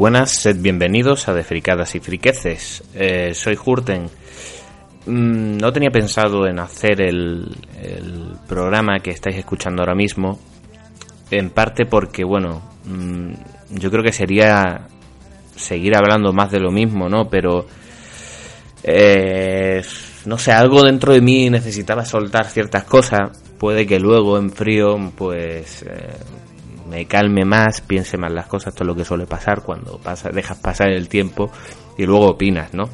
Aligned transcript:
Buenas, 0.00 0.30
sed 0.30 0.56
bienvenidos 0.62 1.28
a 1.28 1.34
De 1.34 1.44
Fricadas 1.44 1.94
y 1.94 2.00
Friqueces. 2.00 2.82
Eh, 2.94 3.34
soy 3.34 3.58
Hurten. 3.62 4.04
Mm, 5.04 5.58
no 5.58 5.70
tenía 5.74 5.90
pensado 5.90 6.46
en 6.46 6.58
hacer 6.58 7.02
el, 7.02 7.54
el, 7.82 8.32
programa 8.48 9.00
que 9.00 9.10
estáis 9.10 9.36
escuchando 9.36 9.82
ahora 9.82 9.94
mismo, 9.94 10.40
en 11.30 11.50
parte 11.50 11.84
porque, 11.84 12.24
bueno, 12.24 12.62
mm, 12.86 13.32
yo 13.72 13.90
creo 13.90 14.02
que 14.02 14.12
sería 14.12 14.88
seguir 15.54 15.94
hablando 15.94 16.32
más 16.32 16.50
de 16.50 16.60
lo 16.60 16.70
mismo, 16.70 17.10
¿no? 17.10 17.28
Pero, 17.28 17.66
eh, 18.82 19.82
no 20.24 20.38
sé, 20.38 20.52
algo 20.52 20.82
dentro 20.82 21.12
de 21.12 21.20
mí 21.20 21.50
necesitaba 21.50 22.06
soltar 22.06 22.46
ciertas 22.46 22.84
cosas. 22.84 23.38
Puede 23.58 23.86
que 23.86 24.00
luego 24.00 24.38
en 24.38 24.50
frío, 24.50 24.96
pues, 25.14 25.82
eh, 25.82 26.08
me 26.90 27.06
calme 27.06 27.44
más, 27.44 27.80
piense 27.80 28.18
más 28.18 28.32
las 28.32 28.46
cosas, 28.46 28.74
esto 28.74 28.82
es 28.82 28.88
lo 28.88 28.96
que 28.96 29.04
suele 29.04 29.26
pasar 29.26 29.62
cuando 29.62 29.98
pasa, 29.98 30.30
dejas 30.30 30.58
pasar 30.58 30.88
el 30.88 31.08
tiempo 31.08 31.50
y 31.96 32.04
luego 32.04 32.30
opinas, 32.30 32.74
¿no? 32.74 32.90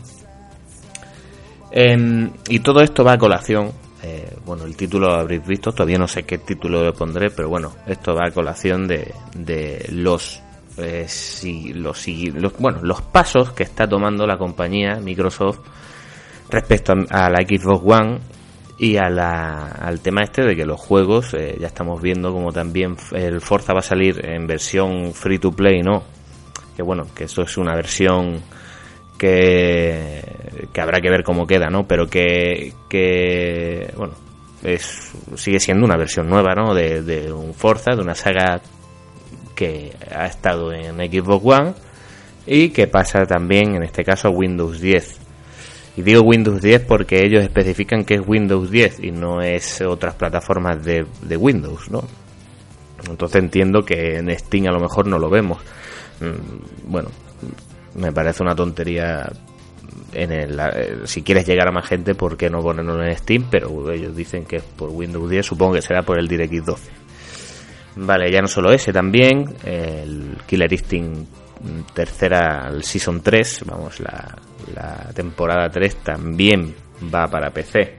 Eh, 1.70 2.30
y 2.48 2.60
todo 2.60 2.80
esto 2.80 3.02
va 3.02 3.14
a 3.14 3.18
colación, 3.18 3.72
eh, 4.02 4.36
bueno, 4.44 4.64
el 4.64 4.76
título 4.76 5.08
lo 5.08 5.14
habréis 5.14 5.46
visto, 5.46 5.72
todavía 5.72 5.96
no 5.96 6.06
sé 6.06 6.24
qué 6.24 6.38
título 6.38 6.92
pondré, 6.92 7.30
pero 7.30 7.48
bueno, 7.48 7.72
esto 7.86 8.14
va 8.14 8.26
a 8.28 8.30
colación 8.30 8.86
de, 8.86 9.14
de 9.34 9.86
los, 9.90 10.42
eh, 10.76 11.06
si, 11.08 11.72
los, 11.72 12.06
los, 12.34 12.58
bueno, 12.58 12.80
los 12.82 13.00
pasos 13.00 13.52
que 13.52 13.62
está 13.62 13.88
tomando 13.88 14.26
la 14.26 14.36
compañía 14.36 15.00
Microsoft 15.00 15.60
respecto 16.50 16.92
a, 17.10 17.26
a 17.26 17.30
la 17.30 17.38
Xbox 17.38 17.82
One 17.82 18.20
y 18.78 18.96
a 18.98 19.08
la, 19.08 19.68
al 19.68 20.00
tema 20.00 20.22
este 20.22 20.42
de 20.42 20.54
que 20.54 20.66
los 20.66 20.80
juegos, 20.80 21.32
eh, 21.34 21.56
ya 21.58 21.66
estamos 21.66 22.00
viendo 22.02 22.32
como 22.32 22.52
también 22.52 22.96
el 23.12 23.40
Forza 23.40 23.72
va 23.72 23.80
a 23.80 23.82
salir 23.82 24.24
en 24.24 24.46
versión 24.46 25.12
free 25.14 25.38
to 25.38 25.52
play, 25.52 25.80
¿no? 25.82 26.02
Que 26.76 26.82
bueno, 26.82 27.06
que 27.14 27.24
eso 27.24 27.42
es 27.42 27.56
una 27.56 27.74
versión 27.74 28.42
que, 29.16 30.22
que 30.72 30.80
habrá 30.80 31.00
que 31.00 31.08
ver 31.08 31.24
cómo 31.24 31.46
queda, 31.46 31.68
¿no? 31.70 31.86
Pero 31.86 32.06
que, 32.06 32.74
que 32.88 33.92
bueno, 33.96 34.14
es, 34.62 35.12
sigue 35.36 35.58
siendo 35.58 35.86
una 35.86 35.96
versión 35.96 36.28
nueva, 36.28 36.54
¿no? 36.54 36.74
De, 36.74 37.02
de 37.02 37.32
un 37.32 37.54
Forza, 37.54 37.94
de 37.94 38.02
una 38.02 38.14
saga 38.14 38.60
que 39.54 39.92
ha 40.14 40.26
estado 40.26 40.72
en 40.72 40.96
Xbox 40.96 41.44
One 41.44 41.74
y 42.46 42.68
que 42.68 42.86
pasa 42.86 43.24
también, 43.24 43.74
en 43.74 43.84
este 43.84 44.04
caso, 44.04 44.28
a 44.28 44.30
Windows 44.30 44.80
10. 44.80 45.25
Y 45.96 46.02
digo 46.02 46.20
Windows 46.22 46.60
10 46.60 46.82
porque 46.82 47.24
ellos 47.24 47.42
especifican 47.42 48.04
que 48.04 48.14
es 48.14 48.20
Windows 48.26 48.70
10 48.70 49.00
y 49.00 49.10
no 49.12 49.40
es 49.40 49.80
otras 49.80 50.14
plataformas 50.14 50.84
de, 50.84 51.06
Windows, 51.36 51.90
¿no? 51.90 52.04
Entonces 53.08 53.42
entiendo 53.42 53.82
que 53.82 54.18
en 54.18 54.36
Steam 54.38 54.66
a 54.66 54.72
lo 54.72 54.80
mejor 54.80 55.06
no 55.06 55.18
lo 55.18 55.30
vemos. 55.30 55.58
Bueno, 56.84 57.08
me 57.94 58.12
parece 58.12 58.42
una 58.42 58.54
tontería 58.54 59.30
en 60.12 60.32
el, 60.32 60.60
si 61.06 61.22
quieres 61.22 61.46
llegar 61.46 61.68
a 61.68 61.72
más 61.72 61.86
gente, 61.86 62.14
¿por 62.14 62.36
qué 62.36 62.50
no 62.50 62.60
ponerlo 62.60 63.02
en 63.02 63.16
Steam? 63.16 63.46
Pero 63.50 63.90
ellos 63.90 64.14
dicen 64.14 64.44
que 64.44 64.56
es 64.56 64.62
por 64.62 64.90
Windows 64.90 65.30
10, 65.30 65.46
supongo 65.46 65.74
que 65.74 65.82
será 65.82 66.02
por 66.02 66.18
el 66.18 66.28
DirectX 66.28 66.64
12. 66.66 66.90
Vale, 67.96 68.30
ya 68.30 68.42
no 68.42 68.48
solo 68.48 68.70
ese, 68.70 68.92
también 68.92 69.54
el 69.64 70.36
Killer 70.46 70.70
Instinct 70.70 71.45
tercera, 71.94 72.68
el 72.72 72.82
Season 72.82 73.20
3, 73.20 73.64
vamos, 73.66 74.00
la, 74.00 74.36
la 74.74 75.12
temporada 75.14 75.68
3 75.68 75.96
también 75.96 76.74
va 77.12 77.28
para 77.28 77.50
PC. 77.50 77.98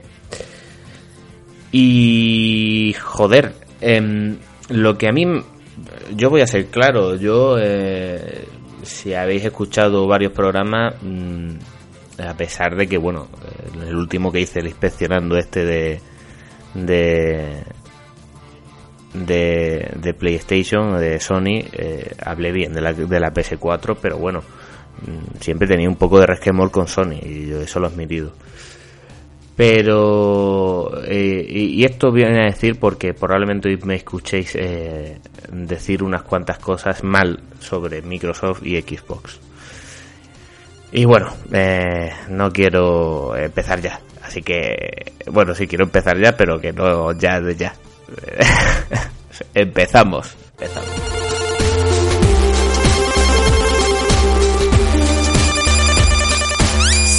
Y 1.72 2.94
joder, 3.00 3.54
eh, 3.80 4.36
lo 4.70 4.96
que 4.96 5.08
a 5.08 5.12
mí, 5.12 5.26
yo 6.16 6.30
voy 6.30 6.40
a 6.40 6.46
ser 6.46 6.66
claro, 6.66 7.16
yo, 7.16 7.56
eh, 7.58 8.46
si 8.82 9.14
habéis 9.14 9.44
escuchado 9.44 10.06
varios 10.06 10.32
programas, 10.32 10.94
mmm, 11.02 11.56
a 12.26 12.34
pesar 12.34 12.74
de 12.76 12.88
que, 12.88 12.98
bueno, 12.98 13.28
el 13.86 13.94
último 13.94 14.32
que 14.32 14.40
hice, 14.40 14.60
el 14.60 14.66
inspeccionando 14.66 15.36
este 15.36 15.64
de, 15.64 16.00
de, 19.14 19.90
de 19.96 20.14
PlayStation, 20.14 20.98
de 20.98 21.20
Sony, 21.20 21.64
eh, 21.72 22.12
hablé 22.22 22.52
bien 22.52 22.72
de 22.72 22.80
la, 22.80 22.92
de 22.92 23.20
la 23.20 23.32
PS4, 23.32 23.96
pero 24.00 24.18
bueno, 24.18 24.42
siempre 25.40 25.66
tenía 25.66 25.88
un 25.88 25.96
poco 25.96 26.20
de 26.20 26.26
resquemor 26.26 26.70
con 26.70 26.88
Sony 26.88 27.18
y 27.22 27.48
yo 27.48 27.60
eso 27.60 27.80
lo 27.80 27.88
he 27.88 27.90
admitido. 27.90 28.32
Pero, 29.56 31.02
eh, 31.04 31.44
y, 31.48 31.84
esto 31.84 32.12
viene 32.12 32.42
a 32.42 32.44
decir 32.44 32.78
porque 32.78 33.12
probablemente 33.12 33.68
hoy 33.68 33.76
me 33.82 33.96
escuchéis 33.96 34.54
eh, 34.54 35.18
decir 35.50 36.04
unas 36.04 36.22
cuantas 36.22 36.60
cosas 36.60 37.02
mal 37.02 37.40
sobre 37.58 38.00
Microsoft 38.02 38.64
y 38.64 38.80
Xbox. 38.80 39.40
Y 40.92 41.04
bueno, 41.04 41.34
no 42.30 42.50
quiero 42.52 43.34
empezar 43.36 43.80
ya. 43.80 44.00
Así 44.22 44.42
que, 44.42 45.12
bueno, 45.30 45.54
sí 45.54 45.66
quiero 45.66 45.84
empezar 45.84 46.20
ya, 46.20 46.36
pero 46.36 46.60
que 46.60 46.72
no 46.72 47.12
ya 47.18 47.40
de 47.40 47.56
ya. 47.56 47.74
empezamos, 49.54 50.36
empezamos. 50.58 51.08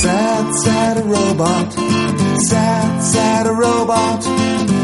Sad, 0.01 0.55
sad 0.63 1.05
robot. 1.05 1.73
Sad, 2.41 3.01
sad 3.01 3.47
robot. 3.47 4.23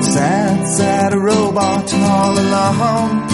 Sad, 0.03 0.67
sad 0.67 1.13
robot 1.13 1.93
all 1.93 2.37
alone. 2.37 3.27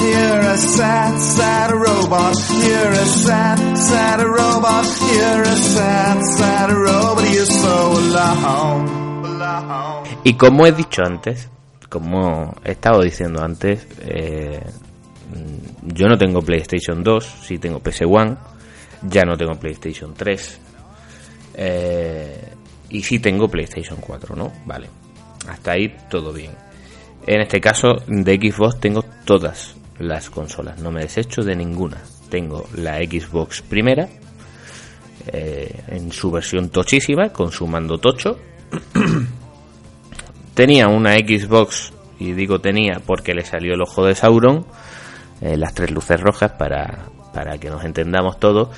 You're 0.00 0.40
a 0.40 0.56
sad, 0.56 1.18
sad 1.20 1.72
robot. 1.72 2.36
You're 2.66 2.92
a 2.92 3.06
sad, 3.06 3.78
sad 3.78 4.20
robot. 4.20 4.86
You're 5.12 5.42
a 5.42 5.56
sad, 5.56 6.24
sad 6.24 6.70
robot. 6.72 7.30
You're 7.30 7.44
so 7.44 7.92
alone. 7.92 9.01
Y 10.24 10.34
como 10.34 10.66
he 10.66 10.72
dicho 10.72 11.02
antes, 11.04 11.48
como 11.88 12.54
he 12.64 12.72
estado 12.72 13.02
diciendo 13.02 13.42
antes, 13.42 13.86
eh, 14.00 14.60
yo 15.82 16.06
no 16.08 16.16
tengo 16.16 16.42
PlayStation 16.42 17.02
2, 17.02 17.24
sí 17.42 17.58
tengo 17.58 17.80
PS1, 17.80 18.36
ya 19.02 19.22
no 19.24 19.36
tengo 19.36 19.54
PlayStation 19.54 20.14
3, 20.14 20.60
eh, 21.54 22.54
y 22.90 23.02
sí 23.02 23.18
tengo 23.18 23.48
PlayStation 23.48 23.98
4, 24.00 24.36
¿no? 24.36 24.52
Vale, 24.64 24.88
hasta 25.48 25.72
ahí 25.72 25.94
todo 26.10 26.32
bien. 26.32 26.52
En 27.26 27.40
este 27.40 27.60
caso 27.60 27.96
de 28.06 28.34
Xbox 28.36 28.80
tengo 28.80 29.04
todas 29.24 29.76
las 29.98 30.30
consolas, 30.30 30.80
no 30.80 30.90
me 30.90 31.02
desecho 31.02 31.42
de 31.42 31.54
ninguna. 31.56 31.98
Tengo 32.28 32.66
la 32.74 32.96
Xbox 32.96 33.62
primera, 33.62 34.08
eh, 35.26 35.84
en 35.88 36.10
su 36.10 36.30
versión 36.30 36.70
tochísima, 36.70 37.28
con 37.30 37.52
su 37.52 37.66
mando 37.66 37.98
tocho. 37.98 38.38
tenía 40.54 40.88
una 40.88 41.14
Xbox, 41.14 41.92
y 42.18 42.32
digo 42.32 42.60
tenía 42.60 43.00
porque 43.04 43.34
le 43.34 43.44
salió 43.44 43.74
el 43.74 43.82
ojo 43.82 44.04
de 44.04 44.14
Sauron, 44.14 44.66
eh, 45.40 45.56
las 45.56 45.74
tres 45.74 45.90
luces 45.90 46.20
rojas 46.20 46.52
para, 46.52 47.06
para 47.32 47.58
que 47.58 47.68
nos 47.70 47.84
entendamos 47.84 48.38
todos. 48.38 48.68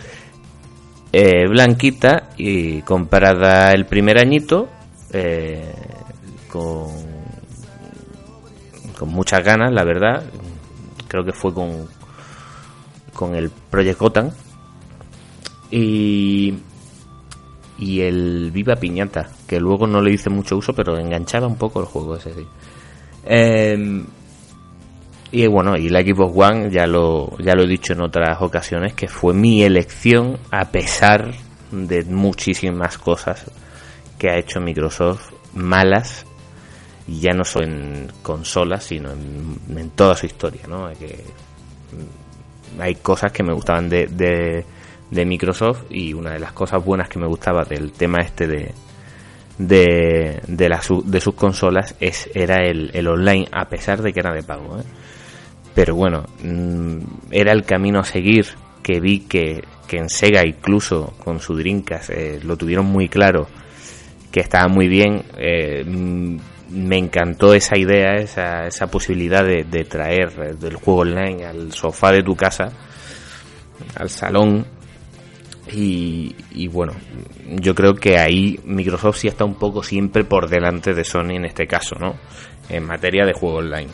Eh, 1.13 1.47
blanquita 1.49 2.31
y 2.37 2.83
comprada 2.83 3.71
el 3.71 3.87
primer 3.87 4.19
añito 4.19 4.69
eh, 5.13 5.73
con, 6.49 6.89
con 8.99 9.09
muchas 9.11 9.45
ganas, 9.45 9.73
la 9.73 9.85
verdad. 9.85 10.25
Creo 11.07 11.25
que 11.25 11.33
fue 11.33 11.55
con, 11.55 11.87
con 13.13 13.35
el 13.37 13.51
Project 13.51 14.01
Gotham. 14.01 14.31
Y, 15.71 16.55
y 17.79 18.01
el 18.01 18.51
Viva 18.53 18.77
Piñata, 18.77 19.29
que 19.55 19.61
luego 19.61 19.87
no 19.87 20.01
le 20.01 20.11
hice 20.11 20.31
mucho 20.31 20.57
uso, 20.57 20.73
pero 20.73 20.99
enganchaba 20.99 21.47
un 21.47 21.57
poco 21.57 21.79
el 21.79 21.87
juego 21.87 22.17
ese. 22.17 22.35
Sí. 22.35 22.45
Eh, 23.25 24.05
y 25.31 25.47
bueno, 25.47 25.77
y 25.77 25.89
la 25.91 26.01
Xbox 26.01 26.33
One 26.37 26.71
ya 26.73 26.89
lo, 26.89 27.39
ya 27.39 27.55
lo 27.55 27.63
he 27.63 27.69
dicho 27.69 27.93
en 27.93 28.01
otras 28.03 28.43
ocasiones 28.43 28.95
que 28.95 29.07
fue 29.07 29.33
mi 29.33 29.63
elección 29.63 30.39
a 30.51 30.65
pesar 30.73 31.35
de 31.71 32.03
muchísimas 32.03 32.99
cosas 32.99 33.49
que 34.19 34.29
ha 34.29 34.39
hecho 34.39 34.61
Microsoft 34.61 35.31
malas 35.55 36.27
y 37.07 37.21
ya 37.21 37.33
no 37.33 37.45
solo 37.45 37.67
en 37.67 38.13
consolas 38.23 38.83
sino 38.83 39.13
en, 39.13 39.57
en 39.77 39.91
toda 39.91 40.17
su 40.17 40.27
historia, 40.27 40.63
¿no? 40.69 40.89
Que 40.99 41.23
hay 42.81 42.97
cosas 42.97 43.31
que 43.31 43.45
me 43.45 43.53
gustaban 43.53 43.89
de, 43.89 44.07
de, 44.09 44.65
de, 45.11 45.25
Microsoft 45.25 45.85
y 45.91 46.13
una 46.13 46.33
de 46.33 46.41
las 46.41 46.53
cosas 46.53 46.85
buenas 46.85 47.09
que 47.09 47.21
me 47.21 47.27
gustaba 47.27 47.65
del 47.65 47.93
tema 47.93 48.21
este 48.21 48.49
de 48.49 48.75
de, 49.59 50.41
de, 50.47 50.79
de 51.05 51.21
sus 51.21 51.35
consolas 51.35 51.95
es, 52.01 52.29
era 52.35 52.65
el, 52.65 52.91
el 52.93 53.07
online 53.07 53.49
a 53.53 53.69
pesar 53.69 54.03
de 54.03 54.13
que 54.13 54.21
era 54.21 54.33
de 54.33 54.43
pago, 54.43 54.79
¿eh? 54.79 54.85
pero 55.75 55.95
bueno, 55.95 56.25
mmm, 56.43 56.99
era 57.31 57.53
el 57.53 57.65
camino 57.65 58.01
a 58.01 58.05
seguir 58.05 58.47
que 58.83 59.01
vi 59.01 59.21
que, 59.21 59.65
que 59.87 59.99
en 59.99 60.09
Sega 60.09 60.45
incluso 60.47 61.15
con 61.23 61.41
su 61.41 61.57
Dreamcast 61.57 62.11
eh, 62.11 62.41
lo 62.43 62.57
tuvieron 62.57 62.87
muy 62.87 63.09
claro, 63.09 63.47
que 64.31 64.41
estaba 64.41 64.69
muy 64.69 64.89
bien, 64.89 65.23
eh, 65.39 65.85
me 65.87 66.99
encantó 66.99 67.55
esa 67.55 67.79
idea, 67.79 68.15
esa, 68.17 68.67
esa 68.67 68.89
posibilidad 68.89 69.45
de, 69.45 69.65
de 69.65 69.85
traer 69.85 70.59
del 70.59 70.75
juego 70.77 71.03
online 71.03 71.45
al 71.45 71.73
sofá 71.73 72.11
de 72.11 72.23
tu 72.23 72.35
casa 72.35 72.73
al 73.97 74.11
salón 74.11 74.67
y, 75.73 76.69
bueno, 76.69 76.93
yo 77.49 77.75
creo 77.75 77.95
que 77.95 78.19
ahí 78.19 78.61
Microsoft 78.65 79.19
sí 79.19 79.29
está 79.29 79.45
un 79.45 79.55
poco 79.55 79.83
siempre 79.83 80.25
por 80.25 80.49
delante 80.49 80.95
de 80.95 81.05
Sony 81.05 81.37
en 81.37 81.47
este 81.47 81.67
caso, 81.67 81.97
¿no? 81.99 82.17
En 82.69 82.85
materia 82.85 83.25
de 83.25 83.33
juego 83.33 83.59
online. 83.59 83.91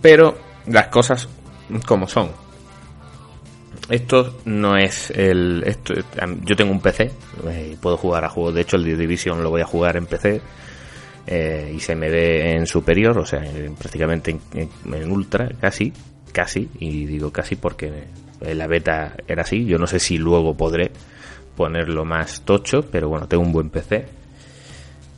Pero 0.00 0.38
las 0.66 0.88
cosas 0.88 1.28
como 1.86 2.08
son. 2.08 2.30
Esto 3.88 4.38
no 4.44 4.76
es 4.76 5.10
el. 5.10 5.62
Esto, 5.64 5.94
yo 6.42 6.56
tengo 6.56 6.72
un 6.72 6.80
PC 6.80 7.12
eh, 7.48 7.70
y 7.72 7.76
puedo 7.76 7.96
jugar 7.96 8.24
a 8.24 8.28
juegos. 8.28 8.54
De 8.54 8.62
hecho, 8.62 8.76
el 8.76 8.84
The 8.84 8.96
Division 8.96 9.42
lo 9.42 9.50
voy 9.50 9.60
a 9.60 9.66
jugar 9.66 9.96
en 9.96 10.06
PC 10.06 10.40
eh, 11.26 11.72
y 11.74 11.80
se 11.80 11.94
me 11.94 12.10
ve 12.10 12.52
en 12.52 12.66
superior, 12.66 13.16
o 13.18 13.26
sea, 13.26 13.42
prácticamente 13.78 14.36
en, 14.54 15.10
ultra, 15.10 15.48
casi, 15.60 15.92
casi. 16.32 16.68
Y 16.80 17.06
digo 17.06 17.30
casi 17.30 17.56
porque 17.56 18.04
la 18.54 18.66
beta 18.66 19.16
era 19.26 19.42
así. 19.42 19.66
Yo 19.66 19.78
no 19.78 19.86
sé 19.86 19.98
si 19.98 20.18
luego 20.18 20.54
podré 20.54 20.90
ponerlo 21.56 22.04
más 22.04 22.42
tocho, 22.42 22.82
pero 22.82 23.08
bueno, 23.08 23.26
tengo 23.26 23.42
un 23.42 23.52
buen 23.52 23.70
PC. 23.70 24.04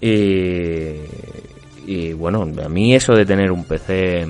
Y, 0.00 2.12
bueno, 2.12 2.46
a 2.64 2.68
mí 2.68 2.94
eso 2.94 3.14
de 3.14 3.24
tener 3.24 3.50
un 3.50 3.64
PC 3.64 4.24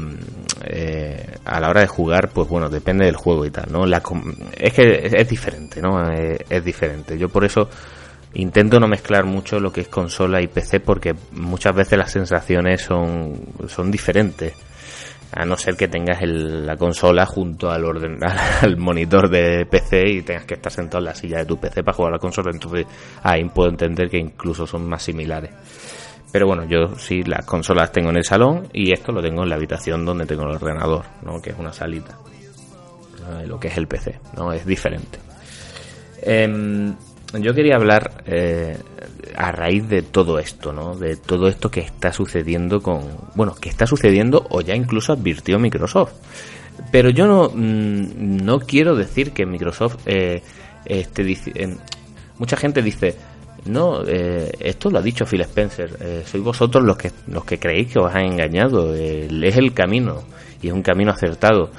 eh, 0.64 1.26
a 1.44 1.60
la 1.60 1.68
hora 1.68 1.82
de 1.82 1.88
jugar, 1.88 2.30
pues 2.30 2.48
bueno, 2.48 2.70
depende 2.70 3.04
del 3.04 3.16
juego 3.16 3.44
y 3.44 3.50
tal, 3.50 3.70
¿no? 3.70 3.84
La, 3.84 4.02
es 4.56 4.72
que 4.72 5.10
es, 5.12 5.28
diferente, 5.28 5.82
¿no? 5.82 6.10
Eh, 6.10 6.38
es, 6.48 6.64
diferente. 6.64 7.18
Yo 7.18 7.28
por 7.28 7.44
eso 7.44 7.68
intento 8.34 8.78
no 8.78 8.88
mezclar 8.88 9.24
mucho 9.24 9.60
lo 9.60 9.72
que 9.72 9.82
es 9.82 9.88
consola 9.88 10.40
y 10.40 10.46
PC 10.48 10.80
porque 10.80 11.14
muchas 11.32 11.74
veces 11.74 11.98
las 11.98 12.12
sensaciones 12.12 12.82
son, 12.82 13.40
son 13.66 13.90
diferentes. 13.90 14.54
A 15.30 15.44
no 15.44 15.58
ser 15.58 15.76
que 15.76 15.88
tengas 15.88 16.22
la 16.22 16.76
consola 16.76 17.26
junto 17.26 17.70
al, 17.70 17.84
orden, 17.84 18.18
al 18.62 18.76
monitor 18.78 19.28
de 19.28 19.66
PC 19.66 20.08
y 20.08 20.22
tengas 20.22 20.46
que 20.46 20.54
estar 20.54 20.72
sentado 20.72 20.98
en 21.00 21.04
la 21.04 21.14
silla 21.14 21.38
de 21.38 21.44
tu 21.44 21.58
PC 21.58 21.82
para 21.82 21.94
jugar 21.94 22.12
a 22.12 22.16
la 22.16 22.20
consola, 22.20 22.50
entonces 22.50 22.86
ahí 23.22 23.44
puedo 23.44 23.68
entender 23.68 24.08
que 24.08 24.18
incluso 24.18 24.66
son 24.66 24.88
más 24.88 25.02
similares. 25.02 25.50
Pero 26.32 26.46
bueno, 26.46 26.64
yo 26.64 26.94
sí 26.96 27.22
las 27.22 27.44
consolas 27.44 27.92
tengo 27.92 28.10
en 28.10 28.16
el 28.16 28.24
salón 28.24 28.68
y 28.72 28.92
esto 28.92 29.12
lo 29.12 29.22
tengo 29.22 29.42
en 29.42 29.48
la 29.48 29.56
habitación 29.56 30.04
donde 30.04 30.26
tengo 30.26 30.42
el 30.42 30.56
ordenador, 30.56 31.04
¿no? 31.22 31.40
Que 31.40 31.50
es 31.50 31.58
una 31.58 31.72
salita. 31.72 32.18
Lo 33.46 33.60
que 33.60 33.68
es 33.68 33.76
el 33.76 33.86
PC, 33.86 34.18
¿no? 34.36 34.52
Es 34.52 34.64
diferente. 34.64 35.18
Em, 36.22 36.94
yo 37.34 37.54
quería 37.54 37.76
hablar 37.76 38.22
eh, 38.26 38.78
a 39.36 39.52
raíz 39.52 39.88
de 39.88 40.02
todo 40.02 40.38
esto, 40.38 40.72
¿no? 40.72 40.96
De 40.96 41.16
todo 41.16 41.48
esto 41.48 41.70
que 41.70 41.80
está 41.80 42.12
sucediendo 42.12 42.80
con... 42.80 43.02
Bueno, 43.34 43.54
que 43.54 43.68
está 43.68 43.86
sucediendo 43.86 44.46
o 44.50 44.60
ya 44.60 44.74
incluso 44.74 45.12
advirtió 45.12 45.58
Microsoft. 45.58 46.12
Pero 46.90 47.10
yo 47.10 47.26
no, 47.26 47.50
mm, 47.50 48.44
no 48.44 48.60
quiero 48.60 48.94
decir 48.96 49.32
que 49.32 49.44
Microsoft 49.44 49.96
eh, 50.06 50.42
esté 50.86 51.22
em, 51.54 51.76
mucha 52.38 52.56
gente 52.56 52.82
dice, 52.82 53.16
no, 53.66 54.02
eh, 54.06 54.50
esto 54.60 54.90
lo 54.90 54.98
ha 54.98 55.02
dicho 55.02 55.26
Phil 55.26 55.42
Spencer. 55.42 55.96
Eh, 56.00 56.22
sois 56.24 56.42
vosotros 56.42 56.84
los 56.84 56.96
que, 56.96 57.10
los 57.26 57.44
que 57.44 57.58
creéis 57.58 57.92
que 57.92 57.98
os 57.98 58.14
han 58.14 58.24
engañado. 58.24 58.94
es 58.94 59.56
el 59.56 59.74
camino 59.74 60.22
y 60.62 60.68
es 60.68 60.72
un 60.72 60.82
camino 60.82 61.10
acertado. 61.10 61.70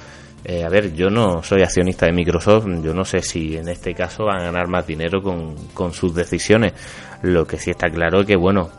Eh, 0.44 0.64
a 0.64 0.70
ver, 0.70 0.94
yo 0.94 1.10
no 1.10 1.44
soy 1.44 1.62
accionista 1.62 2.06
de 2.06 2.14
Microsoft. 2.14 2.66
Yo 2.84 2.94
no 2.94 3.06
sé 3.06 3.22
si 3.22 3.58
en 3.58 3.70
este 3.70 3.94
caso 3.94 4.26
van 4.26 4.42
a 4.42 4.46
ganar 4.46 4.68
más 4.68 4.88
dinero 4.88 5.22
con, 5.22 5.56
con 5.74 5.94
sus 5.94 6.14
decisiones. 6.14 6.74
Lo 7.22 7.46
que 7.46 7.58
sí 7.58 7.72
está 7.72 7.90
claro 7.90 8.22
es 8.22 8.28
que, 8.28 8.36
bueno, 8.36 8.70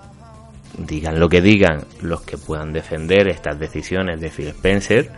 digan 0.79 1.21
lo 1.21 1.29
que 1.29 1.43
digan 1.43 1.85
los 2.01 2.23
que 2.23 2.39
puedan 2.39 2.73
defender 2.73 3.29
estas 3.29 3.59
decisiones 3.59 4.21
de 4.21 4.31
Phil 4.31 4.49
Spencer, 4.49 5.11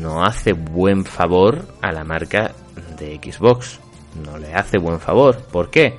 no 0.00 0.24
hace 0.24 0.52
buen 0.52 1.04
favor 1.04 1.66
a 1.82 1.92
la 1.92 2.04
marca 2.04 2.54
de 2.98 3.16
Xbox 3.16 3.80
no 4.24 4.38
le 4.38 4.54
hace 4.54 4.78
buen 4.78 5.00
favor. 5.00 5.38
¿Por 5.38 5.70
qué? 5.70 5.96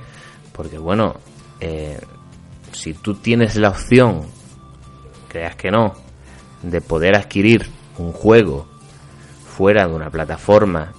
Porque 0.52 0.78
bueno, 0.78 1.14
eh, 1.60 1.98
si 2.72 2.94
tú 2.94 3.14
tienes 3.14 3.56
la 3.56 3.70
opción, 3.70 4.22
creas 5.28 5.56
que 5.56 5.70
no, 5.70 5.94
de 6.62 6.80
poder 6.80 7.16
adquirir 7.16 7.66
un 7.98 8.12
juego 8.12 8.66
fuera 9.46 9.86
de 9.86 9.94
una 9.94 10.10
plataforma 10.10 10.92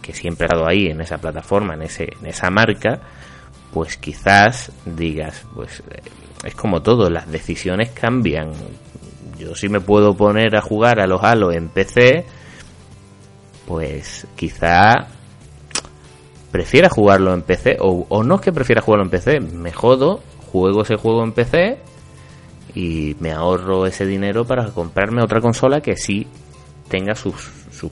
que 0.00 0.14
siempre 0.14 0.44
ha 0.44 0.48
estado 0.48 0.68
ahí 0.68 0.86
en 0.86 1.00
esa 1.00 1.18
plataforma, 1.18 1.74
en, 1.74 1.82
ese, 1.82 2.08
en 2.20 2.26
esa 2.26 2.50
marca, 2.50 3.00
pues 3.72 3.96
quizás 3.96 4.72
digas, 4.86 5.44
pues 5.54 5.82
eh, 5.90 6.00
es 6.44 6.54
como 6.54 6.80
todo, 6.80 7.10
las 7.10 7.30
decisiones 7.30 7.90
cambian. 7.90 8.52
Yo 9.38 9.54
si 9.54 9.68
me 9.68 9.80
puedo 9.80 10.16
poner 10.16 10.56
a 10.56 10.62
jugar 10.62 11.00
a 11.00 11.06
los 11.06 11.22
Halo 11.22 11.52
en 11.52 11.68
PC, 11.68 12.24
pues 13.66 14.26
quizá 14.34 15.08
prefiera 16.50 16.88
jugarlo 16.88 17.34
en 17.34 17.42
PC, 17.42 17.76
o, 17.80 18.22
no 18.24 18.36
es 18.36 18.40
que 18.40 18.52
prefiera 18.52 18.80
jugarlo 18.80 19.04
en 19.04 19.10
PC, 19.10 19.40
me 19.40 19.72
jodo, 19.72 20.20
juego 20.50 20.82
ese 20.82 20.96
juego 20.96 21.22
en 21.22 21.32
PC 21.32 21.78
y 22.74 23.16
me 23.20 23.32
ahorro 23.32 23.86
ese 23.86 24.06
dinero 24.06 24.44
para 24.44 24.66
comprarme 24.70 25.22
otra 25.22 25.40
consola 25.40 25.80
que 25.80 25.96
sí 25.96 26.26
tenga 26.88 27.14
sus, 27.14 27.50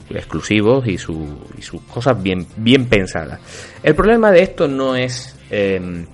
exclusivos 0.09 0.87
y, 0.87 0.97
su, 0.97 1.37
y, 1.57 1.61
sus 1.61 1.81
cosas 1.83 2.17
bien, 2.21 2.45
pensadas. 2.85 3.39
El 3.83 3.95
problema 3.95 4.31
de 4.31 4.41
esto 4.43 4.67
no 4.67 4.95
es... 4.95 5.35
Em, 5.49 6.05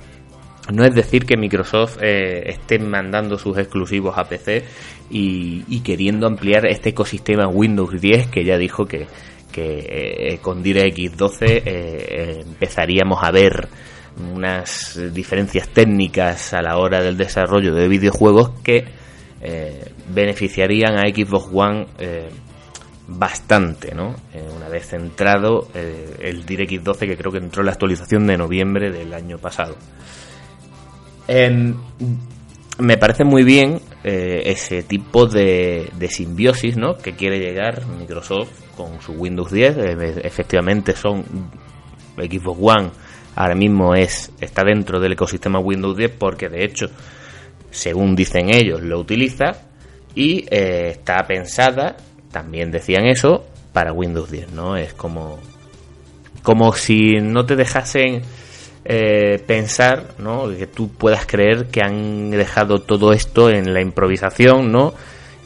no 0.71 0.85
es 0.85 0.95
decir 0.95 1.25
que 1.25 1.35
Microsoft 1.35 1.97
eh, 2.01 2.49
esté 2.49 2.79
mandando 2.79 3.37
sus 3.37 3.57
exclusivos 3.57 4.17
a 4.17 4.23
PC 4.23 4.63
y, 5.09 5.65
y, 5.67 5.81
queriendo 5.81 6.25
ampliar 6.25 6.65
este 6.67 6.91
ecosistema 6.91 7.49
Windows 7.49 7.99
10 7.99 8.27
que 8.27 8.45
ya 8.45 8.57
dijo 8.57 8.85
que, 8.85 9.07
que 9.53 9.85
eh, 9.87 10.39
con 10.41 10.61
DirectX 10.61 11.15
12 11.15 11.45
eh, 11.45 11.61
eh, 11.65 12.43
empezaríamos 12.45 13.23
a 13.23 13.31
ver 13.31 13.69
unas 14.33 14.99
diferencias 15.13 15.69
técnicas 15.69 16.53
a 16.53 16.61
la 16.61 16.77
hora 16.77 17.01
del 17.01 17.17
desarrollo 17.17 17.73
de 17.73 17.87
videojuegos 17.87 18.51
que 18.63 18.85
beneficiarían 20.07 20.97
a 20.97 21.01
Xbox 21.01 21.49
One 21.51 21.87
bastante, 23.07 23.93
¿no? 23.93 24.15
una 24.55 24.69
vez 24.69 24.87
centrado 24.87 25.67
el 25.73 26.45
DirectX 26.45 26.83
12 26.83 27.07
que 27.07 27.17
creo 27.17 27.31
que 27.31 27.39
entró 27.39 27.61
en 27.61 27.65
la 27.65 27.71
actualización 27.73 28.25
de 28.25 28.37
noviembre 28.37 28.91
del 28.91 29.13
año 29.13 29.37
pasado. 29.39 29.75
Em, 31.27 31.75
me 32.79 32.97
parece 32.97 33.25
muy 33.25 33.43
bien 33.43 33.81
ese 34.03 34.83
tipo 34.83 35.25
de, 35.25 35.89
de 35.97 36.07
simbiosis, 36.07 36.77
¿no? 36.77 36.97
Que 36.97 37.13
quiere 37.13 37.39
llegar 37.39 37.85
Microsoft 37.87 38.63
con 38.75 39.01
su 39.01 39.13
Windows 39.13 39.51
10. 39.51 39.77
Eh, 39.77 40.21
efectivamente 40.23 40.95
son 40.95 41.23
Xbox 42.17 42.59
One 42.61 42.91
ahora 43.35 43.55
mismo 43.55 43.95
es 43.95 44.31
está 44.39 44.63
dentro 44.63 44.99
del 44.99 45.13
ecosistema 45.13 45.59
Windows 45.59 45.97
10 45.97 46.11
porque 46.17 46.49
de 46.49 46.63
hecho, 46.63 46.89
según 47.71 48.15
dicen 48.15 48.49
ellos, 48.53 48.81
lo 48.81 48.99
utiliza 48.99 49.53
y 50.15 50.45
eh, 50.49 50.89
está 50.91 51.23
pensada, 51.25 51.97
también 52.31 52.71
decían 52.71 53.05
eso, 53.05 53.45
para 53.71 53.93
Windows 53.93 54.29
10, 54.29 54.51
¿no? 54.51 54.77
Es 54.77 54.93
como 54.93 55.39
como 56.43 56.73
si 56.73 57.21
no 57.21 57.45
te 57.45 57.55
dejasen 57.55 58.21
eh, 58.85 59.41
pensar, 59.47 60.15
¿no? 60.17 60.49
Que 60.49 60.67
tú 60.67 60.89
puedas 60.89 61.25
creer 61.25 61.67
que 61.67 61.81
han 61.81 62.31
dejado 62.31 62.79
todo 62.79 63.13
esto 63.13 63.49
en 63.49 63.73
la 63.73 63.81
improvisación, 63.81 64.71
¿no? 64.71 64.93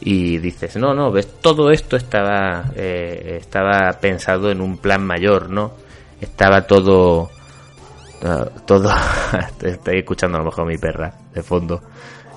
y 0.01 0.37
dices, 0.37 0.75
no, 0.77 0.93
no, 0.93 1.11
ves, 1.11 1.27
todo 1.41 1.71
esto 1.71 1.95
estaba, 1.95 2.71
eh, 2.75 3.37
estaba 3.41 3.91
pensado 3.99 4.51
en 4.51 4.61
un 4.61 4.77
plan 4.77 5.03
mayor, 5.03 5.49
¿no? 5.49 5.73
Estaba 6.21 6.67
todo, 6.67 7.29
todo, 8.65 8.89
estoy 9.61 9.99
escuchando 9.99 10.37
a 10.37 10.41
lo 10.41 10.45
mejor 10.45 10.65
mi 10.65 10.77
perra 10.77 11.13
de 11.33 11.43
fondo, 11.43 11.81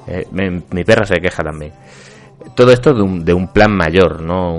eh, 0.06 0.26
mi, 0.32 0.84
perra 0.84 1.04
se 1.04 1.20
queja 1.20 1.42
también. 1.42 1.72
Todo 2.54 2.72
esto 2.72 2.94
de 2.94 3.02
un, 3.02 3.24
de 3.24 3.34
un 3.34 3.48
plan 3.48 3.72
mayor, 3.76 4.22
¿no? 4.22 4.58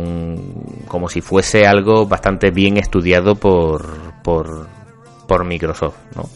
como 0.88 1.10
si 1.10 1.22
fuese 1.22 1.66
algo 1.66 2.06
bastante 2.06 2.52
bien 2.52 2.78
estudiado 2.78 3.36
por, 3.36 3.84
por, 4.24 4.68
por 5.28 5.46
Microsoft, 5.46 5.98
¿no? 6.16 6.30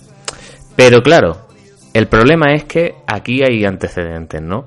Pero 0.75 1.01
claro, 1.01 1.47
el 1.93 2.07
problema 2.07 2.53
es 2.53 2.65
que 2.65 2.95
aquí 3.07 3.43
hay 3.43 3.63
antecedentes, 3.63 4.41
¿no? 4.41 4.65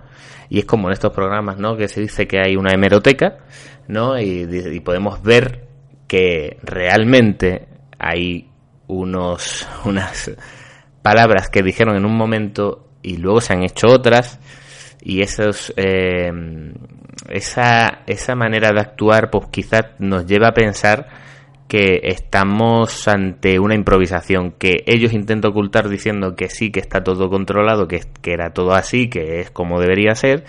y 0.51 0.59
es 0.61 0.65
como 0.65 0.89
en 0.89 0.93
estos 0.93 1.13
programas, 1.13 1.59
¿no? 1.59 1.77
Que 1.77 1.89
se 1.89 2.01
dice 2.01 2.27
que 2.27 2.39
hay 2.41 2.57
una 2.57 2.73
hemeroteca, 2.73 3.39
¿no? 3.87 4.19
Y, 4.19 4.81
podemos 4.81 5.23
ver 5.23 5.67
que 6.07 6.59
realmente 6.63 7.69
hay 7.99 8.49
unos, 8.88 9.68
unas 9.85 10.33
palabras 11.02 11.49
que 11.49 11.62
dijeron 11.62 11.97
en 11.97 12.04
un 12.04 12.16
momento 12.16 12.88
y 13.02 13.16
luego 13.18 13.40
se 13.40 13.52
han 13.52 13.62
hecho 13.62 13.88
otras 13.88 14.40
y 15.00 15.23
esos, 15.23 15.73
eh, 15.76 16.30
esa, 17.28 18.02
esa 18.07 18.35
manera 18.35 18.73
de 18.73 18.80
actuar 18.80 19.30
pues 19.30 19.47
quizás 19.50 19.85
nos 19.99 20.26
lleva 20.26 20.49
a 20.49 20.54
pensar 20.54 21.07
que 21.68 22.00
estamos 22.04 23.07
ante 23.09 23.59
una 23.59 23.75
improvisación 23.75 24.52
que 24.52 24.85
ellos 24.87 25.12
intentan 25.12 25.50
ocultar 25.50 25.88
diciendo 25.88 26.35
que 26.35 26.49
sí, 26.49 26.71
que 26.73 26.80
está 26.80 27.04
todo 27.04 27.28
controlado, 27.28 27.87
que, 27.87 28.00
que 28.23 28.33
era 28.33 28.54
todo 28.54 28.73
así, 28.73 29.11
que 29.11 29.40
es 29.40 29.50
como 29.50 29.78
debería 29.78 30.14
ser, 30.14 30.45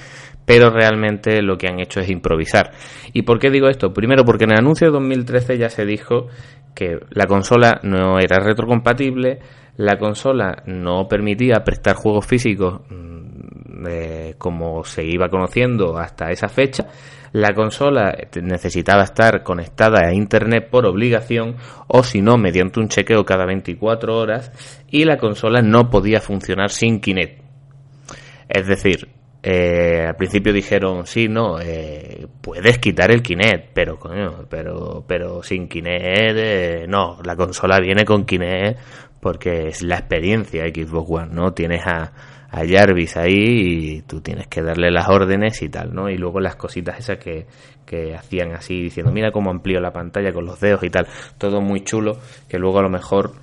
pero 0.46 0.72
realmente 0.72 1.42
lo 1.42 1.58
que 1.58 1.68
han 1.68 1.80
hecho 1.80 2.00
es 2.00 2.10
improvisar. 2.10 2.72
¿Y 3.14 3.24
por 3.24 3.38
qué 3.38 3.52
digo 3.52 3.68
esto? 3.68 3.94
Primero 3.94 4.24
porque 4.24 4.46
en 4.46 4.52
el 4.52 4.60
anuncio 4.60 4.88
de 4.88 4.94
2013 4.94 5.58
ya 5.58 5.70
se 5.70 5.86
dijo 5.86 6.28
que 6.74 7.00
la 7.12 7.26
consola 7.26 7.80
no 7.84 8.20
era 8.20 8.40
retrocompatible, 8.40 9.40
la 9.78 9.98
consola 9.98 10.64
no 10.66 11.08
permitía 11.08 11.64
prestar 11.64 11.96
juegos 11.96 12.26
físicos 12.26 12.82
mm, 12.90 13.88
eh, 13.88 14.36
como 14.38 14.84
se 14.84 15.06
iba 15.06 15.30
conociendo 15.30 15.98
hasta 15.98 16.32
esa 16.32 16.50
fecha. 16.50 16.88
La 17.32 17.54
consola 17.54 18.16
necesitaba 18.42 19.04
estar 19.04 19.44
conectada 19.44 20.08
a 20.08 20.14
Internet 20.14 20.70
por 20.70 20.86
obligación 20.86 21.56
o 21.88 22.04
si 22.04 22.22
no 22.22 22.38
mediante 22.38 22.80
un 22.80 22.90
chequeo 22.90 23.24
cada 23.24 23.46
24 23.46 24.18
horas 24.18 24.52
y 24.90 25.06
la 25.06 25.18
consola 25.18 25.62
no 25.62 25.90
podía 25.90 26.22
funcionar 26.22 26.72
sin 26.72 27.00
Kinect. 27.00 27.44
Es 28.50 28.68
decir, 28.68 29.19
eh, 29.42 30.06
al 30.08 30.16
principio 30.16 30.52
dijeron, 30.52 31.06
sí, 31.06 31.28
no, 31.28 31.60
eh, 31.60 32.28
puedes 32.42 32.80
quitar 32.80 33.12
el 33.12 33.22
Kinect, 33.22 33.70
pero 33.74 33.98
coño, 33.98 34.46
pero, 34.50 35.04
pero 35.08 35.42
sin 35.44 35.68
Kinect, 35.68 36.88
no, 36.88 37.20
la 37.24 37.36
consola 37.36 37.80
viene 37.80 38.04
con 38.06 38.26
Kinect 38.26 38.80
porque 39.20 39.68
es 39.68 39.82
la 39.82 39.98
experiencia 39.98 40.66
Xbox 40.66 41.10
One, 41.10 41.34
¿no? 41.34 41.54
Tienes 41.54 41.86
a, 41.86 42.14
a 42.52 42.68
Jarvis 42.68 43.18
ahí 43.18 43.98
y 43.98 44.02
tú 44.02 44.22
tienes 44.22 44.48
que 44.48 44.62
darle 44.62 44.92
las 44.92 45.08
órdenes 45.10 45.62
y 45.62 45.70
tal, 45.70 45.94
¿no? 45.94 46.10
Y 46.10 46.18
luego 46.18 46.40
las 46.40 46.56
cositas 46.56 46.98
esas 47.00 47.18
que, 47.18 47.46
que 47.86 48.16
hacían 48.16 48.54
así, 48.54 48.82
diciendo, 48.82 49.12
mira 49.12 49.32
cómo 49.32 49.52
amplío 49.52 49.80
la 49.80 49.92
pantalla 49.92 50.32
con 50.34 50.46
los 50.46 50.60
dedos 50.60 50.84
y 50.84 50.90
tal, 50.90 51.08
todo 51.38 51.62
muy 51.62 51.82
chulo, 51.82 52.18
que 52.48 52.58
luego 52.58 52.80
a 52.80 52.84
lo 52.84 52.90
mejor 52.90 53.34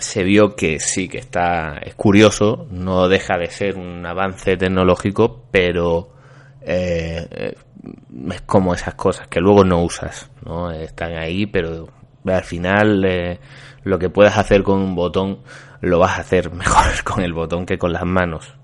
se 0.00 0.22
vio 0.22 0.54
que 0.54 0.78
sí, 0.78 1.08
que 1.08 1.18
está, 1.18 1.78
es 1.78 1.94
curioso, 1.94 2.66
no 2.70 3.08
deja 3.08 3.38
de 3.38 3.50
ser 3.50 3.76
un 3.76 4.04
avance 4.04 4.56
tecnológico, 4.56 5.44
pero 5.50 6.10
eh, 6.62 7.54
es 8.30 8.40
como 8.42 8.74
esas 8.74 8.94
cosas 8.94 9.28
que 9.28 9.40
luego 9.40 9.64
no 9.64 9.82
usas, 9.82 10.30
¿no? 10.44 10.70
Están 10.70 11.16
ahí, 11.16 11.46
pero 11.46 11.88
al 12.26 12.44
final 12.44 13.04
eh, 13.04 13.38
lo 13.84 13.98
que 13.98 14.10
puedas 14.10 14.36
hacer 14.36 14.62
con 14.62 14.78
un 14.78 14.94
botón 14.94 15.40
lo 15.80 15.98
vas 15.98 16.18
a 16.18 16.20
hacer 16.20 16.50
mejor 16.52 17.04
con 17.04 17.22
el 17.22 17.32
botón 17.32 17.66
que 17.66 17.78
con 17.78 17.92
las 17.92 18.04
manos 18.04 18.54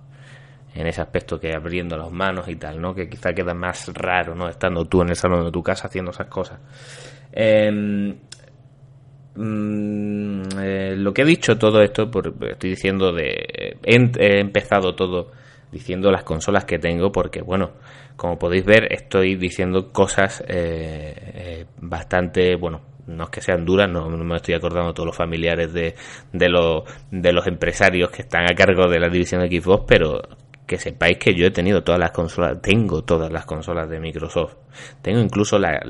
en 0.75 0.87
ese 0.87 1.03
aspecto 1.03 1.39
que 1.39 1.55
abriendo 1.55 1.97
las 1.97 2.11
manos 2.11 2.49
y 2.49 2.57
tal, 2.57 2.81
¿no? 2.81 2.95
Que 2.95 3.09
quizá 3.09 3.33
queda 3.35 3.55
más 3.55 3.91
raro, 3.95 4.35
¿no? 4.35 4.49
Estando 4.49 4.87
tú 4.87 5.03
en 5.03 5.11
el 5.11 5.17
salón 5.17 5.45
de 5.45 5.53
tu 5.53 5.62
casa 5.62 5.87
haciendo 5.87 6.12
esas 6.12 6.29
cosas. 6.29 6.59
Em, 7.31 8.17
mm, 9.35 10.43
eh, 10.61 10.95
lo 10.97 11.12
que 11.12 11.23
he 11.23 11.25
dicho 11.25 11.57
todo 11.59 11.83
esto, 11.83 12.11
por, 12.11 12.35
estoy 12.51 12.71
diciendo 12.71 13.12
de... 13.12 13.77
He, 13.83 14.41
empezado 14.41 14.95
todo 14.95 15.31
diciendo 15.71 16.11
las 16.11 16.23
consolas 16.23 16.65
que 16.65 16.79
tengo 16.79 17.11
porque, 17.11 17.41
bueno, 17.41 17.73
como 18.17 18.39
podéis 18.39 18.65
ver, 18.65 18.93
estoy 18.93 19.37
diciendo 19.37 19.91
cosas 19.91 20.43
eh, 20.47 21.15
eh, 21.35 21.67
bastante, 21.81 22.57
bueno, 22.57 22.83
no 23.07 23.25
es 23.25 23.31
que 23.31 23.41
sean 23.41 23.65
duras, 23.65 23.89
no, 23.89 24.09
me 24.09 24.37
estoy 24.37 24.55
acordando 24.55 24.93
todos 24.93 25.07
los 25.09 25.17
familiares 25.17 25.73
de, 25.73 25.95
de, 26.33 26.49
los, 26.49 26.85
de 27.11 27.33
los 27.33 27.47
empresarios 27.47 28.11
que 28.11 28.23
están 28.23 28.45
a 28.45 28.55
cargo 28.55 28.89
de 28.89 29.01
la 29.01 29.09
división 29.09 29.41
Xbox, 29.43 29.85
pero 29.87 30.21
que 30.73 30.79
sepáis 30.79 31.19
que 31.19 31.35
yo 31.35 31.47
he 31.47 31.50
tenido 31.50 31.83
todas 31.83 32.00
las 32.00 32.12
consolas, 32.12 32.62
tengo 32.62 33.02
todas 33.05 33.31
las 33.31 33.45
consolas 33.45 33.91
de 33.91 34.00
Microsoft. 34.00 34.55
Tengo 35.02 35.21
incluso 35.21 35.59
la, 35.59 35.83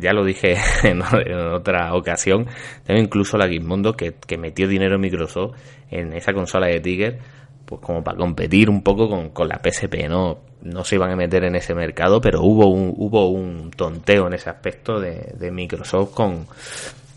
ya 0.00 0.12
lo 0.12 0.24
dije 0.24 0.54
en, 0.84 1.02
otra 1.02 1.92
ocasión, 1.94 2.46
tengo 2.84 3.00
incluso 3.00 3.36
la 3.36 3.48
Gizmondo 3.48 3.94
que, 3.94 4.14
que 4.14 4.38
metió 4.38 4.68
dinero 4.68 4.96
Microsoft 4.96 5.56
en 5.90 6.12
esa 6.12 6.32
consola 6.32 6.68
de 6.68 6.78
Tiger, 6.78 7.18
pues 7.64 7.80
como 7.80 8.04
para 8.04 8.16
competir 8.16 8.70
un 8.70 8.84
poco 8.84 9.08
con, 9.08 9.30
con 9.30 9.48
la 9.48 9.60
PSP, 9.60 10.08
¿no? 10.08 10.38
no 10.62 10.84
se 10.84 10.94
iban 10.94 11.10
a 11.10 11.16
meter 11.16 11.42
en 11.42 11.56
ese 11.56 11.74
mercado, 11.74 12.20
pero 12.20 12.40
hubo 12.42 12.68
un, 12.68 12.94
hubo 12.96 13.28
un 13.30 13.72
tonteo 13.72 14.28
en 14.28 14.34
ese 14.34 14.50
aspecto 14.50 15.00
de, 15.00 15.34
de 15.36 15.50
Microsoft 15.50 16.14
con, 16.14 16.46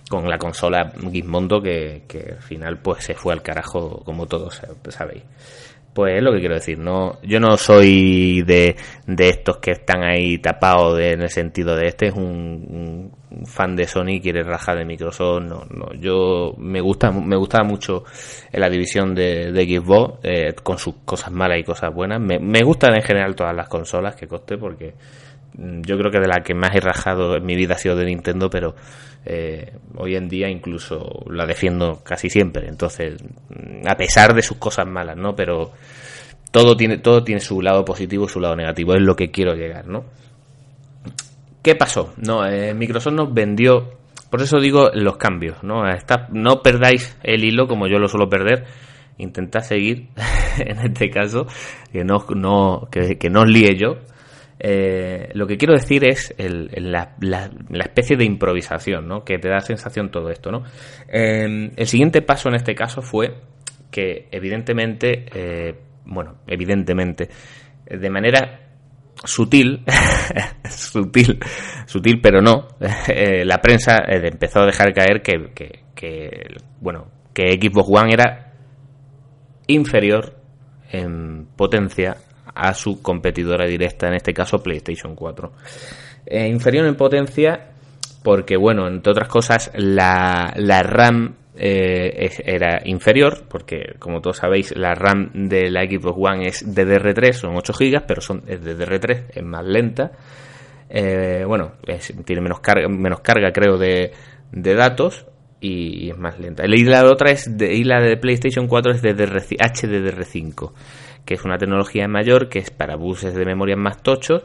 con 0.09 0.27
la 0.27 0.39
consola 0.39 0.91
Gizmondo 1.11 1.61
que, 1.61 2.03
que, 2.07 2.31
al 2.31 2.41
final 2.41 2.79
pues 2.79 3.03
se 3.03 3.13
fue 3.13 3.33
al 3.33 3.43
carajo 3.43 4.01
como 4.03 4.25
todos 4.25 4.59
sabéis. 4.89 5.21
Pues 5.93 6.15
es 6.15 6.23
lo 6.23 6.31
que 6.31 6.39
quiero 6.39 6.55
decir, 6.55 6.77
no, 6.77 7.19
yo 7.21 7.41
no 7.41 7.57
soy 7.57 8.43
de, 8.43 8.77
de 9.07 9.29
estos 9.29 9.57
que 9.57 9.71
están 9.71 10.03
ahí 10.03 10.37
tapados 10.37 10.97
en 11.01 11.21
el 11.21 11.29
sentido 11.29 11.75
de 11.75 11.87
este 11.87 12.07
es 12.07 12.13
un, 12.13 13.11
fan 13.45 13.75
de 13.75 13.87
Sony 13.87 14.21
quiere 14.21 14.43
rajar 14.43 14.77
de 14.77 14.85
Microsoft, 14.85 15.43
no, 15.43 15.65
no, 15.69 15.93
yo 15.99 16.53
me 16.57 16.79
gusta, 16.79 17.11
me 17.11 17.35
gustaba 17.35 17.65
mucho 17.65 18.05
la 18.53 18.69
división 18.69 19.13
de, 19.13 19.51
de 19.51 19.63
Xbox, 19.65 20.19
eh, 20.23 20.53
con 20.63 20.77
sus 20.77 20.95
cosas 21.03 21.31
malas 21.31 21.59
y 21.59 21.63
cosas 21.63 21.93
buenas, 21.93 22.21
me, 22.21 22.39
me 22.39 22.61
gustan 22.61 22.95
en 22.95 23.01
general 23.01 23.35
todas 23.35 23.53
las 23.53 23.67
consolas 23.67 24.15
que 24.15 24.27
coste 24.27 24.57
porque 24.57 24.93
yo 25.53 25.97
creo 25.97 26.11
que 26.11 26.19
de 26.19 26.27
la 26.27 26.43
que 26.43 26.53
más 26.53 26.75
he 26.75 26.79
rajado 26.79 27.35
en 27.35 27.45
mi 27.45 27.55
vida 27.55 27.75
ha 27.75 27.77
sido 27.77 27.95
de 27.95 28.05
Nintendo, 28.05 28.49
pero 28.49 28.75
eh, 29.25 29.73
hoy 29.97 30.15
en 30.15 30.27
día 30.27 30.49
incluso 30.49 31.23
la 31.29 31.45
defiendo 31.45 32.01
casi 32.03 32.29
siempre. 32.29 32.67
Entonces, 32.67 33.21
a 33.85 33.95
pesar 33.95 34.33
de 34.33 34.41
sus 34.41 34.57
cosas 34.57 34.87
malas, 34.87 35.17
¿no? 35.17 35.35
Pero 35.35 35.71
todo 36.51 36.75
tiene, 36.75 36.97
todo 36.99 37.23
tiene 37.23 37.41
su 37.41 37.61
lado 37.61 37.83
positivo 37.85 38.25
y 38.25 38.29
su 38.29 38.39
lado 38.39 38.55
negativo. 38.55 38.93
Es 38.93 39.01
lo 39.01 39.15
que 39.15 39.31
quiero 39.31 39.53
llegar, 39.53 39.87
¿no? 39.87 40.05
¿Qué 41.61 41.75
pasó? 41.75 42.13
No, 42.17 42.45
eh, 42.45 42.73
Microsoft 42.73 43.13
nos 43.13 43.33
vendió. 43.33 43.99
Por 44.29 44.41
eso 44.41 44.59
digo 44.59 44.89
los 44.93 45.17
cambios, 45.17 45.61
¿no? 45.61 45.83
no 46.31 46.61
perdáis 46.61 47.17
el 47.21 47.43
hilo 47.43 47.67
como 47.67 47.87
yo 47.87 47.99
lo 47.99 48.07
suelo 48.07 48.29
perder. 48.29 48.65
Intentad 49.17 49.59
seguir, 49.59 50.07
en 50.57 50.79
este 50.79 51.09
caso, 51.09 51.45
que 51.91 52.05
no, 52.05 52.25
no, 52.33 52.87
que, 52.89 53.17
que 53.17 53.29
no 53.29 53.41
os 53.41 53.49
líe 53.49 53.75
yo 53.75 53.97
eh, 54.63 55.31
lo 55.33 55.47
que 55.47 55.57
quiero 55.57 55.73
decir 55.73 56.05
es 56.07 56.35
la, 56.37 57.15
especie 57.83 58.15
de 58.15 58.25
improvisación, 58.25 59.07
¿no? 59.07 59.23
Que 59.23 59.39
te 59.39 59.49
da 59.49 59.59
sensación 59.59 60.11
todo 60.11 60.29
esto, 60.29 60.51
¿no? 60.51 60.63
Em, 61.07 61.71
el 61.75 61.87
siguiente 61.87 62.21
paso 62.21 62.49
en 62.49 62.55
este 62.55 62.75
caso 62.75 63.01
fue 63.01 63.41
que, 63.89 64.27
evidentemente, 64.29 65.25
eh, 65.33 65.75
bueno, 66.05 66.41
evidentemente, 66.45 67.29
de 67.89 68.09
manera 68.11 68.59
sutil, 69.23 69.83
sutil, 70.69 71.39
sutil, 71.87 72.21
pero 72.21 72.39
no, 72.39 72.67
eh, 73.07 73.43
la 73.43 73.57
prensa 73.57 73.97
empezó 74.07 74.59
a 74.59 74.67
dejar 74.67 74.93
caer 74.93 75.23
que, 75.23 75.51
que, 75.55 75.85
que, 75.95 76.55
bueno, 76.79 77.07
que 77.33 77.53
Xbox 77.53 77.89
One 77.89 78.13
era 78.13 78.53
inferior 79.65 80.35
en 80.91 81.47
potencia 81.55 82.17
a 82.53 82.73
su 82.73 83.01
competidora 83.01 83.65
directa, 83.65 84.07
en 84.07 84.15
este 84.15 84.33
caso 84.33 84.61
PlayStation 84.61 85.15
4. 85.15 85.51
Eh, 86.25 86.47
inferior 86.47 86.85
en 86.85 86.95
potencia 86.95 87.71
porque, 88.23 88.55
bueno, 88.55 88.87
entre 88.87 89.11
otras 89.11 89.27
cosas, 89.27 89.71
la, 89.75 90.53
la 90.55 90.83
RAM 90.83 91.35
eh, 91.55 92.29
era 92.45 92.81
inferior, 92.85 93.43
porque 93.49 93.95
como 93.99 94.21
todos 94.21 94.37
sabéis, 94.37 94.75
la 94.75 94.93
RAM 94.93 95.31
de 95.33 95.69
la 95.69 95.83
Xbox 95.83 96.17
One 96.17 96.47
es 96.47 96.65
DDR3, 96.65 97.33
son 97.33 97.55
8 97.55 97.73
GB, 97.73 98.03
pero 98.07 98.21
son, 98.21 98.43
es 98.47 98.61
DDR3, 98.61 99.25
es 99.33 99.43
más 99.43 99.65
lenta. 99.65 100.11
Eh, 100.89 101.43
bueno, 101.47 101.73
tiene 102.25 102.41
menos 102.41 102.59
carga, 102.59 102.87
menos 102.87 103.21
carga 103.21 103.51
creo 103.51 103.77
de, 103.77 104.11
de 104.51 104.75
datos 104.75 105.25
y, 105.59 106.09
es 106.09 106.17
más 106.17 106.39
lenta. 106.39 106.63
Y 106.65 106.83
la 106.83 107.05
otra 107.05 107.31
es 107.31 107.57
de, 107.57 107.73
y 107.73 107.83
la 107.83 108.01
de 108.01 108.17
PlayStation 108.17 108.67
4 108.67 108.93
es 108.93 109.01
de 109.01 109.15
HDR5 109.15 110.71
que 111.25 111.35
es 111.35 111.43
una 111.43 111.57
tecnología 111.57 112.07
mayor, 112.07 112.49
que 112.49 112.59
es 112.59 112.71
para 112.71 112.95
buses 112.95 113.33
de 113.33 113.45
memoria 113.45 113.75
más 113.75 114.01
tochos 114.01 114.43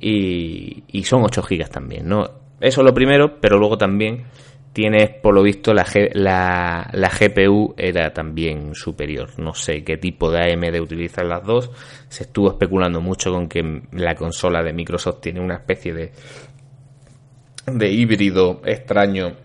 y, 0.00 1.02
son 1.04 1.22
8 1.24 1.42
gigas 1.42 1.70
también, 1.70 2.08
¿no? 2.08 2.24
Eso 2.60 2.80
es 2.80 2.84
lo 2.84 2.94
primero, 2.94 3.40
pero 3.40 3.58
luego 3.58 3.78
también 3.78 4.24
tienes, 4.72 5.10
por 5.22 5.34
lo 5.34 5.42
visto, 5.42 5.72
la, 5.72 5.86
la, 6.12 6.88
la, 6.92 7.08
GPU 7.08 7.74
era 7.76 8.12
también 8.12 8.74
superior. 8.74 9.30
No 9.38 9.54
sé 9.54 9.82
qué 9.84 9.96
tipo 9.96 10.30
de 10.30 10.52
AMD 10.52 10.80
utilizan 10.80 11.28
las 11.28 11.44
dos. 11.44 11.70
Se 12.08 12.24
estuvo 12.24 12.50
especulando 12.50 13.00
mucho 13.00 13.32
con 13.32 13.48
que 13.48 13.82
la 13.92 14.14
consola 14.14 14.62
de 14.62 14.72
Microsoft 14.72 15.20
tiene 15.20 15.40
una 15.40 15.54
especie 15.54 15.94
de, 15.94 16.12
de 17.66 17.90
híbrido 17.90 18.60
extraño 18.64 19.36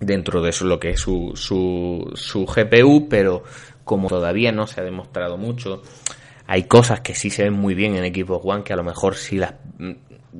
dentro 0.00 0.42
de 0.42 0.50
eso, 0.50 0.64
lo 0.64 0.78
que 0.78 0.90
es 0.90 1.00
su, 1.00 1.32
su, 1.34 2.10
su 2.14 2.46
GPU, 2.46 3.08
pero 3.08 3.42
como 3.88 4.08
todavía 4.08 4.52
no 4.52 4.66
se 4.66 4.82
ha 4.82 4.84
demostrado 4.84 5.38
mucho, 5.38 5.82
hay 6.46 6.64
cosas 6.64 7.00
que 7.00 7.14
sí 7.14 7.30
se 7.30 7.44
ven 7.44 7.54
muy 7.54 7.74
bien 7.74 7.96
en 7.96 8.14
Xbox 8.14 8.44
One 8.44 8.62
que 8.62 8.74
a 8.74 8.76
lo 8.76 8.84
mejor 8.84 9.16
sí 9.16 9.38
las 9.38 9.54
mm, 9.78 9.92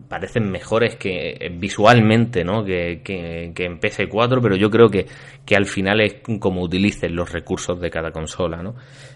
parecen 0.06 0.50
mejores 0.50 0.96
que 0.96 1.36
eh, 1.40 1.50
visualmente, 1.50 2.44
¿no? 2.44 2.64
Que, 2.64 3.00
que, 3.02 3.64
en 3.64 3.80
PS4, 3.80 4.40
pero 4.42 4.54
yo 4.56 4.70
creo 4.70 4.88
que, 4.88 5.06
que, 5.44 5.56
al 5.56 5.66
final 5.66 6.00
es 6.00 6.16
como 6.38 6.62
utilicen 6.62 7.16
los 7.16 7.32
recursos 7.32 7.80
de 7.80 7.90
cada 7.90 8.10
consola, 8.10 8.62
¿no? 8.62 8.74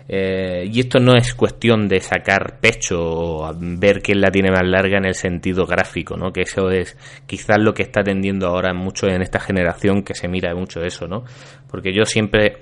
Eh, 0.08 0.68
y 0.70 0.80
esto 0.80 0.98
no 0.98 1.14
es 1.14 1.34
cuestión 1.34 1.88
de 1.88 2.00
sacar 2.00 2.58
pecho 2.60 2.98
o 3.00 3.54
ver 3.58 4.02
quién 4.02 4.20
la 4.20 4.30
tiene 4.30 4.50
más 4.50 4.64
larga 4.64 4.98
en 4.98 5.04
el 5.04 5.14
sentido 5.14 5.66
gráfico, 5.66 6.16
¿no? 6.16 6.32
Que 6.32 6.42
eso 6.42 6.70
es 6.70 6.96
quizás 7.26 7.58
lo 7.58 7.74
que 7.74 7.82
está 7.82 8.02
tendiendo 8.02 8.48
ahora 8.48 8.72
mucho 8.72 9.06
en 9.08 9.22
esta 9.22 9.40
generación 9.40 10.02
que 10.02 10.14
se 10.14 10.28
mira 10.28 10.54
mucho 10.54 10.82
eso, 10.82 11.06
¿no? 11.06 11.24
Porque 11.70 11.94
yo 11.94 12.04
siempre 12.04 12.58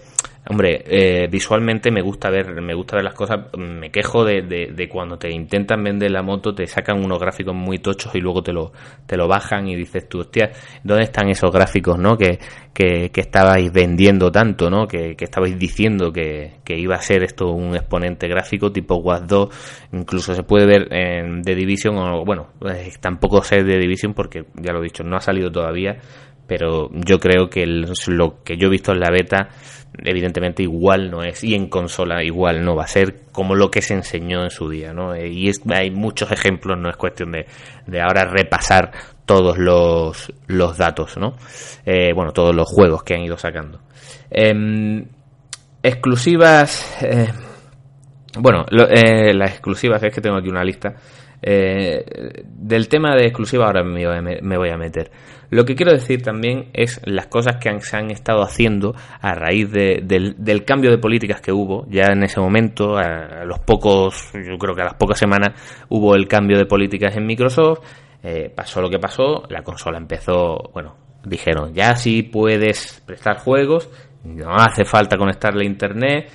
hombre, 0.50 0.82
eh, 0.84 1.28
visualmente 1.28 1.92
me 1.92 2.02
gusta 2.02 2.28
ver, 2.28 2.60
me 2.60 2.74
gusta 2.74 2.96
ver 2.96 3.04
las 3.04 3.14
cosas. 3.14 3.38
Me 3.56 3.90
quejo 3.90 4.24
de, 4.24 4.42
de, 4.42 4.88
cuando 4.88 5.16
te 5.16 5.30
intentan 5.30 5.82
vender 5.84 6.10
la 6.10 6.22
moto, 6.22 6.52
te 6.52 6.66
sacan 6.66 7.04
unos 7.04 7.20
gráficos 7.20 7.54
muy 7.54 7.78
tochos 7.78 8.12
y 8.16 8.20
luego 8.20 8.42
te 8.42 8.52
lo, 8.52 8.72
te 9.06 9.16
lo 9.16 9.28
bajan 9.28 9.68
y 9.68 9.76
dices 9.76 10.08
tú, 10.08 10.18
hostia, 10.18 10.50
¿dónde 10.82 11.04
están 11.04 11.28
esos 11.28 11.52
gráficos, 11.52 11.96
no? 12.00 12.16
Que, 12.16 12.40
que, 12.74 13.10
estabais 13.14 13.70
vendiendo 13.72 14.32
tanto, 14.32 14.70
¿no? 14.70 14.88
Que, 14.88 15.14
que 15.14 15.24
estabais 15.24 15.56
diciendo 15.56 16.12
que, 16.12 16.54
que, 16.64 16.76
iba 16.76 16.96
a 16.96 17.00
ser 17.00 17.22
esto 17.22 17.52
un 17.52 17.76
exponente 17.76 18.26
gráfico 18.26 18.72
tipo 18.72 18.96
WAS 18.96 19.28
2, 19.28 19.88
incluso 19.92 20.34
se 20.34 20.42
puede 20.42 20.66
ver 20.66 20.92
en 20.92 21.42
The 21.42 21.54
Division, 21.54 21.96
o 21.96 22.24
bueno, 22.24 22.48
eh, 22.68 22.90
tampoco 23.00 23.44
sé 23.44 23.62
de 23.62 23.78
Division 23.78 24.14
porque 24.14 24.46
ya 24.54 24.72
lo 24.72 24.80
he 24.80 24.84
dicho, 24.84 25.04
no 25.04 25.16
ha 25.16 25.20
salido 25.20 25.52
todavía, 25.52 25.98
pero 26.50 26.90
yo 26.92 27.20
creo 27.20 27.48
que 27.48 27.64
lo 27.64 28.42
que 28.42 28.56
yo 28.56 28.66
he 28.66 28.70
visto 28.70 28.90
en 28.90 28.98
la 28.98 29.08
beta 29.08 29.50
evidentemente 30.02 30.64
igual 30.64 31.08
no 31.08 31.22
es 31.22 31.44
y 31.44 31.54
en 31.54 31.68
consola 31.68 32.24
igual 32.24 32.64
no 32.64 32.74
va 32.74 32.82
a 32.82 32.88
ser 32.88 33.26
como 33.30 33.54
lo 33.54 33.70
que 33.70 33.82
se 33.82 33.94
enseñó 33.94 34.42
en 34.42 34.50
su 34.50 34.68
día 34.68 34.92
no 34.92 35.14
eh, 35.14 35.28
y 35.28 35.48
hay 35.72 35.92
muchos 35.92 36.32
ejemplos 36.32 36.76
no 36.76 36.90
es 36.90 36.96
cuestión 36.96 37.30
de, 37.30 37.46
de 37.86 38.00
ahora 38.00 38.24
repasar 38.24 38.90
todos 39.26 39.58
los, 39.58 40.32
los 40.48 40.76
datos 40.76 41.16
no 41.18 41.36
eh, 41.86 42.12
bueno 42.16 42.32
todos 42.32 42.52
los 42.52 42.68
juegos 42.68 43.04
que 43.04 43.14
han 43.14 43.20
ido 43.20 43.36
sacando. 43.36 43.82
Em, 44.28 45.04
exclusivas 45.84 47.00
eh, 47.00 47.28
bueno 48.40 48.66
las 48.68 49.50
exclusivas 49.52 50.02
es 50.02 50.12
que 50.12 50.20
tengo 50.20 50.36
aquí 50.36 50.48
una 50.48 50.64
lista 50.64 50.96
del 51.42 52.88
tema 52.88 53.14
de 53.16 53.26
exclusivas 53.26 53.66
ahora 53.66 53.82
me 53.82 54.56
voy 54.56 54.68
a 54.68 54.76
meter 54.76 55.10
lo 55.50 55.64
que 55.64 55.74
quiero 55.74 55.92
decir 55.92 56.22
también 56.22 56.70
es 56.72 57.00
las 57.04 57.26
cosas 57.26 57.56
que 57.56 57.80
se 57.80 57.96
han 57.96 58.10
estado 58.12 58.42
haciendo 58.42 58.94
a 59.20 59.34
raíz 59.34 59.70
del, 59.70 60.64
cambio 60.64 60.90
de 60.90 60.98
políticas 60.98 61.40
que 61.40 61.52
hubo. 61.52 61.86
Ya 61.88 62.06
en 62.12 62.22
ese 62.22 62.40
momento, 62.40 62.96
a, 62.96 63.44
los 63.44 63.58
pocos, 63.58 64.30
yo 64.32 64.56
creo 64.58 64.76
que 64.76 64.82
a 64.82 64.86
las 64.86 64.94
pocas 64.94 65.18
semanas 65.18 65.84
hubo 65.88 66.14
el 66.14 66.28
cambio 66.28 66.56
de 66.56 66.66
políticas 66.66 67.16
en 67.16 67.26
Microsoft. 67.26 67.80
Eh, 68.22 68.52
pasó 68.54 68.80
lo 68.80 68.88
que 68.88 69.00
pasó, 69.00 69.42
la 69.48 69.62
consola 69.62 69.98
empezó, 69.98 70.70
bueno, 70.72 70.94
dijeron, 71.24 71.74
ya 71.74 71.96
sí 71.96 72.22
puedes 72.22 73.02
prestar 73.04 73.38
juegos, 73.38 73.90
no 74.24 74.54
hace 74.54 74.84
falta 74.84 75.16
conectarle 75.16 75.64
a 75.64 75.66
internet, 75.66 76.30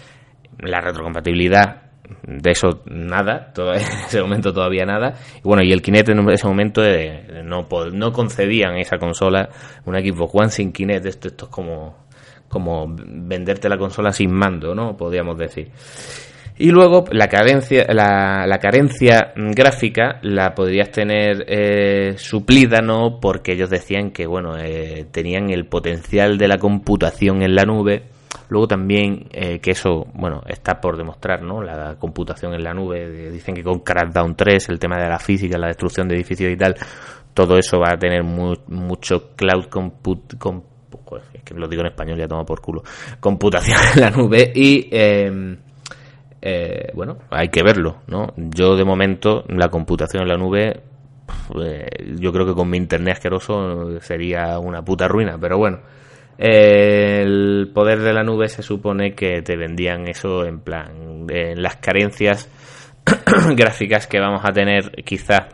la 0.59 0.81
retrocompatibilidad 0.81 1.84
de 2.23 2.51
eso 2.51 2.81
nada, 2.85 3.51
todo, 3.53 3.73
en 3.73 3.81
ese 3.81 4.21
momento 4.21 4.53
todavía 4.53 4.85
nada. 4.85 5.15
Y 5.37 5.41
bueno, 5.43 5.63
y 5.63 5.71
el 5.71 5.81
Kinect 5.81 6.09
en 6.09 6.29
ese 6.29 6.47
momento 6.47 6.83
eh, 6.83 7.41
no, 7.43 7.67
no 7.91 8.11
concedían 8.11 8.77
esa 8.77 8.97
consola, 8.97 9.49
una 9.85 9.99
Xbox 9.99 10.31
One 10.33 10.49
sin 10.49 10.71
Kinect, 10.71 11.05
esto, 11.05 11.27
es 11.27 11.33
como, 11.49 12.05
como 12.47 12.85
venderte 12.87 13.69
la 13.69 13.77
consola 13.77 14.11
sin 14.11 14.31
mando, 14.31 14.73
¿no? 14.73 14.95
Podríamos 14.95 15.37
decir. 15.37 15.71
Y 16.57 16.71
luego 16.71 17.03
la 17.11 17.27
carencia, 17.27 17.85
la, 17.89 18.47
la 18.47 18.59
carencia 18.59 19.33
gráfica 19.35 20.19
la 20.21 20.55
podrías 20.55 20.89
tener 20.89 21.43
eh, 21.49 22.13
suplida, 22.17 22.79
¿no? 22.81 23.19
Porque 23.19 23.53
ellos 23.53 23.69
decían 23.69 24.11
que, 24.11 24.25
bueno, 24.25 24.57
eh, 24.57 25.05
tenían 25.11 25.49
el 25.49 25.65
potencial 25.65 26.37
de 26.37 26.47
la 26.47 26.57
computación 26.57 27.41
en 27.41 27.55
la 27.55 27.65
nube 27.65 28.14
Luego 28.49 28.67
también 28.67 29.27
eh, 29.31 29.59
que 29.59 29.71
eso, 29.71 30.07
bueno, 30.13 30.41
está 30.47 30.79
por 30.79 30.97
demostrar, 30.97 31.41
¿no? 31.41 31.61
La 31.61 31.95
computación 31.95 32.53
en 32.53 32.63
la 32.63 32.73
nube, 32.73 33.31
dicen 33.31 33.55
que 33.55 33.63
con 33.63 33.79
Crackdown 33.79 34.35
3, 34.35 34.69
el 34.69 34.79
tema 34.79 34.97
de 34.97 35.09
la 35.09 35.19
física, 35.19 35.57
la 35.57 35.67
destrucción 35.67 36.07
de 36.07 36.15
edificios 36.15 36.51
y 36.51 36.57
tal, 36.57 36.75
todo 37.33 37.57
eso 37.57 37.79
va 37.79 37.93
a 37.93 37.97
tener 37.97 38.23
mucho 38.23 39.35
cloud 39.35 39.65
compute, 39.65 40.37
es 41.33 41.43
que 41.43 41.53
lo 41.53 41.67
digo 41.67 41.81
en 41.81 41.87
español 41.87 42.17
ya 42.17 42.27
toma 42.27 42.45
por 42.45 42.61
culo, 42.61 42.83
computación 43.19 43.77
en 43.95 44.01
la 44.01 44.09
nube 44.09 44.51
y 44.55 44.87
em, 44.91 45.57
eh, 46.41 46.91
bueno, 46.93 47.17
hay 47.29 47.49
que 47.49 47.63
verlo, 47.63 47.97
¿no? 48.07 48.33
Yo 48.37 48.75
de 48.75 48.85
momento 48.85 49.43
la 49.49 49.69
computación 49.69 50.23
en 50.23 50.29
la 50.29 50.37
nube 50.37 50.81
eh, 51.61 51.87
yo 52.19 52.31
creo 52.31 52.45
que 52.45 52.53
con 52.53 52.69
mi 52.69 52.77
internet 52.77 53.15
asqueroso 53.15 53.99
sería 54.01 54.59
una 54.59 54.83
puta 54.83 55.07
ruina, 55.07 55.37
pero 55.39 55.57
bueno, 55.57 55.79
el 56.37 57.71
poder 57.73 57.99
de 57.99 58.13
la 58.13 58.23
nube 58.23 58.49
se 58.49 58.61
supone 58.61 59.13
que 59.13 59.41
te 59.41 59.55
vendían 59.55 60.07
eso 60.07 60.45
en 60.45 60.59
plan 60.59 61.27
las 61.55 61.77
carencias 61.77 62.49
gráficas 63.55 64.07
que 64.07 64.19
vamos 64.19 64.41
a 64.43 64.51
tener 64.51 64.91
quizá 65.03 65.47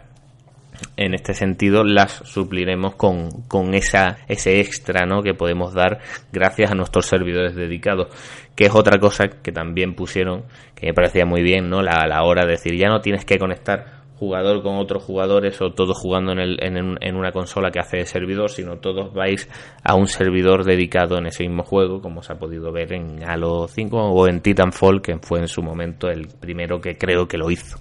en 0.98 1.14
este 1.14 1.34
sentido 1.34 1.84
las 1.84 2.12
supliremos 2.12 2.96
con, 2.96 3.44
con 3.48 3.74
esa, 3.74 4.18
ese 4.28 4.60
extra 4.60 5.06
¿no? 5.06 5.22
que 5.22 5.34
podemos 5.34 5.74
dar 5.74 6.00
gracias 6.32 6.72
a 6.72 6.76
nuestros 6.76 7.06
servidores 7.06 7.56
dedicados 7.56 8.08
que 8.56 8.66
es 8.66 8.76
otra 8.76 9.00
cosa 9.00 9.28
que 9.28 9.52
también 9.52 9.96
pusieron 9.96 10.44
que 10.76 10.88
me 10.88 10.94
parecía 10.94 11.26
muy 11.26 11.44
bien 11.44 11.70
¿no? 11.70 11.82
la, 11.82 12.08
la 12.08 12.24
hora 12.24 12.46
de 12.46 12.52
decir 12.52 12.76
ya 12.78 12.90
no 12.90 13.02
tienes 13.02 13.26
que 13.26 13.38
conectar 13.38 14.01
jugador 14.22 14.62
con 14.62 14.76
otros 14.76 15.04
jugadores 15.04 15.60
o 15.64 15.72
todos 15.72 15.98
jugando 15.98 16.32
en, 16.32 16.38
el, 16.38 16.58
en, 16.62 17.16
una 17.16 17.32
consola 17.32 17.72
que 17.72 17.80
hace 17.80 17.98
de 17.98 18.06
servidor, 18.06 18.52
sino 18.52 18.78
todos 18.78 19.12
vais 19.16 19.50
a 19.84 19.96
un 19.96 20.06
servidor 20.06 20.64
dedicado 20.64 21.18
en 21.18 21.26
ese 21.26 21.42
mismo 21.42 21.64
juego, 21.64 22.04
como 22.04 22.22
se 22.22 22.34
ha 22.34 22.38
podido 22.38 22.72
ver 22.72 22.94
en 22.94 23.28
Halo 23.28 23.68
5 23.68 23.98
o 23.98 24.28
en 24.28 24.42
Titanfall, 24.42 25.02
que 25.02 25.18
fue 25.18 25.40
en 25.40 25.48
su 25.48 25.64
momento 25.64 26.08
el 26.08 26.28
primero 26.28 26.80
que 26.80 27.00
creo 27.00 27.28
que 27.28 27.40
lo 27.40 27.50
hizo. 27.50 27.80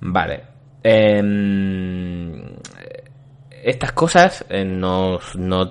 Vale. 0.00 0.42
Em, 0.82 2.54
estas 3.62 3.92
cosas 3.92 4.44
eh, 4.50 4.66
no, 4.66 5.18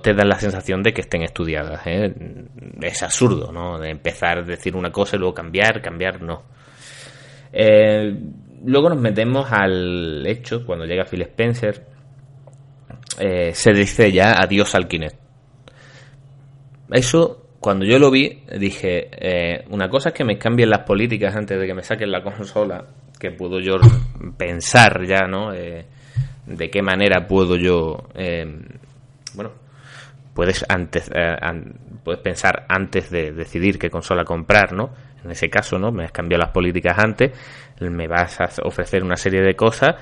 te 0.02 0.16
dan 0.16 0.28
la 0.28 0.40
sensación 0.40 0.82
de 0.82 0.92
que 0.92 1.02
estén 1.02 1.22
estudiadas. 1.22 1.86
¿eh? 1.86 2.16
Es 2.82 3.04
absurdo, 3.04 3.52
¿no? 3.52 3.78
De 3.78 3.92
empezar 3.92 4.40
a 4.40 4.42
decir 4.42 4.76
una 4.76 4.92
cosa 4.92 5.18
y 5.18 5.20
luego 5.20 5.36
cambiar, 5.36 5.84
cambiar, 5.84 6.24
no. 6.24 6.46
Eh, 7.54 8.12
luego 8.68 8.90
nos 8.90 9.00
metemos 9.00 9.52
al 9.52 10.26
hecho, 10.28 10.66
cuando 10.66 10.86
llega 10.86 11.06
Phil 11.06 11.22
Spencer, 11.22 11.86
eh, 13.20 13.52
se 13.54 13.72
dice 13.72 14.12
ya 14.12 14.40
adiós 14.40 14.76
al 14.76 14.88
Kinect. 14.88 15.16
Eso, 16.92 17.48
cuando 17.60 17.86
yo 17.86 17.98
lo 17.98 18.12
vi, 18.12 18.44
dije, 18.60 19.10
eh, 19.12 19.66
una 19.70 19.90
cosa 19.90 20.10
es 20.10 20.16
que 20.16 20.26
me 20.26 20.38
cambien 20.38 20.70
las 20.70 20.82
políticas 20.82 21.36
antes 21.36 21.60
de 21.60 21.66
que 21.66 21.74
me 21.74 21.82
saquen 21.82 22.12
la 22.12 22.22
consola, 22.24 22.86
que 23.18 23.32
puedo 23.32 23.60
yo 23.60 23.76
pensar 24.38 25.06
ya, 25.06 25.28
¿no? 25.28 25.54
Eh, 25.54 25.86
de 26.46 26.70
qué 26.70 26.82
manera 26.82 27.26
puedo 27.26 27.56
yo, 27.56 28.08
bueno, 29.34 29.52
puedes 30.34 30.66
antes, 30.70 31.12
puedes 32.04 32.22
pensar 32.22 32.66
antes 32.70 33.10
de 33.12 33.34
decidir 33.34 33.78
qué 33.78 33.90
consola 33.90 34.24
comprar, 34.24 34.72
¿no? 34.72 34.92
En 35.26 35.32
ese 35.32 35.50
caso, 35.50 35.78
¿no? 35.78 35.92
Me 35.92 36.06
has 36.06 36.14
cambiado 36.14 36.44
las 36.44 36.54
políticas 36.54 36.98
antes, 36.98 37.34
me 37.80 38.08
vas 38.08 38.40
a 38.42 38.50
ofrecer 38.64 39.04
una 39.04 39.16
serie 39.16 39.42
de 39.42 39.56
cosas 39.56 39.96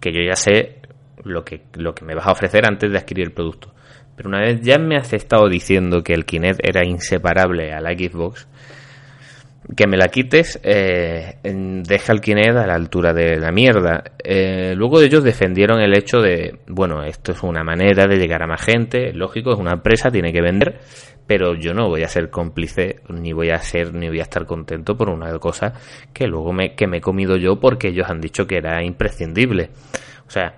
que 0.00 0.12
yo 0.12 0.20
ya 0.26 0.36
sé 0.36 0.80
lo 1.24 1.44
que, 1.44 1.62
lo 1.74 1.94
que 1.94 2.04
me 2.04 2.14
vas 2.14 2.26
a 2.26 2.32
ofrecer 2.32 2.66
antes 2.66 2.90
de 2.90 2.98
adquirir 2.98 3.26
el 3.26 3.32
producto. 3.32 3.72
Pero 4.16 4.28
una 4.28 4.40
vez 4.40 4.60
ya 4.60 4.78
me 4.78 4.96
has 4.96 5.12
estado 5.12 5.48
diciendo 5.48 6.02
que 6.02 6.12
el 6.12 6.24
Kinect 6.24 6.60
era 6.62 6.86
inseparable 6.86 7.72
a 7.72 7.80
la 7.80 7.92
Xbox, 7.92 8.46
que 9.76 9.86
me 9.86 9.96
la 9.96 10.08
quites, 10.08 10.60
eh, 10.62 11.36
deja 11.42 12.12
el 12.12 12.20
Kinect 12.20 12.56
a 12.56 12.66
la 12.66 12.74
altura 12.74 13.12
de 13.14 13.38
la 13.38 13.52
mierda. 13.52 14.02
Eh, 14.22 14.74
luego 14.76 15.00
ellos 15.00 15.24
defendieron 15.24 15.80
el 15.80 15.96
hecho 15.96 16.18
de, 16.18 16.58
bueno, 16.66 17.04
esto 17.04 17.32
es 17.32 17.42
una 17.42 17.62
manera 17.62 18.06
de 18.06 18.16
llegar 18.16 18.42
a 18.42 18.46
más 18.46 18.60
gente, 18.60 19.12
lógico, 19.12 19.52
es 19.52 19.58
una 19.58 19.72
empresa, 19.72 20.10
tiene 20.10 20.32
que 20.32 20.42
vender, 20.42 20.80
pero 21.26 21.54
yo 21.54 21.74
no 21.74 21.88
voy 21.88 22.02
a 22.02 22.08
ser 22.08 22.30
cómplice, 22.30 23.00
ni 23.08 23.32
voy 23.32 23.50
a 23.50 23.58
ser, 23.58 23.94
ni 23.94 24.08
voy 24.08 24.20
a 24.20 24.24
estar 24.24 24.46
contento 24.46 24.96
por 24.96 25.08
una 25.08 25.38
cosa 25.38 25.72
que 26.12 26.26
luego 26.26 26.52
me, 26.52 26.74
que 26.74 26.86
me 26.86 26.98
he 26.98 27.00
comido 27.00 27.36
yo 27.36 27.58
porque 27.60 27.88
ellos 27.88 28.08
han 28.08 28.20
dicho 28.20 28.46
que 28.46 28.56
era 28.56 28.82
imprescindible. 28.82 29.70
O 30.26 30.30
sea, 30.30 30.54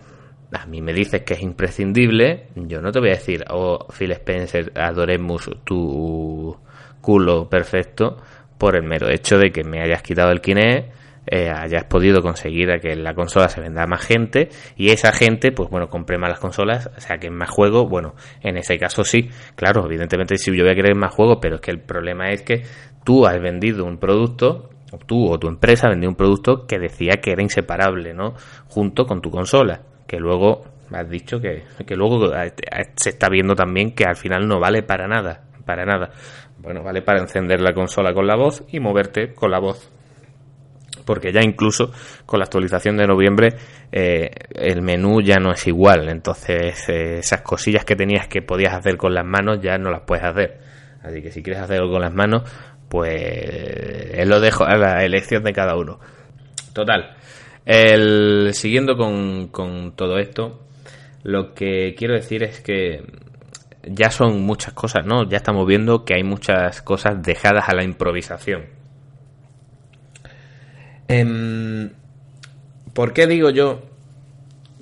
a 0.52 0.66
mí 0.66 0.80
me 0.80 0.92
dices 0.92 1.22
que 1.22 1.34
es 1.34 1.42
imprescindible, 1.42 2.48
yo 2.54 2.80
no 2.80 2.92
te 2.92 3.00
voy 3.00 3.10
a 3.10 3.12
decir, 3.12 3.44
oh, 3.50 3.86
Phil 3.96 4.12
Spencer, 4.12 4.72
adoremos 4.76 5.50
tu 5.64 6.56
culo 7.00 7.48
perfecto 7.48 8.16
por 8.56 8.76
el 8.76 8.84
mero 8.84 9.08
hecho 9.10 9.38
de 9.38 9.50
que 9.50 9.64
me 9.64 9.82
hayas 9.82 10.02
quitado 10.02 10.30
el 10.30 10.40
Kinect 10.40 11.03
eh, 11.26 11.50
hayas 11.50 11.84
podido 11.84 12.22
conseguir 12.22 12.70
a 12.70 12.78
que 12.78 12.94
la 12.96 13.14
consola 13.14 13.48
se 13.48 13.60
venda 13.60 13.84
a 13.84 13.86
más 13.86 14.04
gente 14.04 14.48
y 14.76 14.90
esa 14.90 15.12
gente, 15.12 15.52
pues 15.52 15.70
bueno, 15.70 15.88
compre 15.88 16.18
más 16.18 16.30
las 16.30 16.40
consolas, 16.40 16.90
o 16.96 17.00
sea, 17.00 17.18
que 17.18 17.30
más 17.30 17.50
juegos, 17.50 17.88
bueno, 17.88 18.14
en 18.42 18.56
ese 18.56 18.78
caso 18.78 19.04
sí, 19.04 19.30
claro, 19.56 19.86
evidentemente 19.86 20.36
si 20.36 20.54
yo 20.54 20.64
voy 20.64 20.72
a 20.72 20.76
querer 20.76 20.94
más 20.94 21.14
juegos, 21.14 21.38
pero 21.40 21.56
es 21.56 21.60
que 21.60 21.70
el 21.70 21.80
problema 21.80 22.30
es 22.30 22.42
que 22.42 22.62
tú 23.04 23.26
has 23.26 23.40
vendido 23.40 23.84
un 23.84 23.98
producto, 23.98 24.70
tú 25.06 25.30
o 25.30 25.38
tu 25.38 25.48
empresa 25.48 25.86
ha 25.86 25.90
vendido 25.90 26.10
un 26.10 26.16
producto 26.16 26.66
que 26.66 26.78
decía 26.78 27.20
que 27.20 27.32
era 27.32 27.42
inseparable, 27.42 28.14
¿no? 28.14 28.34
Junto 28.68 29.06
con 29.06 29.20
tu 29.20 29.30
consola, 29.30 29.80
que 30.06 30.18
luego 30.18 30.62
has 30.92 31.08
dicho 31.08 31.40
que, 31.40 31.64
que 31.86 31.96
luego 31.96 32.34
eh, 32.34 32.52
se 32.96 33.10
está 33.10 33.28
viendo 33.28 33.54
también 33.54 33.94
que 33.94 34.04
al 34.04 34.16
final 34.16 34.46
no 34.46 34.60
vale 34.60 34.82
para 34.82 35.08
nada, 35.08 35.42
para 35.64 35.84
nada. 35.84 36.10
Bueno, 36.58 36.82
vale 36.82 37.02
para 37.02 37.20
encender 37.20 37.60
la 37.60 37.74
consola 37.74 38.14
con 38.14 38.26
la 38.26 38.36
voz 38.36 38.64
y 38.68 38.80
moverte 38.80 39.34
con 39.34 39.50
la 39.50 39.58
voz 39.58 39.90
porque 41.04 41.32
ya 41.32 41.42
incluso 41.42 41.92
con 42.26 42.38
la 42.38 42.44
actualización 42.44 42.96
de 42.96 43.06
noviembre 43.06 43.56
eh, 43.92 44.30
el 44.54 44.82
menú 44.82 45.20
ya 45.20 45.36
no 45.36 45.52
es 45.52 45.66
igual, 45.66 46.08
entonces 46.08 46.88
eh, 46.88 47.18
esas 47.18 47.42
cosillas 47.42 47.84
que 47.84 47.96
tenías 47.96 48.28
que 48.28 48.42
podías 48.42 48.74
hacer 48.74 48.96
con 48.96 49.14
las 49.14 49.24
manos 49.24 49.60
ya 49.60 49.78
no 49.78 49.90
las 49.90 50.02
puedes 50.02 50.24
hacer. 50.24 50.58
Así 51.02 51.20
que 51.20 51.30
si 51.30 51.42
quieres 51.42 51.62
hacerlo 51.62 51.90
con 51.90 52.00
las 52.00 52.14
manos, 52.14 52.42
pues 52.88 54.26
lo 54.26 54.40
dejo 54.40 54.64
a 54.64 54.76
la 54.76 55.04
elección 55.04 55.44
de 55.44 55.52
cada 55.52 55.76
uno. 55.76 56.00
Total, 56.72 57.14
el, 57.66 58.50
siguiendo 58.52 58.96
con, 58.96 59.48
con 59.48 59.94
todo 59.96 60.18
esto, 60.18 60.60
lo 61.22 61.54
que 61.54 61.94
quiero 61.96 62.14
decir 62.14 62.42
es 62.42 62.60
que 62.60 63.02
ya 63.86 64.10
son 64.10 64.42
muchas 64.42 64.74
cosas, 64.74 65.06
¿no? 65.06 65.28
Ya 65.28 65.38
estamos 65.38 65.66
viendo 65.66 66.04
que 66.04 66.14
hay 66.14 66.22
muchas 66.22 66.82
cosas 66.82 67.22
dejadas 67.22 67.68
a 67.68 67.74
la 67.74 67.84
improvisación. 67.84 68.64
Em, 71.08 71.90
¿Por 72.94 73.12
qué 73.12 73.26
digo 73.26 73.50
yo 73.50 73.82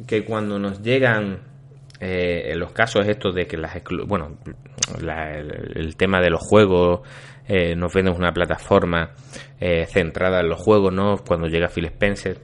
que 0.06 0.24
cuando 0.24 0.58
nos 0.58 0.82
llegan 0.82 1.40
eh, 2.00 2.52
los 2.56 2.72
casos 2.72 3.06
estos 3.06 3.34
de 3.34 3.46
que 3.46 3.56
las 3.56 3.80
bueno 4.06 4.36
el, 4.98 5.96
tema 5.96 6.20
de 6.20 6.30
los 6.30 6.40
juegos 6.40 7.00
eh, 7.46 7.74
nos 7.76 7.92
venden 7.94 8.14
una 8.14 8.32
plataforma 8.32 9.12
eh, 9.60 9.86
centrada 9.86 10.40
en 10.40 10.48
los 10.48 10.60
juegos 10.60 10.92
no 10.92 11.16
cuando 11.18 11.46
llega 11.46 11.68
Phil 11.68 11.86
Spencer 11.86 12.38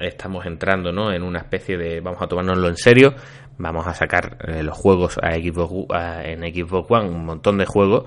estamos 0.00 0.46
entrando 0.46 0.92
¿no? 0.92 1.12
en 1.12 1.22
una 1.22 1.40
especie 1.40 1.76
de 1.76 2.00
vamos 2.00 2.22
a 2.22 2.28
tomárnoslo 2.28 2.68
en 2.68 2.76
serio 2.76 3.14
vamos 3.58 3.86
a 3.86 3.94
sacar 3.94 4.38
los 4.62 4.76
juegos 4.76 5.18
a 5.22 5.32
Xbox, 5.32 5.86
en 6.24 6.40
Xbox 6.42 6.90
One, 6.90 7.08
un 7.08 7.24
montón 7.24 7.58
de 7.58 7.66
juegos, 7.66 8.04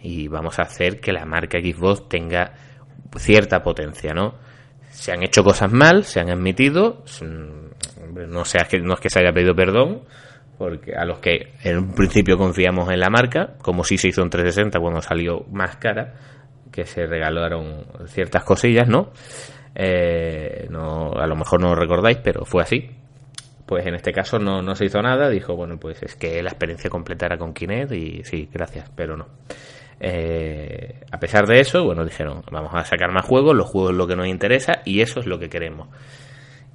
y 0.00 0.28
vamos 0.28 0.58
a 0.58 0.62
hacer 0.62 1.00
que 1.00 1.12
la 1.12 1.24
marca 1.24 1.58
Xbox 1.58 2.08
tenga 2.08 2.52
cierta 3.16 3.62
potencia, 3.62 4.12
¿no? 4.14 4.34
Se 4.90 5.12
han 5.12 5.22
hecho 5.22 5.42
cosas 5.42 5.72
mal, 5.72 6.04
se 6.04 6.20
han 6.20 6.30
admitido, 6.30 7.04
no, 8.28 8.44
sea 8.44 8.64
que, 8.64 8.78
no 8.78 8.94
es 8.94 9.00
que 9.00 9.10
se 9.10 9.20
haya 9.20 9.32
pedido 9.32 9.54
perdón, 9.54 10.02
porque 10.58 10.94
a 10.94 11.04
los 11.04 11.18
que 11.18 11.54
en 11.64 11.78
un 11.78 11.94
principio 11.94 12.36
confiamos 12.36 12.90
en 12.90 13.00
la 13.00 13.10
marca, 13.10 13.54
como 13.62 13.84
si 13.84 13.98
se 13.98 14.08
hizo 14.08 14.22
en 14.22 14.30
360 14.30 14.78
cuando 14.80 15.00
salió 15.00 15.44
más 15.50 15.76
cara, 15.76 16.14
que 16.70 16.84
se 16.84 17.06
regalaron 17.06 17.86
ciertas 18.06 18.44
cosillas, 18.44 18.88
¿no? 18.88 19.12
Eh, 19.74 20.66
no 20.70 21.12
a 21.12 21.26
lo 21.26 21.36
mejor 21.36 21.60
no 21.60 21.70
lo 21.70 21.74
recordáis, 21.74 22.18
pero 22.22 22.44
fue 22.44 22.62
así 22.62 22.90
pues 23.72 23.86
en 23.86 23.94
este 23.94 24.12
caso 24.12 24.38
no, 24.38 24.60
no 24.60 24.74
se 24.74 24.84
hizo 24.84 25.00
nada, 25.00 25.30
dijo, 25.30 25.56
bueno, 25.56 25.78
pues 25.78 26.02
es 26.02 26.14
que 26.14 26.42
la 26.42 26.50
experiencia 26.50 26.90
completa 26.90 27.24
era 27.24 27.38
con 27.38 27.54
Kinect 27.54 27.92
y 27.92 28.22
sí, 28.22 28.46
gracias, 28.52 28.90
pero 28.94 29.16
no. 29.16 29.28
Eh, 30.04 30.96
a 31.12 31.20
pesar 31.20 31.46
de 31.46 31.60
eso, 31.60 31.84
bueno, 31.84 32.04
dijeron, 32.04 32.42
vamos 32.50 32.72
a 32.74 32.84
sacar 32.84 33.12
más 33.12 33.24
juegos, 33.24 33.54
los 33.54 33.68
juegos 33.68 33.92
es 33.92 33.96
lo 33.96 34.08
que 34.08 34.16
nos 34.16 34.26
interesa 34.26 34.82
y 34.84 35.00
eso 35.00 35.20
es 35.20 35.26
lo 35.26 35.38
que 35.38 35.48
queremos. 35.48 35.88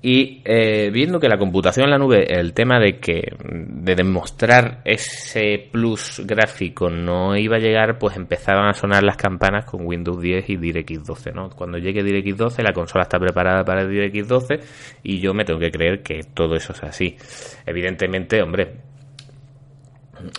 Y 0.02 0.42
eh, 0.46 0.90
viendo 0.94 1.20
que 1.20 1.28
la 1.28 1.38
computación 1.38 1.86
en 1.86 1.92
la 1.92 1.98
nube, 1.98 2.26
el 2.40 2.54
tema 2.54 2.80
de 2.80 3.00
que 3.00 3.36
de 3.44 3.96
demostrar 3.96 4.80
ese 4.86 5.68
plus 5.72 6.22
gráfico 6.24 6.90
no 6.90 7.36
iba 7.36 7.58
a 7.58 7.60
llegar, 7.60 7.98
pues 7.98 8.16
empezaban 8.16 8.70
a 8.70 8.74
sonar 8.74 9.04
las 9.04 9.18
campanas 9.18 9.66
con 9.66 9.86
Windows 9.86 10.22
10 10.22 10.50
y 10.52 10.56
DirectX 10.56 11.04
12, 11.04 11.32
¿no? 11.34 11.50
Cuando 11.50 11.80
llegue 11.80 12.04
DirectX 12.04 12.38
12, 12.38 12.64
la 12.64 12.74
consola 12.74 13.04
está 13.04 13.20
preparada 13.20 13.66
para 13.66 13.86
DirectX 13.86 14.28
12 14.28 14.60
y 15.04 15.20
yo 15.20 15.34
me 15.34 15.44
tengo 15.44 15.60
que 15.60 15.72
creer 15.72 16.02
que 16.02 16.22
todo 16.34 16.56
eso 16.56 16.72
es 16.72 16.84
así. 16.84 17.18
Evidentemente, 17.66 18.42
hombre, 18.42 18.87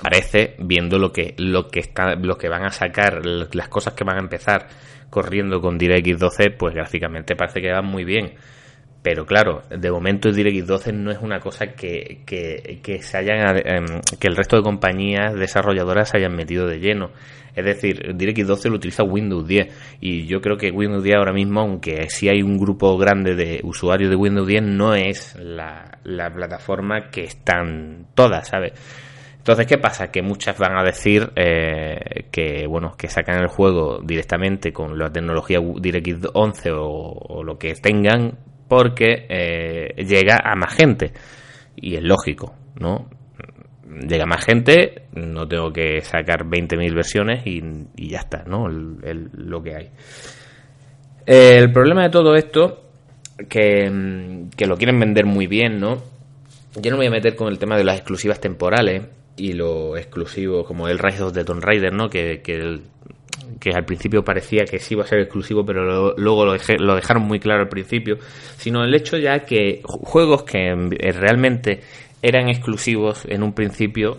parece 0.02 0.56
viendo 0.58 0.98
lo 0.98 1.12
que 1.12 1.34
lo 1.38 1.68
que 1.68 1.80
está 1.80 2.14
lo 2.14 2.36
que 2.36 2.48
van 2.48 2.64
a 2.64 2.70
sacar, 2.70 3.24
las 3.24 3.68
cosas 3.68 3.94
que 3.94 4.04
van 4.04 4.16
a 4.16 4.20
empezar 4.20 4.68
corriendo 5.10 5.60
con 5.60 5.78
DirectX 5.78 6.18
12, 6.18 6.50
pues 6.50 6.74
gráficamente 6.74 7.36
parece 7.36 7.60
que 7.60 7.72
van 7.72 7.86
muy 7.86 8.04
bien 8.04 8.34
pero 9.02 9.24
claro, 9.24 9.62
de 9.70 9.90
momento 9.90 10.30
DirectX 10.30 10.66
12 10.66 10.92
no 10.92 11.10
es 11.10 11.18
una 11.22 11.38
cosa 11.38 11.68
que, 11.68 12.22
que, 12.26 13.02
se 13.02 13.16
hayan, 13.16 13.56
em, 13.64 13.86
que 14.18 14.26
el 14.26 14.36
resto 14.36 14.56
de 14.56 14.62
compañías 14.62 15.34
desarrolladoras 15.34 16.10
se 16.10 16.18
hayan 16.18 16.34
metido 16.34 16.66
de 16.66 16.80
lleno. 16.80 17.10
Es 17.54 17.64
decir, 17.64 18.14
DirectX 18.16 18.46
12 18.46 18.68
lo 18.68 18.76
utiliza 18.76 19.04
Windows 19.04 19.46
10 19.46 19.98
y 20.00 20.26
yo 20.26 20.40
creo 20.40 20.56
que 20.56 20.70
Windows 20.70 21.02
10 21.02 21.16
ahora 21.16 21.32
mismo, 21.32 21.60
aunque 21.60 22.10
sí 22.10 22.28
hay 22.28 22.42
un 22.42 22.58
grupo 22.58 22.98
grande 22.98 23.34
de 23.34 23.60
usuarios 23.62 24.10
de 24.10 24.16
Windows 24.16 24.46
10, 24.46 24.62
no 24.64 24.94
es 24.94 25.36
la, 25.36 25.98
la 26.04 26.30
plataforma 26.30 27.08
que 27.10 27.22
están 27.22 28.08
todas, 28.14 28.48
¿sabes? 28.48 28.72
Entonces, 29.48 29.66
¿qué 29.66 29.78
pasa? 29.78 30.10
Que 30.10 30.20
muchas 30.20 30.58
van 30.58 30.76
a 30.76 30.84
decir 30.84 31.32
eh, 31.34 32.26
que, 32.30 32.66
bueno, 32.66 32.94
que 32.98 33.08
sacan 33.08 33.40
el 33.40 33.46
juego 33.46 33.98
directamente 34.04 34.74
con 34.74 34.98
la 34.98 35.10
tecnología 35.10 35.58
DirectX 35.58 36.28
11 36.34 36.70
o, 36.74 37.42
lo 37.42 37.58
que 37.58 37.72
tengan 37.76 38.36
porque 38.68 39.24
eh, 39.26 40.04
llega 40.04 40.42
a 40.44 40.54
más 40.54 40.74
gente. 40.74 41.14
Y 41.76 41.96
es 41.96 42.02
lógico, 42.02 42.56
¿no? 42.78 43.08
Llega 44.06 44.26
más 44.26 44.44
gente, 44.44 45.04
no 45.14 45.48
tengo 45.48 45.72
que 45.72 46.02
sacar 46.02 46.44
20.000 46.44 46.94
versiones 46.94 47.46
y, 47.46 47.62
ya 47.96 48.18
está, 48.18 48.44
¿no? 48.46 48.68
lo 48.68 49.62
que 49.62 49.74
hay. 49.74 49.90
El 51.24 51.72
problema 51.72 52.02
de 52.02 52.10
todo 52.10 52.34
esto, 52.34 52.90
que, 53.48 54.46
que 54.54 54.66
lo 54.66 54.76
quieren 54.76 55.00
vender 55.00 55.24
muy 55.24 55.46
bien, 55.46 55.80
¿no? 55.80 56.02
Yo 56.74 56.90
no 56.90 56.98
me 56.98 57.04
voy 57.04 57.06
a 57.06 57.12
meter 57.12 57.34
con 57.34 57.48
el 57.48 57.58
tema 57.58 57.78
de 57.78 57.84
las 57.84 57.96
exclusivas 57.96 58.40
temporales 58.40 59.04
y 59.38 59.52
lo 59.52 59.96
exclusivo, 59.96 60.64
como 60.64 60.88
el 60.88 60.98
Rise 60.98 61.22
of 61.22 61.32
the 61.32 61.44
Tomb 61.44 61.62
Raider, 61.62 61.92
¿no? 61.92 62.10
Que, 62.10 62.42
que 62.42 62.80
que 63.60 63.70
al 63.70 63.84
principio 63.84 64.22
parecía 64.22 64.64
que 64.64 64.78
sí 64.78 64.94
iba 64.94 65.04
a 65.04 65.06
ser 65.06 65.20
exclusivo, 65.20 65.64
pero 65.64 66.14
luego 66.16 66.44
lo, 66.44 66.56
lo, 66.78 66.94
dejaron 66.94 67.24
muy 67.24 67.40
claro 67.40 67.62
al 67.62 67.68
principio, 67.68 68.18
sino 68.56 68.84
el 68.84 68.94
hecho 68.94 69.16
ya 69.16 69.40
que 69.40 69.80
juegos 69.84 70.44
que 70.44 70.68
eh, 70.68 71.12
realmente 71.12 71.80
eran 72.22 72.48
exclusivos 72.48 73.24
en 73.26 73.42
un 73.42 73.52
principio, 73.52 74.18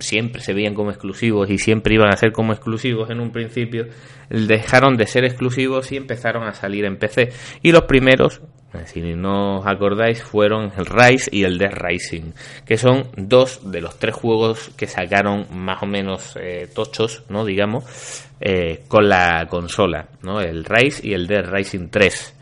siempre 0.00 0.42
se 0.42 0.52
veían 0.52 0.74
como 0.74 0.90
exclusivos 0.90 1.50
y 1.50 1.58
siempre 1.58 1.94
iban 1.94 2.12
a 2.12 2.16
ser 2.16 2.32
como 2.32 2.52
exclusivos 2.52 3.10
en 3.10 3.20
un 3.20 3.30
principio, 3.30 3.86
dejaron 4.28 4.96
de 4.96 5.06
ser 5.06 5.24
exclusivos 5.24 5.92
y 5.92 5.96
empezaron 5.96 6.44
a 6.44 6.54
salir 6.54 6.84
en 6.84 6.96
PC. 6.96 7.32
Y 7.62 7.72
los 7.72 7.82
primeros, 7.82 8.40
si 8.86 9.00
no 9.00 9.60
os 9.60 9.66
acordáis, 9.66 10.22
fueron 10.22 10.72
el 10.76 10.86
Rise 10.86 11.30
y 11.32 11.44
el 11.44 11.58
Death 11.58 11.74
Rising, 11.74 12.32
que 12.64 12.76
son 12.76 13.08
dos 13.16 13.70
de 13.70 13.80
los 13.80 13.98
tres 13.98 14.14
juegos 14.14 14.70
que 14.76 14.86
sacaron 14.86 15.46
más 15.52 15.82
o 15.82 15.86
menos 15.86 16.36
eh, 16.40 16.68
tochos, 16.74 17.24
¿no? 17.28 17.44
Digamos, 17.44 18.24
eh, 18.40 18.84
con 18.88 19.08
la 19.08 19.46
consola, 19.48 20.08
¿no? 20.22 20.40
El 20.40 20.64
Rise 20.64 21.06
y 21.06 21.12
el 21.14 21.26
Death 21.26 21.46
Rising 21.50 21.88
3. 21.88 22.34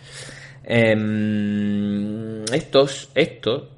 Em, 0.69 2.43
estos, 2.53 3.11
estos 3.15 3.77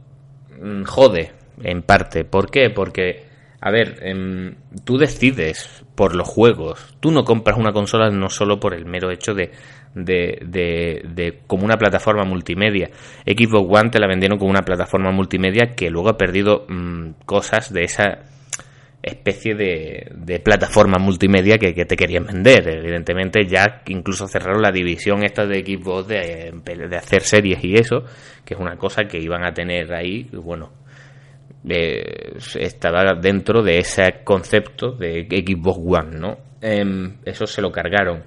Mm, 0.60 0.84
jode, 0.84 1.32
en 1.62 1.82
parte. 1.82 2.24
¿Por 2.24 2.50
qué? 2.50 2.70
Porque, 2.70 3.24
a 3.60 3.70
ver, 3.70 3.98
em, 4.02 4.54
tú 4.84 4.98
decides 4.98 5.84
por 5.94 6.14
los 6.14 6.28
juegos. 6.28 6.94
Tú 7.00 7.10
no 7.10 7.24
compras 7.24 7.58
una 7.58 7.72
consola 7.72 8.08
no 8.10 8.30
solo 8.30 8.60
por 8.60 8.72
el 8.72 8.86
mero 8.86 9.10
hecho 9.10 9.34
de, 9.34 9.50
de, 9.94 11.02
de, 11.04 11.40
como 11.46 11.64
una 11.64 11.76
plataforma 11.76 12.24
multimedia. 12.24 12.90
Xbox 13.26 13.80
One 13.80 13.90
te 13.90 13.98
la 13.98 14.06
vendieron 14.06 14.38
como 14.38 14.50
una 14.50 14.62
plataforma 14.62 15.10
multimedia 15.10 15.74
que 15.74 15.90
luego 15.90 16.10
ha 16.10 16.16
perdido 16.16 16.66
mm, 16.68 17.24
cosas 17.24 17.72
de 17.72 17.82
esa 17.82 18.20
especie 19.02 19.54
de, 19.54 20.08
de 20.14 20.40
plataforma 20.40 20.98
multimedia 20.98 21.58
que, 21.58 21.72
te 21.72 21.96
querían 21.96 22.26
vender. 22.26 22.68
Evidentemente 22.68 23.44
ya 23.46 23.82
incluso 23.86 24.28
cerraron 24.28 24.62
la 24.62 24.70
división 24.70 25.24
esta 25.24 25.46
de 25.46 25.64
Xbox 25.64 26.06
de, 26.06 26.52
de 26.64 26.96
hacer 26.96 27.22
series 27.22 27.62
y 27.64 27.74
eso, 27.74 28.04
que 28.44 28.54
es 28.54 28.60
una 28.60 28.76
cosa 28.76 29.04
que 29.04 29.18
iban 29.18 29.44
a 29.44 29.52
tener 29.52 29.92
ahí, 29.92 30.28
bueno, 30.32 30.70
estaba 31.64 33.14
dentro 33.20 33.62
de 33.62 33.78
ese 33.78 34.22
concepto 34.24 34.92
de 34.92 35.26
Xbox 35.28 35.78
One, 35.78 36.18
¿no? 36.18 36.38
Em, 36.60 37.16
eso 37.24 37.46
se 37.46 37.62
lo 37.62 37.70
cargaron. 37.70 38.24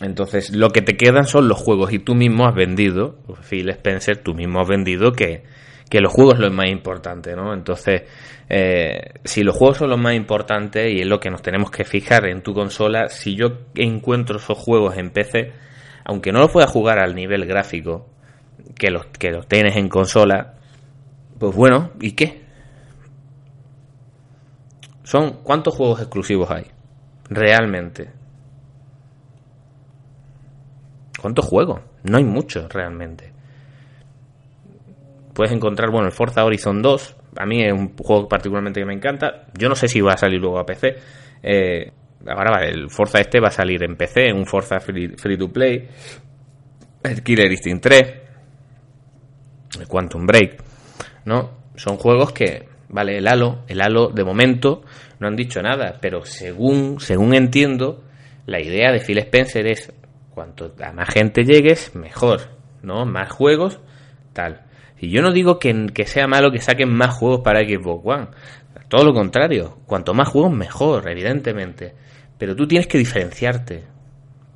Entonces, 0.00 0.54
lo 0.54 0.70
que 0.70 0.82
te 0.82 0.96
quedan 0.96 1.24
son 1.24 1.48
los 1.48 1.58
juegos 1.58 1.92
y 1.92 1.98
tú 1.98 2.14
mismo 2.14 2.46
has 2.46 2.54
vendido, 2.54 3.18
Phil 3.48 3.68
Spencer, 3.70 4.18
tú 4.18 4.34
mismo 4.34 4.60
has 4.60 4.68
vendido 4.68 5.12
que, 5.12 5.44
que 5.88 6.00
los 6.00 6.12
juegos 6.12 6.34
es 6.34 6.40
lo 6.40 6.50
más 6.50 6.68
importante, 6.68 7.36
¿no? 7.36 7.54
Entonces, 7.54 8.02
eh, 8.48 9.14
si 9.24 9.44
los 9.44 9.56
juegos 9.56 9.78
son 9.78 9.90
lo 9.90 9.96
más 9.96 10.14
importante 10.14 10.90
y 10.90 11.00
es 11.00 11.06
lo 11.06 11.20
que 11.20 11.30
nos 11.30 11.42
tenemos 11.42 11.70
que 11.70 11.84
fijar 11.84 12.26
en 12.26 12.42
tu 12.42 12.52
consola, 12.52 13.08
si 13.08 13.36
yo 13.36 13.58
encuentro 13.76 14.38
esos 14.38 14.58
juegos 14.58 14.96
en 14.96 15.10
PC, 15.10 15.52
aunque 16.04 16.32
no 16.32 16.40
los 16.40 16.50
pueda 16.50 16.66
jugar 16.66 16.98
al 16.98 17.14
nivel 17.14 17.46
gráfico 17.46 18.08
que 18.76 18.90
los, 18.90 19.06
que 19.06 19.30
los 19.30 19.46
tienes 19.46 19.76
en 19.76 19.88
consola, 19.88 20.54
pues 21.38 21.54
bueno, 21.54 21.90
¿y 22.00 22.12
qué? 22.12 22.44
Son 25.02 25.42
¿cuántos 25.42 25.74
juegos 25.74 26.00
exclusivos 26.00 26.50
hay? 26.50 26.66
Realmente. 27.28 28.10
¿Cuántos 31.20 31.44
juegos? 31.46 31.80
No 32.02 32.18
hay 32.18 32.24
muchos 32.24 32.72
realmente 32.72 33.34
puedes 35.34 35.52
encontrar, 35.52 35.90
bueno, 35.90 36.06
el 36.06 36.12
Forza 36.12 36.44
Horizon 36.44 36.80
2. 36.80 37.16
A 37.36 37.44
mí 37.44 37.62
es 37.62 37.72
un 37.72 37.94
juego 37.96 38.28
particularmente 38.28 38.80
que 38.80 38.86
me 38.86 38.94
encanta. 38.94 39.46
Yo 39.58 39.68
no 39.68 39.74
sé 39.74 39.88
si 39.88 40.00
va 40.00 40.12
a 40.12 40.16
salir 40.16 40.40
luego 40.40 40.58
a 40.58 40.64
PC. 40.64 40.96
Eh, 41.42 41.92
ahora 42.26 42.64
el 42.64 42.88
Forza 42.88 43.20
este 43.20 43.40
va 43.40 43.48
a 43.48 43.50
salir 43.50 43.82
en 43.82 43.96
PC, 43.96 44.32
un 44.32 44.46
Forza 44.46 44.80
free, 44.80 45.36
to 45.36 45.52
play. 45.52 45.88
El 47.02 47.22
Killer 47.22 47.50
Instinct 47.50 47.82
3. 47.82 48.14
El 49.80 49.88
Quantum 49.88 50.24
Break. 50.24 50.63
¿No? 51.24 51.50
Son 51.76 51.96
juegos 51.96 52.32
que 52.32 52.68
Vale, 52.94 53.18
el 53.18 53.26
Halo, 53.26 53.64
el 53.66 53.80
Halo 53.80 54.10
de 54.10 54.22
momento 54.22 54.82
no 55.18 55.26
han 55.26 55.34
dicho 55.34 55.60
nada, 55.60 55.98
pero 56.00 56.24
según, 56.24 57.00
según 57.00 57.34
entiendo, 57.34 58.04
la 58.46 58.60
idea 58.60 58.92
de 58.92 59.00
Phil 59.00 59.18
Spencer 59.18 59.66
es 59.66 59.92
cuanto 60.30 60.72
a 60.80 60.92
más 60.92 61.08
gente 61.08 61.44
llegues, 61.44 61.96
mejor, 61.96 62.42
¿no? 62.82 63.04
Más 63.04 63.32
juegos, 63.32 63.80
tal. 64.32 64.62
Y 65.00 65.10
yo 65.10 65.22
no 65.22 65.32
digo 65.32 65.58
que, 65.58 65.88
que 65.92 66.06
sea 66.06 66.28
malo 66.28 66.52
que 66.52 66.60
saquen 66.60 66.94
más 66.94 67.16
juegos 67.16 67.40
para 67.40 67.66
Xbox 67.66 68.06
One. 68.06 68.28
Todo 68.88 69.04
lo 69.04 69.12
contrario, 69.12 69.78
cuanto 69.86 70.14
más 70.14 70.28
juegos 70.28 70.52
mejor, 70.52 71.10
evidentemente. 71.10 71.94
Pero 72.38 72.54
tú 72.54 72.68
tienes 72.68 72.86
que 72.86 72.98
diferenciarte. 72.98 73.82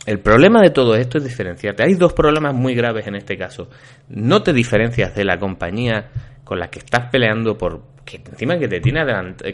El 0.07 0.21
problema 0.21 0.63
de 0.63 0.71
todo 0.71 0.95
esto 0.95 1.19
es 1.19 1.25
diferenciarte. 1.25 1.83
Hay 1.83 1.95
dos 1.95 2.13
problemas 2.13 2.55
muy 2.55 2.77
graves 2.77 3.07
en 3.09 3.17
este 3.17 3.37
caso. 3.37 3.69
No 4.09 4.43
te 4.45 4.53
diferencias 4.53 5.15
de 5.17 5.25
la 5.25 5.39
compañía 5.39 6.11
con 6.49 6.59
la 6.59 6.71
que 6.71 6.79
estás 6.79 7.11
peleando 7.11 7.59
por 7.59 7.83
que 8.07 8.17
encima 8.17 8.59
que 8.59 8.69
te 8.69 8.81
tiene 8.81 9.05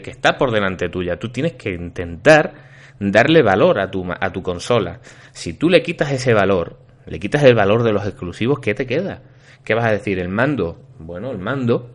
que 0.01 0.11
está 0.11 0.37
por 0.37 0.49
delante 0.49 0.87
tuya. 0.87 1.19
Tú 1.19 1.27
tienes 1.27 1.55
que 1.55 1.73
intentar 1.73 2.53
darle 2.97 3.41
valor 3.41 3.81
a 3.81 3.91
tu, 3.91 4.05
a 4.09 4.31
tu 4.31 4.41
consola. 4.41 5.01
Si 5.33 5.55
tú 5.55 5.69
le 5.69 5.83
quitas 5.83 6.09
ese 6.13 6.33
valor, 6.33 6.79
le 7.05 7.19
quitas 7.19 7.43
el 7.43 7.53
valor 7.53 7.83
de 7.83 7.91
los 7.91 8.07
exclusivos, 8.07 8.59
¿qué 8.59 8.73
te 8.73 8.85
queda? 8.85 9.23
¿Qué 9.65 9.73
vas 9.73 9.83
a 9.83 9.91
decir? 9.91 10.19
¿El 10.19 10.29
mando? 10.29 10.79
Bueno, 10.97 11.31
el 11.31 11.37
mando, 11.37 11.89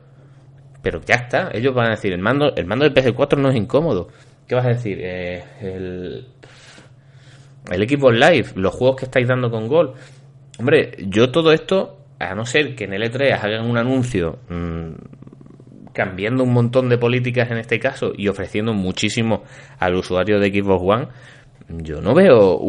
pero 0.82 1.00
ya 1.00 1.14
está. 1.14 1.48
Ellos 1.54 1.74
van 1.74 1.86
a 1.86 1.90
decir, 1.92 2.12
el 2.12 2.20
mando, 2.20 2.54
el 2.54 2.66
mando 2.66 2.84
del 2.84 2.92
PS4 2.92 3.38
no 3.38 3.48
es 3.48 3.56
incómodo. 3.56 4.08
¿Qué 4.46 4.54
vas 4.54 4.66
a 4.66 4.70
decir? 4.70 4.98
Eh, 5.00 5.42
el, 5.62 6.26
el 7.70 7.88
Xbox 7.88 8.14
Live, 8.14 8.48
los 8.56 8.74
juegos 8.74 8.96
que 8.96 9.06
estáis 9.06 9.26
dando 9.26 9.50
con 9.50 9.66
Gol. 9.66 9.94
Hombre, 10.58 10.92
yo 11.08 11.30
todo 11.30 11.52
esto, 11.52 11.99
a 12.20 12.35
no 12.35 12.44
ser 12.44 12.76
que 12.76 12.85
en 12.85 12.92
el 12.92 13.02
E3 13.02 13.33
hagan 13.33 13.68
un 13.68 13.76
anuncio 13.76 14.38
mmm, 14.48 14.92
cambiando 15.92 16.44
un 16.44 16.52
montón 16.52 16.88
de 16.88 16.98
políticas 16.98 17.50
en 17.50 17.59
este 17.59 17.80
caso 17.80 18.12
y 18.16 18.28
ofreciendo 18.28 18.72
muchísimo 18.72 19.42
al 19.78 19.96
usuario 19.96 20.38
de 20.38 20.50
Xbox 20.50 20.83
One, 20.85 21.09
yo 21.83 22.00
no 22.00 22.14
veo 22.14 22.61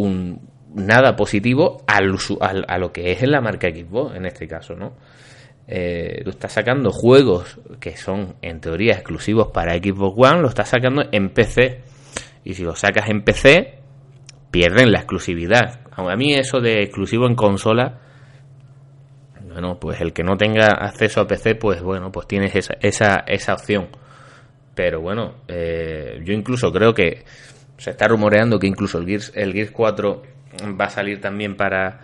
nada 0.74 1.16
positivo 1.16 1.84
a 1.88 2.02
lo 2.78 2.92
que 2.92 3.12
es 3.12 3.22
la 3.28 3.42
marca 3.42 3.70
Xbox 3.70 4.16
en 4.16 4.26
este 4.26 4.48
caso, 4.48 4.76
¿no? 4.76 4.94
Eh, 5.68 6.22
tú 6.24 6.32
estás 6.32 6.52
sacando 6.52 6.92
juegos 6.92 7.60
que 7.80 7.96
son 7.96 8.36
en 8.42 8.60
teoría 8.60 8.94
exclusivos 8.94 9.48
para 9.54 9.76
Xbox 9.76 10.16
One, 10.18 10.42
lo 10.42 10.50
estás 10.50 10.70
sacando 10.70 11.04
en 11.12 11.30
PC. 11.30 11.82
Y 12.44 12.56
si 12.56 12.64
lo 12.64 12.76
sacas 12.76 13.10
en 13.10 13.22
PC, 13.24 13.80
pierden 14.50 14.92
la 14.92 15.00
exclusividad. 15.00 15.80
A 15.92 16.16
mí 16.16 16.34
eso 16.34 16.60
de 16.60 16.82
exclusivo 16.82 17.28
en 17.28 17.36
consola, 17.36 18.02
bueno, 19.52 19.80
pues 19.80 20.02
el 20.02 20.14
que 20.14 20.24
no 20.24 20.38
tenga 20.38 20.68
acceso 20.68 21.22
a 21.22 21.28
PC, 21.28 21.56
pues 21.56 21.82
bueno, 21.82 22.12
pues 22.12 22.28
tienes 22.28 22.56
esa, 22.56 22.76
esa, 22.82 23.24
esa 23.28 23.54
opción. 23.54 23.90
Pero 24.76 25.02
bueno, 25.02 25.36
eh, 25.48 26.22
yo 26.24 26.34
incluso 26.34 26.72
creo 26.72 26.94
que 26.94 27.24
se 27.78 27.92
está 27.92 28.08
rumoreando 28.08 28.60
que 28.60 28.68
incluso 28.68 29.00
el 29.00 29.06
Gears, 29.06 29.32
el 29.36 29.54
Gears 29.54 29.72
4 29.72 30.22
va 30.80 30.86
a 30.86 30.90
salir 30.90 31.20
también 31.20 31.56
para, 31.56 32.00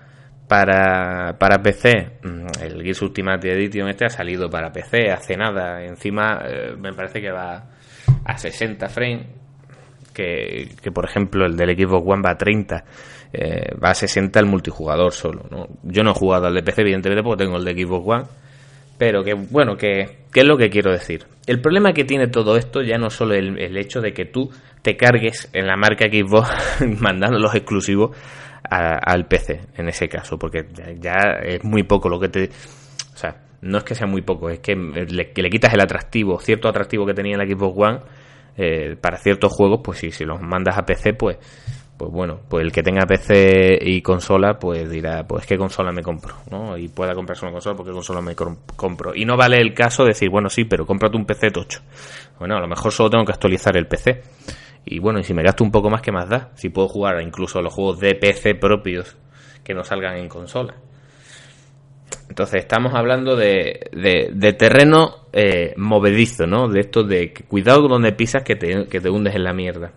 para, 0.47 1.37
para 1.37 1.61
PC. 1.61 2.19
El 2.61 2.83
Gears 2.83 3.01
Ultimate 3.01 3.51
Edition 3.51 3.87
este 3.87 4.05
ha 4.05 4.09
salido 4.09 4.49
para 4.49 4.71
PC 4.71 5.11
hace 5.11 5.37
nada. 5.37 5.83
Encima 5.83 6.41
eh, 6.45 6.75
me 6.77 6.93
parece 6.93 7.21
que 7.21 7.31
va 7.31 7.69
a 8.25 8.37
60 8.37 8.89
frames. 8.89 9.27
Que, 10.13 10.71
que 10.81 10.91
por 10.91 11.05
ejemplo 11.05 11.45
el 11.45 11.55
del 11.55 11.77
Xbox 11.77 12.03
One 12.07 12.23
va 12.25 12.31
a 12.31 12.37
30 12.39 12.83
eh, 13.33 13.75
va 13.83 13.91
a 13.91 13.95
60 13.95 14.39
el 14.39 14.45
multijugador 14.45 15.11
solo. 15.11 15.45
¿no? 15.49 15.67
Yo 15.83 16.03
no 16.03 16.11
he 16.11 16.13
jugado 16.13 16.47
al 16.47 16.53
de 16.53 16.63
PC, 16.63 16.81
evidentemente, 16.81 17.23
porque 17.23 17.43
tengo 17.43 17.57
el 17.57 17.65
de 17.65 17.73
Xbox 17.73 18.07
One. 18.07 18.23
Pero 18.97 19.23
que, 19.23 19.33
bueno, 19.33 19.77
que, 19.77 20.25
¿qué 20.33 20.39
es 20.39 20.45
lo 20.45 20.57
que 20.57 20.69
quiero 20.69 20.91
decir? 20.91 21.25
El 21.45 21.61
problema 21.61 21.93
que 21.93 22.03
tiene 22.03 22.27
todo 22.27 22.57
esto 22.57 22.81
ya 22.81 22.97
no 22.97 23.09
solo 23.09 23.35
el, 23.35 23.59
el 23.59 23.77
hecho 23.77 24.01
de 24.01 24.11
que 24.11 24.25
tú 24.25 24.49
te 24.81 24.97
cargues 24.97 25.49
en 25.53 25.67
la 25.67 25.75
marca 25.75 26.05
Xbox 26.05 26.49
mandando 27.01 27.37
los 27.37 27.53
exclusivos 27.53 28.15
a, 28.69 28.97
al 28.97 29.27
PC, 29.27 29.61
en 29.77 29.89
ese 29.89 30.07
caso, 30.07 30.37
porque 30.37 30.65
ya, 30.99 31.39
es 31.43 31.63
muy 31.63 31.83
poco 31.83 32.09
lo 32.09 32.19
que 32.19 32.29
te... 32.29 32.45
O 33.13 33.17
sea, 33.17 33.35
no 33.61 33.79
es 33.79 33.83
que 33.83 33.95
sea 33.95 34.07
muy 34.07 34.21
poco, 34.21 34.49
es 34.49 34.59
que 34.59 34.75
le, 34.75 35.49
quitas 35.49 35.73
el 35.73 35.81
atractivo, 35.81 36.39
cierto 36.39 36.69
atractivo 36.69 37.05
que 37.05 37.13
tenía 37.13 37.33
en 37.33 37.39
la 37.39 37.45
Xbox 37.45 37.77
One 37.77 37.99
eh, 38.55 38.95
para 38.99 39.17
ciertos 39.17 39.51
juegos, 39.51 39.81
pues 39.83 39.99
sí, 39.99 40.11
si 40.11 40.23
los 40.23 40.39
mandas 40.41 40.77
a 40.77 40.85
PC, 40.85 41.13
pues 41.13 41.37
pues 41.97 42.11
bueno, 42.11 42.39
pues 42.47 42.63
el 42.63 42.71
que 42.71 42.83
tenga 42.83 43.07
PC 43.07 43.79
y 43.81 44.01
consola, 44.03 44.59
pues 44.59 44.87
dirá, 44.87 45.25
pues 45.27 45.47
qué 45.47 45.57
consola 45.57 45.91
me 45.91 46.03
compro, 46.03 46.35
¿no? 46.51 46.77
Y 46.77 46.89
pueda 46.89 47.15
comprarse 47.15 47.43
una 47.43 47.53
consola 47.53 47.75
porque 47.75 47.91
consola 47.91 48.21
me 48.21 48.35
compro. 48.35 49.15
Y 49.15 49.25
no 49.25 49.35
vale 49.35 49.59
el 49.59 49.73
caso 49.73 50.03
de 50.03 50.09
decir, 50.09 50.29
bueno, 50.29 50.47
sí, 50.49 50.65
pero 50.65 50.85
cómprate 50.85 51.17
un 51.17 51.25
PC 51.25 51.49
tocho. 51.49 51.81
Bueno, 52.37 52.55
a 52.55 52.61
lo 52.61 52.67
mejor 52.67 52.91
solo 52.91 53.09
tengo 53.09 53.25
que 53.25 53.31
actualizar 53.31 53.75
el 53.75 53.87
PC. 53.87 54.21
Y 54.85 54.99
bueno, 54.99 55.19
y 55.19 55.23
si 55.23 55.33
me 55.33 55.41
gasto 55.41 55.63
un 55.63 55.71
poco 55.71 55.89
más, 55.89 56.01
¿qué 56.01 56.11
más 56.11 56.29
da? 56.29 56.51
Si 56.53 56.69
puedo 56.69 56.87
jugar 56.87 57.19
incluso 57.21 57.61
los 57.63 57.73
juegos 57.73 57.99
de 57.99 58.13
PC 58.13 58.53
propios 58.55 59.17
que 59.63 59.73
no 59.73 59.83
salgan 59.83 60.17
en 60.17 60.29
consola. 60.29 60.75
Entonces 62.29 62.61
estamos 62.61 62.93
hablando 62.93 63.35
de, 63.35 63.89
de, 63.91 64.29
de 64.33 64.53
terreno 64.53 65.27
eh, 65.33 65.73
movedizo, 65.77 66.45
¿no? 66.45 66.67
De 66.69 66.81
esto 66.81 67.03
de 67.03 67.33
que 67.33 67.43
cuidado 67.43 67.87
donde 67.87 68.11
pisas 68.11 68.43
que 68.43 68.55
te, 68.55 68.85
que 68.87 69.01
te 69.01 69.09
hundes 69.09 69.35
en 69.35 69.43
la 69.43 69.53
mierda 69.53 69.93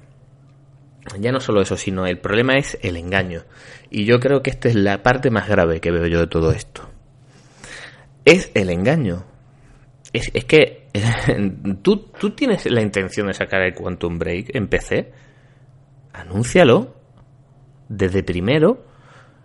ya 1.18 1.32
no 1.32 1.40
solo 1.40 1.62
eso, 1.62 1.76
sino 1.76 2.06
el 2.06 2.18
problema 2.18 2.56
es 2.56 2.78
el 2.82 2.96
engaño. 2.96 3.42
Y 3.90 4.04
yo 4.04 4.20
creo 4.20 4.42
que 4.42 4.50
esta 4.50 4.68
es 4.68 4.74
la 4.74 5.02
parte 5.02 5.30
más 5.30 5.48
grave 5.48 5.80
que 5.80 5.90
veo 5.90 6.06
yo 6.06 6.20
de 6.20 6.26
todo 6.26 6.52
esto. 6.52 6.88
Es 8.24 8.50
el 8.54 8.70
engaño. 8.70 9.24
Es, 10.12 10.30
es 10.34 10.44
que 10.44 10.88
¿tú, 11.82 11.96
tú 12.18 12.30
tienes 12.30 12.66
la 12.70 12.82
intención 12.82 13.28
de 13.28 13.34
sacar 13.34 13.62
el 13.62 13.74
Quantum 13.74 14.18
Break 14.18 14.54
en 14.54 14.68
PC. 14.68 15.12
Anúncialo. 16.12 16.96
Desde 17.88 18.22
primero. 18.22 18.86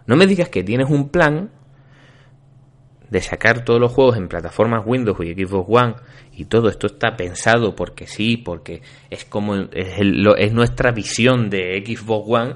No 0.08 0.15
me 0.15 0.28
digas 0.28 0.49
que 0.49 0.63
tienes 0.63 0.89
un 0.89 1.10
plan 1.10 1.49
de 3.15 3.21
sacar 3.21 3.63
todos 3.63 3.80
los 3.80 3.93
juegos 3.93 4.17
en 4.17 4.28
plataformas 4.28 4.84
Windows 4.86 5.17
y 5.21 5.34
Xbox 5.34 5.69
One 5.69 5.95
y 6.34 6.43
todo 6.45 6.67
esto 6.67 6.88
está 6.88 7.15
pensado 7.15 7.73
porque 7.73 8.08
sí, 8.08 8.36
porque 8.36 8.82
es 9.10 9.23
como 9.23 9.56
es, 9.56 10.51
nuestra 10.51 10.91
visión 10.91 11.49
de 11.49 11.82
Xbox 11.86 12.28
One 12.28 12.56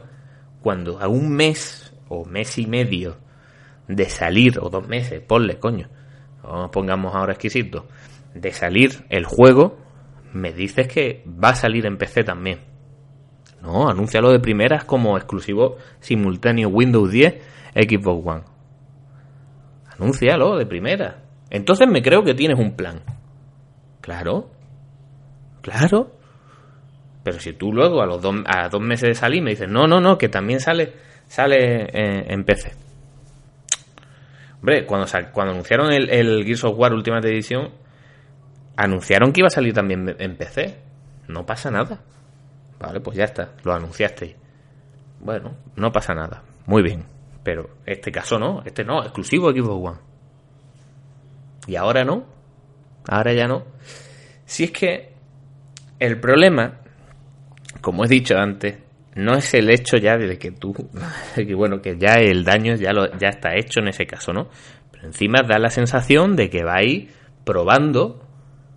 cuando 0.61 0.99
a 0.99 1.07
un 1.07 1.31
mes 1.31 1.93
o 2.09 2.25
mes 2.25 2.57
y 2.57 2.67
medio 2.67 3.15
de 3.87 4.09
salir 4.09 4.59
o 4.59 4.69
dos 4.69 4.85
meses, 4.85 5.21
ponle 5.21 5.59
coño, 5.59 5.87
pongamos 6.73 7.15
ahora 7.15 7.31
exquisito, 7.31 7.87
de 8.33 8.51
salir 8.51 9.05
el 9.07 9.23
juego, 9.23 9.77
me 10.33 10.51
dices 10.51 10.89
que 10.89 11.23
va 11.25 11.51
a 11.51 11.55
salir 11.55 11.85
en 11.85 11.97
PC 11.97 12.25
también. 12.25 12.59
No, 13.61 13.87
anúncialo 13.87 14.29
de 14.33 14.41
primeras 14.41 14.83
como 14.83 15.15
exclusivo 15.15 15.77
simultáneo 16.01 16.67
Windows 16.67 17.11
10, 17.11 17.35
Xbox 17.75 18.27
One 18.27 18.58
Anúncialo 19.99 20.57
de 20.57 20.65
primera. 20.65 21.23
Entonces 21.49 21.88
me 21.88 22.01
creo 22.01 22.23
que 22.23 22.33
tienes 22.33 22.57
un 22.57 22.75
plan. 22.75 23.01
Claro. 24.01 24.49
Claro. 25.62 26.12
Pero 27.23 27.39
si 27.39 27.53
tú 27.53 27.73
luego 27.73 28.01
a 28.01 28.05
los 28.05 28.21
dos, 28.21 28.35
a 28.45 28.69
dos 28.69 28.81
meses 28.81 29.09
de 29.09 29.15
salir 29.15 29.43
me 29.43 29.51
dices, 29.51 29.67
no, 29.67 29.88
no, 29.88 29.99
no, 29.99 30.17
que 30.17 30.29
también 30.29 30.62
sale, 30.62 30.93
sale 31.27 31.89
en, 31.91 32.31
en 32.31 32.43
PC. 32.45 32.71
Hombre, 34.62 34.85
cuando, 34.85 35.07
cuando 35.33 35.53
anunciaron 35.53 35.91
el, 35.91 36.09
el 36.09 36.43
Gears 36.45 36.63
of 36.63 36.77
War 36.77 36.93
Ultimate 36.93 37.27
Edition, 37.27 37.69
anunciaron 38.77 39.33
que 39.33 39.41
iba 39.41 39.47
a 39.47 39.51
salir 39.51 39.73
también 39.73 40.15
en 40.17 40.38
PC. 40.38 40.77
No 41.27 41.45
pasa 41.45 41.69
nada. 41.69 41.99
Vale, 42.79 43.01
pues 43.01 43.17
ya 43.17 43.25
está, 43.25 43.51
lo 43.63 43.73
anunciasteis. 43.73 44.35
Bueno, 45.19 45.55
no 45.75 45.91
pasa 45.91 46.13
nada. 46.13 46.43
Muy 46.65 46.81
bien. 46.81 47.18
Pero 47.49 47.67
este 47.83 48.12
caso 48.12 48.38
no, 48.38 48.62
este 48.63 48.83
no, 48.83 49.01
exclusivo 49.01 49.49
Xbox 49.49 49.89
One. 49.89 49.97
Y 51.65 51.75
ahora 51.77 52.03
no, 52.03 52.23
ahora 53.07 53.33
ya 53.33 53.47
no. 53.47 53.65
Si 54.45 54.65
es 54.65 54.71
que 54.71 55.13
el 55.97 56.19
problema, 56.19 56.81
como 57.81 58.05
he 58.05 58.07
dicho 58.07 58.38
antes, 58.38 58.77
no 59.15 59.33
es 59.33 59.51
el 59.55 59.71
hecho 59.71 59.97
ya 59.97 60.15
de 60.15 60.38
que 60.38 60.51
tú, 60.51 60.75
que 61.35 61.55
bueno, 61.55 61.81
que 61.81 61.97
ya 61.97 62.17
el 62.17 62.43
daño 62.43 62.75
ya, 62.75 62.93
lo, 62.93 63.17
ya 63.17 63.29
está 63.29 63.55
hecho 63.55 63.79
en 63.79 63.88
ese 63.88 64.05
caso, 64.05 64.31
¿no? 64.31 64.49
Pero 64.91 65.07
encima 65.07 65.41
da 65.41 65.57
la 65.57 65.71
sensación 65.71 66.35
de 66.35 66.51
que 66.51 66.63
vais 66.63 67.09
probando 67.43 68.23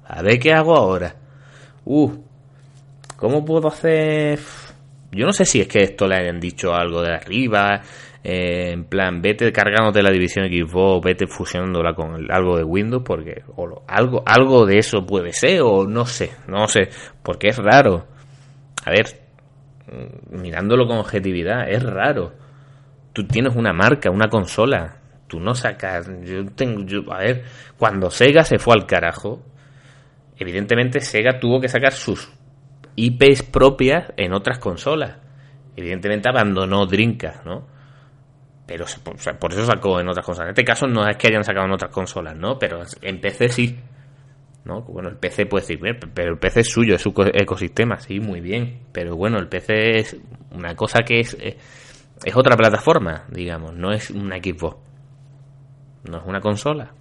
a 0.06 0.22
ver 0.22 0.38
qué 0.38 0.54
hago 0.54 0.74
ahora. 0.74 1.14
Uh, 1.84 2.10
¿cómo 3.18 3.44
puedo 3.44 3.68
hacer? 3.68 4.38
Yo 5.10 5.26
no 5.26 5.34
sé 5.34 5.44
si 5.44 5.60
es 5.60 5.68
que 5.68 5.82
esto 5.82 6.08
le 6.08 6.16
hayan 6.16 6.40
dicho 6.40 6.72
algo 6.72 7.02
de 7.02 7.12
arriba, 7.12 7.82
eh, 8.24 8.70
en 8.72 8.84
plan, 8.84 9.20
vete 9.20 9.50
cargándote 9.50 10.00
la 10.00 10.12
división 10.12 10.46
Xbox, 10.46 11.04
vete 11.04 11.26
fusionándola 11.26 11.94
con 11.94 12.30
algo 12.30 12.56
de 12.56 12.62
Windows, 12.62 13.02
porque 13.04 13.42
algo, 13.88 14.22
algo 14.24 14.64
de 14.64 14.78
eso 14.78 15.04
puede 15.04 15.32
ser, 15.32 15.62
o 15.62 15.86
no 15.86 16.06
sé, 16.06 16.30
no 16.46 16.68
sé, 16.68 16.88
porque 17.22 17.48
es 17.48 17.58
raro. 17.58 18.06
A 18.84 18.90
ver, 18.90 19.06
mm, 19.86 20.40
mirándolo 20.40 20.86
con 20.86 20.98
objetividad, 20.98 21.68
es 21.68 21.82
raro. 21.82 22.32
Tú 23.12 23.26
tienes 23.26 23.56
una 23.56 23.72
marca, 23.72 24.10
una 24.10 24.28
consola, 24.28 24.98
tú 25.26 25.40
no 25.40 25.54
sacas. 25.54 26.08
Yo 26.22 26.46
tengo, 26.46 26.84
yo, 26.86 27.12
a 27.12 27.18
ver, 27.18 27.44
cuando 27.76 28.10
Sega 28.10 28.44
se 28.44 28.58
fue 28.58 28.74
al 28.74 28.86
carajo, 28.86 29.42
evidentemente 30.38 31.00
Sega 31.00 31.40
tuvo 31.40 31.60
que 31.60 31.68
sacar 31.68 31.92
sus 31.92 32.32
IPs 32.94 33.42
propias 33.42 34.12
en 34.16 34.32
otras 34.32 34.58
consolas. 34.60 35.18
Evidentemente 35.76 36.28
abandonó 36.28 36.86
Dreamcast, 36.86 37.44
¿no? 37.44 37.66
Pero 38.72 38.86
por 39.38 39.52
eso 39.52 39.66
sacó 39.66 40.00
en 40.00 40.08
otras 40.08 40.24
consolas. 40.24 40.48
En 40.48 40.52
este 40.52 40.64
caso 40.64 40.86
no 40.86 41.06
es 41.06 41.16
que 41.18 41.28
hayan 41.28 41.44
sacado 41.44 41.66
en 41.66 41.72
otras 41.72 41.92
consolas, 41.92 42.34
¿no? 42.34 42.58
Pero 42.58 42.80
en 43.02 43.20
PC 43.20 43.48
sí. 43.50 43.78
¿no? 44.64 44.80
Bueno, 44.82 45.10
el 45.10 45.16
PC 45.16 45.44
puede 45.46 45.66
decir, 45.66 45.80
pero 46.14 46.32
el 46.32 46.38
PC 46.38 46.60
es 46.60 46.70
suyo, 46.70 46.94
es 46.94 47.02
su 47.02 47.12
ecosistema, 47.34 47.98
sí, 47.98 48.18
muy 48.18 48.40
bien. 48.40 48.80
Pero 48.92 49.14
bueno, 49.14 49.38
el 49.38 49.48
PC 49.48 49.98
es 49.98 50.16
una 50.52 50.74
cosa 50.74 51.00
que 51.02 51.20
es, 51.20 51.36
eh, 51.38 51.58
es 52.24 52.36
otra 52.36 52.56
plataforma, 52.56 53.24
digamos, 53.28 53.74
no 53.74 53.92
es 53.92 54.10
una 54.10 54.36
Xbox. 54.36 54.78
No 56.08 56.18
es 56.18 56.24
una 56.24 56.40
consola. 56.40 56.92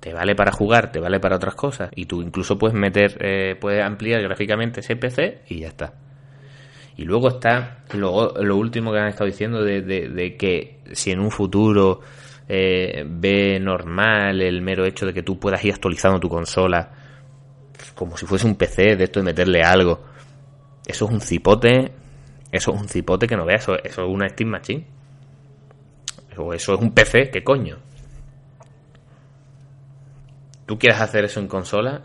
Te 0.00 0.12
vale 0.12 0.34
para 0.34 0.50
jugar, 0.50 0.90
te 0.90 0.98
vale 0.98 1.20
para 1.20 1.36
otras 1.36 1.54
cosas. 1.54 1.90
Y 1.94 2.06
tú 2.06 2.22
incluso 2.22 2.58
puedes 2.58 2.74
meter, 2.74 3.18
eh, 3.20 3.54
puedes 3.54 3.84
ampliar 3.84 4.20
gráficamente 4.22 4.80
ese 4.80 4.96
PC 4.96 5.42
y 5.48 5.60
ya 5.60 5.68
está. 5.68 5.94
Y 6.96 7.04
luego 7.04 7.28
está 7.28 7.78
lo, 7.94 8.34
lo 8.34 8.56
último 8.56 8.92
que 8.92 8.98
han 8.98 9.08
estado 9.08 9.26
diciendo 9.26 9.62
de, 9.62 9.82
de, 9.82 10.36
que 10.36 10.80
si 10.92 11.10
en 11.10 11.20
un 11.20 11.30
futuro 11.30 12.00
eh, 12.48 13.04
ve 13.06 13.58
normal 13.60 14.42
el 14.42 14.60
mero 14.60 14.84
hecho 14.84 15.06
de 15.06 15.14
que 15.14 15.22
tú 15.22 15.38
puedas 15.38 15.64
ir 15.64 15.72
actualizando 15.72 16.20
tu 16.20 16.28
consola 16.28 16.90
como 17.94 18.16
si 18.16 18.26
fuese 18.26 18.46
un 18.46 18.56
PC 18.56 18.96
de 18.96 19.04
esto 19.04 19.20
de 19.20 19.24
meterle 19.24 19.62
algo. 19.62 20.02
Eso 20.86 21.04
es 21.04 21.10
un 21.10 21.20
cipote. 21.20 21.92
Eso 22.50 22.74
es 22.74 22.80
un 22.80 22.88
cipote 22.88 23.26
que 23.26 23.36
no 23.36 23.44
veas. 23.44 23.62
Eso, 23.62 23.76
eso 23.82 24.02
es 24.02 24.08
una 24.08 24.28
Steam 24.28 24.50
Machine. 24.50 24.86
O 26.36 26.54
eso 26.54 26.74
es 26.74 26.80
un 26.80 26.92
PC, 26.92 27.30
¿qué 27.30 27.44
coño? 27.44 27.78
¿Tú 30.66 30.78
quieres 30.78 31.00
hacer 31.00 31.24
eso 31.24 31.40
en 31.40 31.48
consola? 31.48 32.02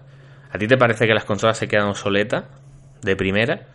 ¿A 0.51 0.57
ti 0.57 0.67
te 0.67 0.77
parece 0.77 1.05
que 1.07 1.13
las 1.13 1.25
consolas 1.25 1.57
se 1.57 1.67
quedan 1.67 1.87
obsoletas 1.87 2.45
de 3.01 3.15
primera? 3.15 3.67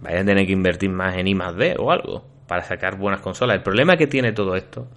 Vayan 0.00 0.22
a 0.22 0.24
tener 0.24 0.46
que 0.46 0.52
invertir 0.52 0.90
más 0.90 1.16
en 1.16 1.28
I 1.28 1.34
más 1.34 1.56
D 1.56 1.76
o 1.78 1.90
algo 1.90 2.24
para 2.46 2.62
sacar 2.62 2.98
buenas 2.98 3.20
consolas. 3.20 3.56
El 3.56 3.62
problema 3.62 3.96
que 3.96 4.06
tiene 4.06 4.32
todo 4.32 4.56
esto 4.56 4.88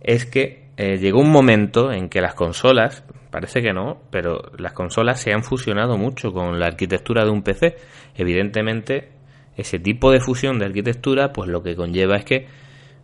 es 0.00 0.26
que 0.26 0.68
eh, 0.76 0.98
llegó 0.98 1.20
un 1.20 1.30
momento 1.30 1.92
en 1.92 2.08
que 2.08 2.20
las 2.20 2.34
consolas, 2.34 3.04
parece 3.30 3.62
que 3.62 3.72
no, 3.72 4.02
pero 4.10 4.42
las 4.58 4.72
consolas 4.72 5.20
se 5.20 5.32
han 5.32 5.42
fusionado 5.42 5.96
mucho 5.96 6.32
con 6.32 6.58
la 6.58 6.66
arquitectura 6.66 7.24
de 7.24 7.30
un 7.30 7.42
PC. 7.42 7.76
Evidentemente, 8.14 9.10
ese 9.56 9.78
tipo 9.78 10.10
de 10.10 10.20
fusión 10.20 10.58
de 10.58 10.66
arquitectura, 10.66 11.32
pues 11.32 11.48
lo 11.48 11.62
que 11.62 11.76
conlleva 11.76 12.16
es 12.16 12.24
que, 12.24 12.46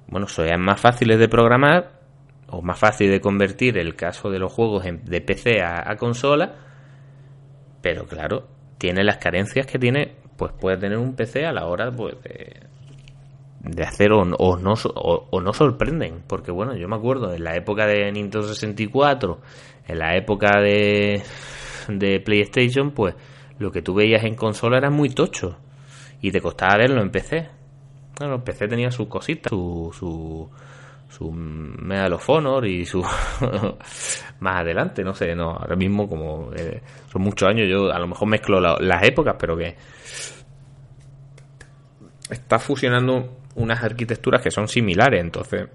bueno, 0.08 0.26
sean 0.26 0.60
más 0.60 0.80
fáciles 0.80 1.18
de 1.18 1.28
programar 1.28 1.98
o 2.48 2.62
más 2.62 2.78
fácil 2.78 3.10
de 3.10 3.20
convertir 3.20 3.78
el 3.78 3.94
caso 3.94 4.30
de 4.30 4.38
los 4.38 4.52
juegos 4.52 4.84
de 4.84 5.20
PC 5.20 5.60
a, 5.60 5.90
a 5.90 5.96
consola, 5.96 6.54
pero 7.82 8.06
claro, 8.06 8.48
tiene 8.78 9.04
las 9.04 9.18
carencias 9.18 9.66
que 9.66 9.78
tiene 9.78 10.16
pues 10.38 10.52
puede 10.52 10.78
tener 10.78 10.96
un 10.96 11.14
PC 11.14 11.44
a 11.44 11.52
la 11.52 11.66
hora 11.66 11.90
pues, 11.90 12.14
de, 12.22 13.82
hacer 13.82 14.12
o, 14.12 14.24
no, 14.24 14.36
o, 14.38 15.40
no 15.40 15.52
sorprenden. 15.52 16.22
Porque 16.26 16.52
bueno, 16.52 16.76
yo 16.76 16.88
me 16.88 16.96
acuerdo 16.96 17.34
en 17.34 17.42
la 17.42 17.56
época 17.56 17.86
de 17.86 18.10
Nintendo 18.12 18.46
64, 18.46 19.40
en 19.88 19.98
la 19.98 20.16
época 20.16 20.60
de, 20.60 21.22
de 21.88 22.20
PlayStation, 22.20 22.92
pues 22.92 23.16
lo 23.58 23.72
que 23.72 23.82
tú 23.82 23.94
veías 23.94 24.24
en 24.24 24.36
consola 24.36 24.78
era 24.78 24.90
muy 24.90 25.10
tocho. 25.10 25.58
Y 26.22 26.30
te 26.30 26.40
costaba 26.40 26.78
verlo 26.78 27.02
en 27.02 27.10
PC. 27.10 27.48
Bueno, 28.20 28.42
PC 28.42 28.68
tenía 28.68 28.92
sus 28.92 29.08
cositas, 29.08 29.50
su, 29.50 29.90
su, 29.92 30.48
su 31.08 31.30
Medal 31.32 32.12
of 32.12 32.28
Honor 32.28 32.66
y 32.66 32.84
su 32.84 33.02
más 34.40 34.56
adelante, 34.56 35.02
no 35.02 35.14
sé, 35.14 35.34
no, 35.34 35.50
ahora 35.50 35.76
mismo 35.76 36.08
como 36.08 36.52
eh, 36.54 36.82
son 37.10 37.22
muchos 37.22 37.48
años, 37.48 37.66
yo 37.68 37.90
a 37.90 37.98
lo 37.98 38.06
mejor 38.06 38.28
mezclo 38.28 38.60
las 38.60 39.02
épocas, 39.02 39.36
pero 39.38 39.56
que 39.56 39.76
está 42.30 42.58
fusionando 42.58 43.38
unas 43.54 43.82
arquitecturas 43.82 44.42
que 44.42 44.50
son 44.50 44.68
similares, 44.68 45.20
entonces 45.20 45.68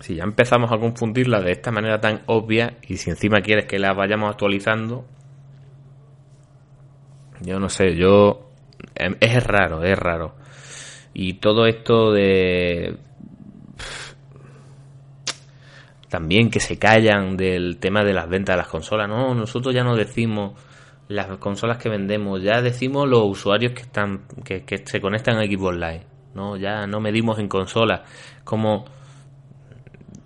si 0.00 0.16
ya 0.16 0.24
empezamos 0.24 0.70
a 0.70 0.78
confundirla 0.78 1.40
de 1.40 1.52
esta 1.52 1.70
manera 1.70 2.00
tan 2.00 2.22
obvia 2.26 2.76
y 2.82 2.98
si 2.98 3.08
encima 3.08 3.40
quieres 3.40 3.64
que 3.64 3.78
la 3.78 3.94
vayamos 3.94 4.30
actualizando, 4.30 5.06
yo 7.40 7.58
no 7.58 7.68
sé, 7.70 7.96
yo 7.96 8.50
em, 8.94 9.16
es 9.20 9.42
raro, 9.44 9.82
es 9.82 9.98
raro. 9.98 10.34
Y 11.14 11.34
todo 11.34 11.66
esto 11.66 12.12
de 12.12 12.98
también 16.14 16.48
que 16.48 16.60
se 16.60 16.78
callan 16.78 17.36
del 17.36 17.78
tema 17.78 18.04
de 18.04 18.12
las 18.12 18.28
ventas 18.28 18.54
de 18.54 18.58
las 18.58 18.68
consolas. 18.68 19.08
No, 19.08 19.34
nosotros 19.34 19.74
ya 19.74 19.82
no 19.82 19.96
decimos 19.96 20.52
las 21.08 21.26
consolas 21.38 21.78
que 21.78 21.88
vendemos, 21.88 22.40
ya 22.40 22.62
decimos 22.62 23.08
los 23.08 23.24
usuarios 23.24 23.72
que 23.72 23.82
están 23.82 24.20
que, 24.44 24.62
se 24.84 25.00
conectan 25.00 25.38
a 25.38 25.44
Xbox 25.44 25.74
Live. 25.74 26.06
No, 26.36 26.56
ya 26.56 26.86
no 26.86 27.00
medimos 27.00 27.40
en 27.40 27.48
consolas. 27.48 28.02
Como 28.44 28.84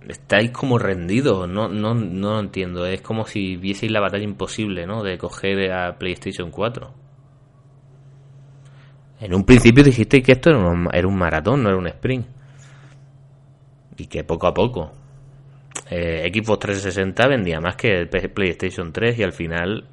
estáis 0.06 0.50
como 0.50 0.78
rendidos, 0.78 1.48
no, 1.48 1.68
no, 1.68 1.94
no 1.94 2.38
entiendo. 2.38 2.84
Es 2.84 3.00
como 3.00 3.24
si 3.24 3.56
vieseis 3.56 3.90
la 3.90 4.00
batalla 4.00 4.24
imposible, 4.24 4.86
¿no? 4.86 5.02
De 5.02 5.16
coger 5.16 5.72
a 5.72 5.96
PlayStation 5.96 6.50
4. 6.50 6.92
En 9.20 9.34
un 9.34 9.42
principio 9.42 9.82
dijisteis 9.82 10.22
que 10.22 10.32
esto 10.32 10.50
era 10.50 10.58
un, 10.58 10.86
era 10.92 11.08
un 11.08 11.16
maratón, 11.16 11.62
no 11.62 11.70
era 11.70 11.78
un 11.78 11.86
sprint. 11.86 12.26
Y 13.96 14.04
que 14.04 14.22
poco 14.22 14.48
a 14.48 14.52
poco 14.52 14.97
eh, 15.90 16.30
Xbox 16.32 16.60
360 16.60 17.28
vendía 17.28 17.60
más 17.60 17.76
que 17.76 18.06
PlayStation 18.06 18.92
3 18.92 19.18
y 19.18 19.22
al 19.22 19.32
final 19.32 19.86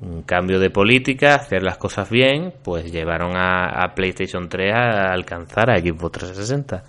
un 0.00 0.22
cambio 0.22 0.58
de 0.58 0.70
política, 0.70 1.34
hacer 1.34 1.62
las 1.62 1.78
cosas 1.78 2.10
bien, 2.10 2.52
pues 2.62 2.92
llevaron 2.92 3.32
a, 3.36 3.94
PlayStation 3.94 4.48
3 4.48 4.74
a 4.74 5.12
alcanzar 5.12 5.70
a 5.70 5.78
Xbox 5.78 6.12
360. 6.12 6.84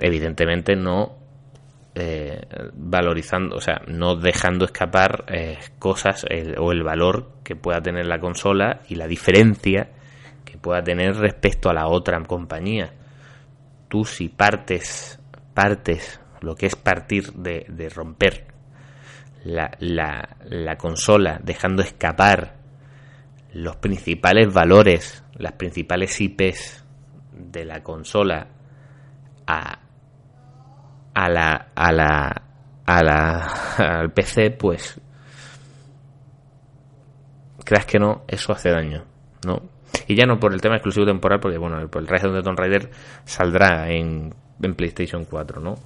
Evidentemente 0.00 0.74
no 0.74 1.16
eh, 1.94 2.40
valorizando, 2.74 3.56
o 3.56 3.60
sea, 3.60 3.82
no 3.86 4.16
dejando 4.16 4.64
escapar 4.64 5.24
eh, 5.28 5.58
cosas 5.78 6.24
o 6.56 6.72
el 6.72 6.82
valor 6.82 7.32
que 7.44 7.54
pueda 7.54 7.82
tener 7.82 8.06
la 8.06 8.18
consola 8.18 8.80
y 8.88 8.94
la 8.94 9.06
diferencia 9.06 9.90
que 10.44 10.56
pueda 10.56 10.82
tener 10.82 11.16
respecto 11.16 11.68
a 11.68 11.74
la 11.74 11.88
otra 11.88 12.18
compañía. 12.22 12.94
Tú 13.88 14.06
si 14.06 14.30
partes 14.30 15.21
partes, 15.54 16.20
lo 16.40 16.54
que 16.54 16.66
es 16.66 16.76
partir 16.76 17.32
de, 17.32 17.66
de 17.68 17.88
romper 17.88 18.46
la, 19.44 19.70
la, 19.80 20.36
la, 20.44 20.76
consola, 20.76 21.40
dejando 21.42 21.82
escapar 21.82 22.56
los 23.52 23.76
principales 23.76 24.52
valores, 24.52 25.24
las 25.34 25.52
principales 25.52 26.20
IPs 26.20 26.84
de 27.32 27.64
la 27.64 27.82
consola 27.82 28.46
a, 29.46 29.78
a 31.14 31.28
la, 31.28 31.68
a 31.74 31.92
la, 31.92 32.42
a 32.86 33.02
la, 33.02 33.46
al 33.78 34.12
PC, 34.12 34.52
pues 34.52 35.00
creas 37.64 37.86
que 37.86 37.98
no, 37.98 38.24
eso 38.28 38.52
hace 38.52 38.70
daño, 38.70 39.04
¿no? 39.46 39.62
Y 40.06 40.16
ya 40.16 40.26
no 40.26 40.38
por 40.38 40.52
el 40.52 40.60
tema 40.60 40.76
exclusivo 40.76 41.06
temporal, 41.06 41.40
porque 41.40 41.58
bueno, 41.58 41.78
el, 41.78 41.88
el 41.92 42.08
Rise 42.08 42.26
of 42.26 42.34
the 42.34 42.42
Tomb 42.42 42.58
Raider 42.58 42.90
saldrá 43.24 43.90
en 43.90 44.34
en 44.60 44.74
PlayStation 44.74 45.24
4, 45.24 45.60
¿no? 45.60 45.76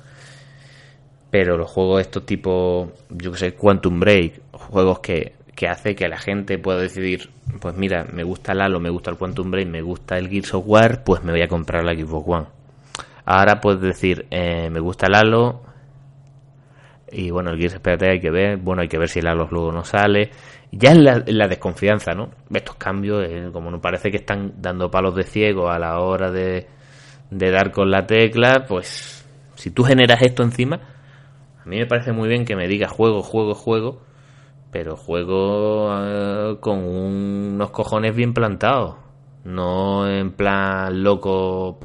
Pero 1.30 1.56
los 1.56 1.70
juegos 1.70 2.00
estos 2.00 2.24
tipo, 2.24 2.92
yo 3.10 3.32
que 3.32 3.38
sé, 3.38 3.54
Quantum 3.54 4.00
Break, 4.00 4.40
juegos 4.52 5.00
que, 5.00 5.34
que 5.54 5.68
hace 5.68 5.94
que 5.94 6.08
la 6.08 6.18
gente 6.18 6.58
pueda 6.58 6.78
decidir, 6.78 7.30
pues 7.60 7.76
mira, 7.76 8.06
me 8.12 8.22
gusta 8.22 8.52
el 8.52 8.60
Halo, 8.60 8.80
me 8.80 8.90
gusta 8.90 9.10
el 9.10 9.16
Quantum 9.16 9.50
Break, 9.50 9.68
me 9.68 9.82
gusta 9.82 10.18
el 10.18 10.28
Gears 10.28 10.54
of 10.54 10.64
War, 10.66 11.04
pues 11.04 11.22
me 11.24 11.32
voy 11.32 11.42
a 11.42 11.48
comprar 11.48 11.84
la 11.84 11.94
Xbox 11.94 12.28
One. 12.28 12.46
Ahora 13.24 13.60
puedes 13.60 13.80
decir, 13.80 14.26
eh, 14.30 14.70
me 14.70 14.80
gusta 14.80 15.08
el 15.08 15.14
Halo, 15.14 15.62
y 17.10 17.30
bueno, 17.30 17.50
el 17.50 17.58
Gears, 17.58 17.74
espérate, 17.74 18.10
hay 18.10 18.20
que 18.20 18.30
ver, 18.30 18.58
bueno, 18.58 18.82
hay 18.82 18.88
que 18.88 18.98
ver 18.98 19.08
si 19.08 19.20
el 19.20 19.26
Halo 19.26 19.48
luego 19.50 19.72
no 19.72 19.84
sale. 19.84 20.30
Ya 20.72 20.92
es 20.92 20.98
la, 20.98 21.48
desconfianza, 21.48 22.12
¿no? 22.12 22.30
Estos 22.52 22.76
cambios, 22.76 23.24
eh, 23.28 23.48
como 23.52 23.70
nos 23.70 23.80
parece 23.80 24.10
que 24.10 24.18
están 24.18 24.54
dando 24.58 24.90
palos 24.90 25.14
de 25.14 25.22
ciego 25.22 25.70
a 25.70 25.78
la 25.78 26.00
hora 26.00 26.30
de, 26.30 26.66
de 27.30 27.50
dar 27.50 27.70
con 27.72 27.90
la 27.90 28.06
tecla, 28.06 28.64
pues 28.68 29.26
si 29.54 29.70
tú 29.70 29.84
generas 29.84 30.22
esto 30.22 30.42
encima, 30.42 30.80
a 31.64 31.68
mí 31.68 31.78
me 31.78 31.86
parece 31.86 32.12
muy 32.12 32.28
bien 32.28 32.44
que 32.44 32.56
me 32.56 32.68
digas 32.68 32.92
juego, 32.92 33.22
juego, 33.22 33.54
juego, 33.54 34.02
pero 34.70 34.96
juego 34.96 35.90
eh, 35.98 36.56
con 36.60 36.84
unos 36.84 37.70
cojones 37.70 38.14
bien 38.14 38.34
plantados, 38.34 38.96
no 39.44 40.08
en 40.08 40.32
plan 40.32 41.02
loco, 41.02 41.78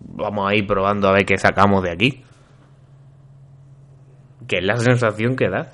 vamos 0.00 0.50
a 0.50 0.54
ir 0.54 0.66
probando 0.66 1.08
a 1.08 1.12
ver 1.12 1.24
qué 1.24 1.38
sacamos 1.38 1.82
de 1.82 1.90
aquí. 1.90 2.24
Que 4.46 4.58
es 4.58 4.64
la 4.64 4.76
sensación 4.76 5.36
que 5.36 5.48
da. 5.48 5.70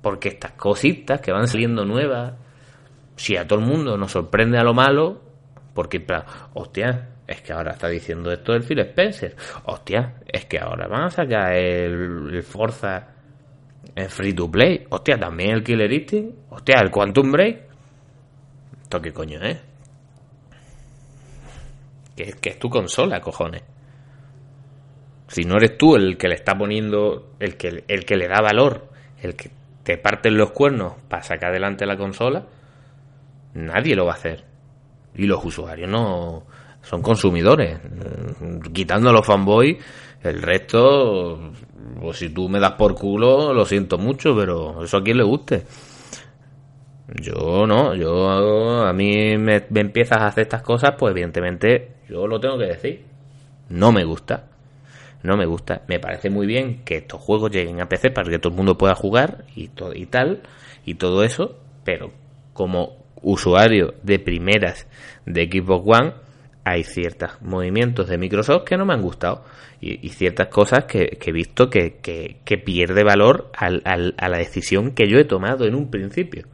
Porque 0.00 0.28
estas 0.28 0.52
cositas 0.52 1.20
que 1.20 1.32
van 1.32 1.48
saliendo 1.48 1.84
nuevas, 1.84 2.34
si 3.16 3.36
a 3.36 3.46
todo 3.46 3.58
el 3.58 3.66
mundo 3.66 3.96
nos 3.96 4.12
sorprende 4.12 4.58
a 4.58 4.62
lo 4.62 4.74
malo, 4.74 5.20
porque, 5.74 6.04
hostia, 6.54 7.08
es 7.26 7.40
que 7.42 7.52
ahora 7.52 7.72
está 7.72 7.88
diciendo 7.88 8.30
esto 8.30 8.52
el 8.52 8.62
Phil 8.62 8.78
Spencer. 8.80 9.34
Hostia, 9.64 10.14
es 10.26 10.44
que 10.46 10.58
ahora 10.58 10.86
van 10.86 11.04
a 11.04 11.10
sacar 11.10 11.54
el, 11.54 12.42
Forza 12.42 13.08
en 13.94 14.08
free 14.08 14.32
to 14.32 14.50
play. 14.50 14.86
Hostia, 14.90 15.18
también 15.18 15.50
el 15.50 15.64
Killer 15.64 15.92
Instinct. 15.92 16.36
Hostia, 16.50 16.76
el 16.80 16.90
Quantum 16.90 17.32
Break. 17.32 17.62
¿Esto 18.82 19.00
qué 19.00 19.12
coño 19.12 19.42
es? 19.42 19.60
Que, 22.14 22.32
que 22.40 22.50
es 22.50 22.58
tu 22.58 22.70
consola, 22.70 23.20
cojones. 23.20 23.62
Si 25.26 25.42
no 25.42 25.56
eres 25.56 25.76
tú 25.76 25.96
el 25.96 26.16
que 26.16 26.28
le 26.28 26.36
está 26.36 26.56
poniendo, 26.56 27.32
el 27.40 27.56
que, 27.56 27.84
el 27.88 28.04
que 28.04 28.16
le 28.16 28.28
da 28.28 28.40
valor, 28.40 28.88
el 29.20 29.34
que 29.34 29.50
te 29.82 29.98
parten 29.98 30.36
los 30.36 30.52
cuernos 30.52 30.94
para 31.08 31.24
sacar 31.24 31.50
adelante 31.50 31.84
la 31.84 31.96
consola, 31.96 32.46
nadie 33.54 33.96
lo 33.96 34.06
va 34.06 34.12
a 34.12 34.16
hacer. 34.16 34.44
Y 35.16 35.26
los 35.26 35.44
usuarios 35.44 35.90
no 35.90 36.46
son 36.88 37.02
consumidores. 37.02 37.78
Quitando 38.72 39.10
a 39.10 39.12
los 39.12 39.26
fanboys, 39.26 39.76
el 40.22 40.40
resto, 40.40 41.52
pues 42.00 42.18
si 42.18 42.30
tú 42.30 42.48
me 42.48 42.60
das 42.60 42.72
por 42.72 42.94
culo, 42.94 43.52
lo 43.52 43.64
siento 43.64 43.98
mucho, 43.98 44.34
pero 44.36 44.84
eso 44.84 44.96
a 44.96 45.02
quien 45.02 45.18
le 45.18 45.24
guste. 45.24 45.64
Yo 47.20 47.66
no, 47.66 47.94
yo 47.94 48.84
a 48.84 48.92
mí 48.92 49.36
me, 49.36 49.64
me 49.70 49.80
empiezas 49.80 50.18
a 50.18 50.26
hacer 50.26 50.42
estas 50.42 50.62
cosas, 50.62 50.94
pues 50.98 51.12
evidentemente 51.12 51.96
yo 52.08 52.26
lo 52.26 52.40
tengo 52.40 52.58
que 52.58 52.66
decir. 52.66 53.04
No 53.68 53.92
me 53.92 54.04
gusta 54.04 54.44
no 55.26 55.36
me 55.36 55.44
gusta. 55.44 55.82
Me 55.88 55.98
parece 55.98 56.30
muy 56.30 56.46
bien 56.46 56.82
que 56.84 56.96
estos 56.96 57.20
juegos 57.20 57.50
lleguen 57.50 57.80
a 57.80 57.88
PC 57.88 58.10
para 58.10 58.30
que 58.30 58.38
todo 58.38 58.52
el 58.52 58.56
mundo 58.56 58.78
pueda 58.78 58.94
jugar 58.94 59.44
y, 59.54 59.68
todo, 59.68 59.94
y 59.94 60.06
tal, 60.06 60.42
y 60.84 60.94
todo 60.94 61.24
eso, 61.24 61.58
pero 61.84 62.12
como 62.52 62.96
usuario 63.22 63.94
de 64.02 64.18
primeras 64.18 64.86
de 65.26 65.44
Xbox 65.46 66.00
One, 66.00 66.12
hay 66.66 66.82
ciertos 66.82 67.40
movimientos 67.42 68.08
de 68.08 68.18
Microsoft 68.18 68.64
que 68.64 68.76
no 68.76 68.84
me 68.84 68.92
han 68.92 69.00
gustado 69.00 69.44
y, 69.80 70.08
ciertas 70.08 70.48
cosas 70.48 70.86
que, 70.86 71.16
he 71.24 71.32
visto 71.32 71.70
que, 71.70 72.00
pierde 72.64 73.04
valor 73.04 73.52
al, 73.56 73.82
a 73.84 74.28
la 74.28 74.38
decisión 74.38 74.90
que 74.90 75.06
yo 75.08 75.16
he 75.16 75.24
tomado 75.24 75.64
en 75.64 75.76
un 75.76 75.92
principio. 75.92 76.48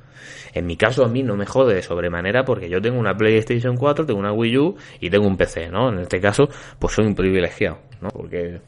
En 0.53 0.67
mi 0.67 0.77
caso 0.77 1.03
a 1.03 1.09
mí 1.09 1.23
no 1.23 1.35
me 1.35 1.47
jode 1.47 1.77
de 1.77 1.83
sobremanera 1.83 2.45
porque 2.45 2.69
yo 2.69 2.83
tengo 2.83 2.99
una 2.99 3.17
PlayStation 3.17 3.75
4, 3.75 4.05
tengo 4.05 4.21
una 4.21 4.35
Wii 4.35 4.59
U 4.59 4.77
y 5.01 5.09
tengo 5.09 5.27
un 5.27 5.39
PC, 5.39 5.71
¿no? 5.71 5.89
En 5.89 6.01
este 6.01 6.21
caso, 6.21 6.47
pues 6.79 6.93
soy 6.93 7.07
un 7.07 7.15
privilegiado, 7.15 7.79
¿no? 8.03 8.11
Porque, 8.11 8.61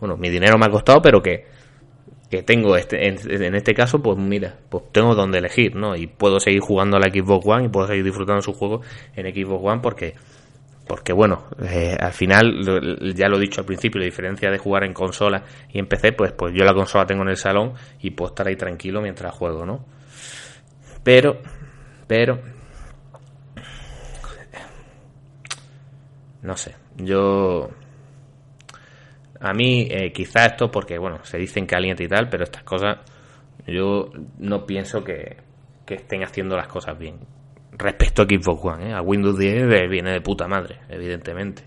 bueno, 0.00 0.18
mi 0.18 0.28
dinero 0.28 0.58
me 0.58 0.66
ha 0.66 0.70
costado, 0.70 1.00
pero 1.00 1.22
que, 1.22 1.46
que 2.30 2.42
tengo 2.42 2.76
este, 2.76 3.08
en, 3.08 3.54
este 3.54 3.72
caso, 3.72 4.02
pues 4.02 4.18
mira, 4.18 4.54
pues 4.68 4.84
tengo 4.92 5.14
donde 5.14 5.38
elegir, 5.38 5.76
¿no? 5.76 5.96
Y 5.96 6.08
puedo 6.08 6.40
seguir 6.40 6.60
jugando 6.60 6.98
a 6.98 7.00
la 7.00 7.10
Xbox 7.10 7.46
One 7.46 7.64
y 7.64 7.68
puedo 7.68 7.86
seguir 7.86 8.04
disfrutando 8.04 8.42
su 8.42 8.52
juego 8.52 8.82
en 9.16 9.34
Xbox 9.34 9.64
One 9.64 9.80
porque 9.80 10.14
porque 10.90 11.12
bueno, 11.12 11.44
eh, 11.62 11.96
al 12.00 12.12
final, 12.12 13.14
ya 13.14 13.28
lo 13.28 13.36
he 13.36 13.40
dicho 13.42 13.60
al 13.60 13.64
principio, 13.64 14.00
la 14.00 14.06
diferencia 14.06 14.50
de 14.50 14.58
jugar 14.58 14.82
en 14.82 14.92
consola 14.92 15.44
y 15.72 15.78
en 15.78 15.86
PC, 15.86 16.14
pues, 16.14 16.32
pues 16.32 16.52
yo 16.52 16.64
la 16.64 16.74
consola 16.74 17.06
tengo 17.06 17.22
en 17.22 17.28
el 17.28 17.36
salón 17.36 17.74
y 18.00 18.10
puedo 18.10 18.30
estar 18.30 18.48
ahí 18.48 18.56
tranquilo 18.56 19.00
mientras 19.00 19.32
juego, 19.32 19.64
¿no? 19.64 19.84
Pero, 21.04 21.42
pero, 22.08 22.40
no 26.42 26.56
sé, 26.56 26.74
yo, 26.96 27.70
a 29.38 29.52
mí 29.52 29.86
eh, 29.88 30.10
quizá 30.12 30.46
esto 30.46 30.72
porque, 30.72 30.98
bueno, 30.98 31.24
se 31.24 31.38
dicen 31.38 31.66
caliente 31.66 32.02
y 32.02 32.08
tal, 32.08 32.28
pero 32.28 32.42
estas 32.42 32.64
cosas 32.64 32.98
yo 33.64 34.10
no 34.40 34.66
pienso 34.66 35.04
que, 35.04 35.36
que 35.86 35.94
estén 35.94 36.24
haciendo 36.24 36.56
las 36.56 36.66
cosas 36.66 36.98
bien. 36.98 37.20
Respecto 37.72 38.22
a 38.22 38.24
Xbox 38.24 38.64
One, 38.64 38.90
¿eh? 38.90 38.92
a 38.92 39.00
Windows 39.00 39.38
10 39.38 39.88
viene 39.88 40.12
de 40.12 40.20
puta 40.20 40.46
madre, 40.48 40.80
evidentemente. 40.88 41.62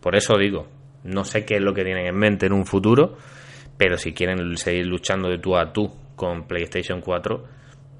Por 0.00 0.16
eso 0.16 0.36
digo, 0.36 0.68
no 1.04 1.24
sé 1.24 1.44
qué 1.44 1.56
es 1.56 1.62
lo 1.62 1.72
que 1.72 1.84
tienen 1.84 2.06
en 2.06 2.16
mente 2.16 2.46
en 2.46 2.52
un 2.52 2.66
futuro, 2.66 3.16
pero 3.76 3.96
si 3.96 4.12
quieren 4.12 4.56
seguir 4.56 4.86
luchando 4.86 5.28
de 5.28 5.38
tú 5.38 5.56
a 5.56 5.72
tú 5.72 5.90
con 6.14 6.46
PlayStation 6.46 7.00
4, 7.00 7.44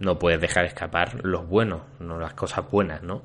no 0.00 0.18
puedes 0.18 0.40
dejar 0.40 0.66
escapar 0.66 1.24
los 1.24 1.48
buenos, 1.48 1.82
no 2.00 2.18
las 2.18 2.34
cosas 2.34 2.70
buenas, 2.70 3.02
¿no? 3.02 3.22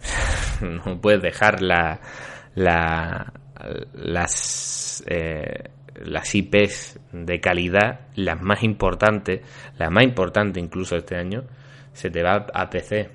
no 0.60 1.00
puedes 1.00 1.20
dejar 1.20 1.62
la, 1.62 2.00
la 2.54 3.32
las 3.94 5.04
eh, 5.06 5.70
las 6.04 6.34
IPs 6.34 7.00
de 7.12 7.40
calidad, 7.40 8.00
las 8.14 8.40
más 8.40 8.62
importantes, 8.62 9.40
la 9.78 9.88
más 9.90 10.04
importante 10.04 10.60
incluso 10.60 10.96
este 10.96 11.16
año, 11.16 11.44
se 11.92 12.10
te 12.10 12.22
va 12.22 12.46
a 12.52 12.68
PC. 12.68 13.10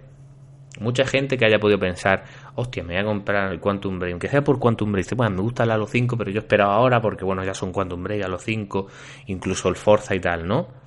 Mucha 0.79 1.05
gente 1.05 1.37
que 1.37 1.45
haya 1.45 1.59
podido 1.59 1.79
pensar, 1.79 2.23
hostia, 2.55 2.83
me 2.83 2.93
voy 2.93 3.01
a 3.01 3.05
comprar 3.05 3.51
el 3.51 3.59
Quantum 3.59 3.99
Break, 3.99 4.13
aunque 4.13 4.29
sea 4.29 4.43
por 4.43 4.57
Quantum 4.57 4.91
Break, 4.91 5.15
bueno, 5.15 5.35
me 5.35 5.41
gusta 5.41 5.63
el 5.63 5.71
Halo 5.71 5.85
5, 5.85 6.17
pero 6.17 6.31
yo 6.31 6.39
esperaba 6.39 6.75
ahora 6.75 7.01
porque, 7.01 7.25
bueno, 7.25 7.43
ya 7.43 7.53
son 7.53 7.71
Quantum 7.71 8.01
Break, 8.03 8.23
Halo 8.23 8.39
5, 8.39 8.87
incluso 9.27 9.67
el 9.67 9.75
Forza 9.75 10.15
y 10.15 10.19
tal, 10.19 10.47
¿no? 10.47 10.81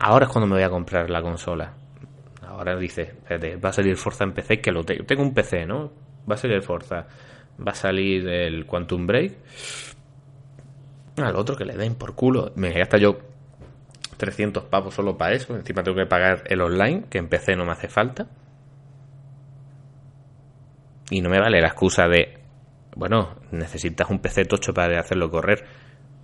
ahora 0.00 0.26
es 0.26 0.32
cuando 0.32 0.46
me 0.46 0.54
voy 0.54 0.62
a 0.62 0.70
comprar 0.70 1.10
la 1.10 1.22
consola. 1.22 1.74
Ahora 2.46 2.76
dice, 2.76 3.14
va 3.62 3.70
a 3.70 3.72
salir 3.72 3.96
Forza 3.96 4.24
en 4.24 4.32
PC, 4.32 4.60
que 4.60 4.72
lo 4.72 4.84
tengo. 4.84 5.04
Tengo 5.04 5.22
un 5.22 5.32
PC, 5.32 5.66
¿no? 5.66 5.92
Va 6.30 6.34
a 6.34 6.36
salir 6.36 6.56
el 6.56 6.62
Forza. 6.62 7.06
Va 7.66 7.72
a 7.72 7.74
salir 7.74 8.28
el 8.28 8.66
Quantum 8.66 9.06
Break. 9.06 9.32
Al 11.16 11.36
otro 11.36 11.56
que 11.56 11.64
le 11.64 11.76
den 11.76 11.94
por 11.94 12.14
culo. 12.14 12.52
Me 12.56 12.72
gasta 12.72 12.98
yo 12.98 13.18
300 14.16 14.64
pavos 14.64 14.94
solo 14.94 15.16
para 15.16 15.34
eso. 15.34 15.56
Encima 15.56 15.82
tengo 15.82 15.96
que 15.96 16.06
pagar 16.06 16.44
el 16.46 16.60
online, 16.60 17.04
que 17.08 17.18
en 17.18 17.28
PC 17.28 17.56
no 17.56 17.64
me 17.64 17.72
hace 17.72 17.88
falta. 17.88 18.26
Y 21.12 21.20
no 21.20 21.30
me 21.30 21.38
vale 21.38 21.60
la 21.60 21.68
excusa 21.68 22.08
de, 22.08 22.38
bueno, 22.96 23.36
necesitas 23.50 24.10
un 24.10 24.18
PC 24.18 24.46
tocho 24.46 24.74
para 24.74 24.98
hacerlo 24.98 25.30
correr 25.30 25.64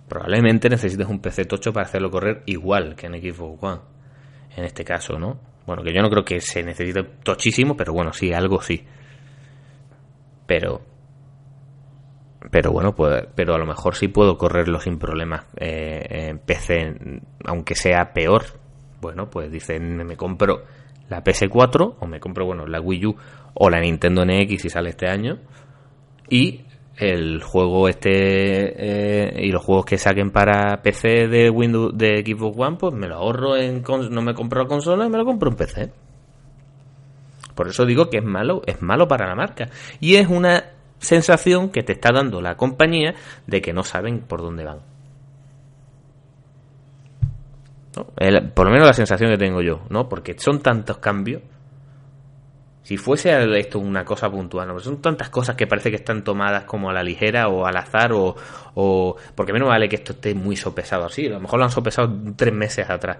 probablemente 0.09 0.67
necesites 0.67 1.07
un 1.07 1.21
PC 1.21 1.45
tocho 1.45 1.71
para 1.71 1.85
hacerlo 1.85 2.09
correr 2.09 2.41
igual 2.47 2.95
que 2.95 3.05
en 3.07 3.13
Xbox 3.13 3.63
One. 3.63 3.81
En 4.57 4.65
este 4.65 4.83
caso, 4.83 5.17
¿no? 5.17 5.39
Bueno, 5.65 5.83
que 5.83 5.93
yo 5.93 6.01
no 6.01 6.09
creo 6.09 6.25
que 6.25 6.41
se 6.41 6.63
necesite 6.63 7.03
tochísimo, 7.23 7.77
pero 7.77 7.93
bueno, 7.93 8.11
sí, 8.11 8.33
algo 8.33 8.61
sí. 8.61 8.83
Pero. 10.47 10.81
Pero 12.51 12.71
bueno, 12.71 12.95
pues, 12.95 13.27
pero 13.35 13.53
a 13.53 13.59
lo 13.59 13.65
mejor 13.65 13.95
sí 13.95 14.07
puedo 14.07 14.37
correrlo 14.37 14.79
sin 14.79 14.97
problemas 14.97 15.45
eh, 15.57 16.29
en 16.29 16.39
PC, 16.39 17.21
aunque 17.45 17.75
sea 17.75 18.11
peor. 18.11 18.45
Bueno, 18.99 19.29
pues 19.29 19.51
dicen, 19.51 19.97
me 19.97 20.17
compro 20.17 20.63
la 21.09 21.23
PS4 21.23 21.95
o 21.99 22.07
me 22.07 22.19
compro, 22.19 22.45
bueno, 22.45 22.65
la 22.65 22.79
Wii 22.79 23.05
U 23.05 23.15
o 23.53 23.69
la 23.69 23.79
Nintendo 23.79 24.25
NX 24.25 24.61
si 24.61 24.69
sale 24.69 24.89
este 24.89 25.07
año 25.09 25.39
y 26.29 26.61
el 26.97 27.41
juego 27.41 27.87
este 27.87 28.09
eh, 28.11 29.45
y 29.45 29.51
los 29.51 29.63
juegos 29.63 29.85
que 29.85 29.97
saquen 29.97 30.31
para 30.31 30.81
PC 30.81 31.27
de 31.27 31.49
Windows 31.49 31.97
de 31.97 32.23
Xbox 32.25 32.57
One, 32.57 32.77
pues 32.77 32.93
me 32.93 33.07
lo 33.07 33.15
ahorro 33.15 33.55
en 33.55 33.81
no 34.11 34.21
me 34.21 34.33
compro 34.33 34.61
la 34.61 34.67
consola 34.67 35.05
y 35.05 35.09
me 35.09 35.17
lo 35.17 35.25
compro 35.25 35.49
en 35.49 35.55
PC. 35.55 35.91
Por 37.55 37.67
eso 37.67 37.85
digo 37.85 38.09
que 38.09 38.17
es 38.17 38.23
malo, 38.23 38.61
es 38.65 38.81
malo 38.81 39.07
para 39.07 39.27
la 39.27 39.35
marca 39.35 39.69
y 39.99 40.15
es 40.15 40.27
una 40.27 40.71
sensación 40.99 41.69
que 41.69 41.83
te 41.83 41.93
está 41.93 42.11
dando 42.13 42.41
la 42.41 42.55
compañía 42.55 43.15
de 43.47 43.61
que 43.61 43.73
no 43.73 43.83
saben 43.83 44.19
por 44.19 44.41
dónde 44.41 44.65
van. 44.65 44.79
Por 47.91 48.65
lo 48.65 48.71
menos 48.71 48.87
la 48.87 48.93
sensación 48.93 49.31
que 49.31 49.37
tengo 49.37 49.61
yo, 49.61 49.81
¿no? 49.89 50.07
Porque 50.07 50.35
son 50.37 50.61
tantos 50.61 50.97
cambios 50.97 51.41
si 52.89 52.97
fuese 52.97 53.59
esto 53.59 53.77
una 53.77 54.03
cosa 54.03 54.31
puntual, 54.31 54.67
¿no? 54.67 54.79
son 54.79 54.99
tantas 54.99 55.29
cosas 55.29 55.55
que 55.55 55.67
parece 55.67 55.91
que 55.91 55.97
están 55.97 56.23
tomadas 56.23 56.63
como 56.63 56.89
a 56.89 56.93
la 56.93 57.03
ligera 57.03 57.47
o 57.47 57.67
al 57.67 57.77
azar 57.77 58.13
o, 58.13 58.35
o 58.73 59.15
porque 59.35 59.53
menos 59.53 59.69
vale 59.69 59.87
que 59.87 59.97
esto 59.97 60.13
esté 60.13 60.33
muy 60.33 60.55
sopesado 60.55 61.05
así, 61.05 61.27
a 61.27 61.33
lo 61.33 61.39
mejor 61.39 61.59
lo 61.59 61.65
han 61.65 61.71
sopesado 61.71 62.11
tres 62.35 62.51
meses 62.51 62.89
atrás. 62.89 63.19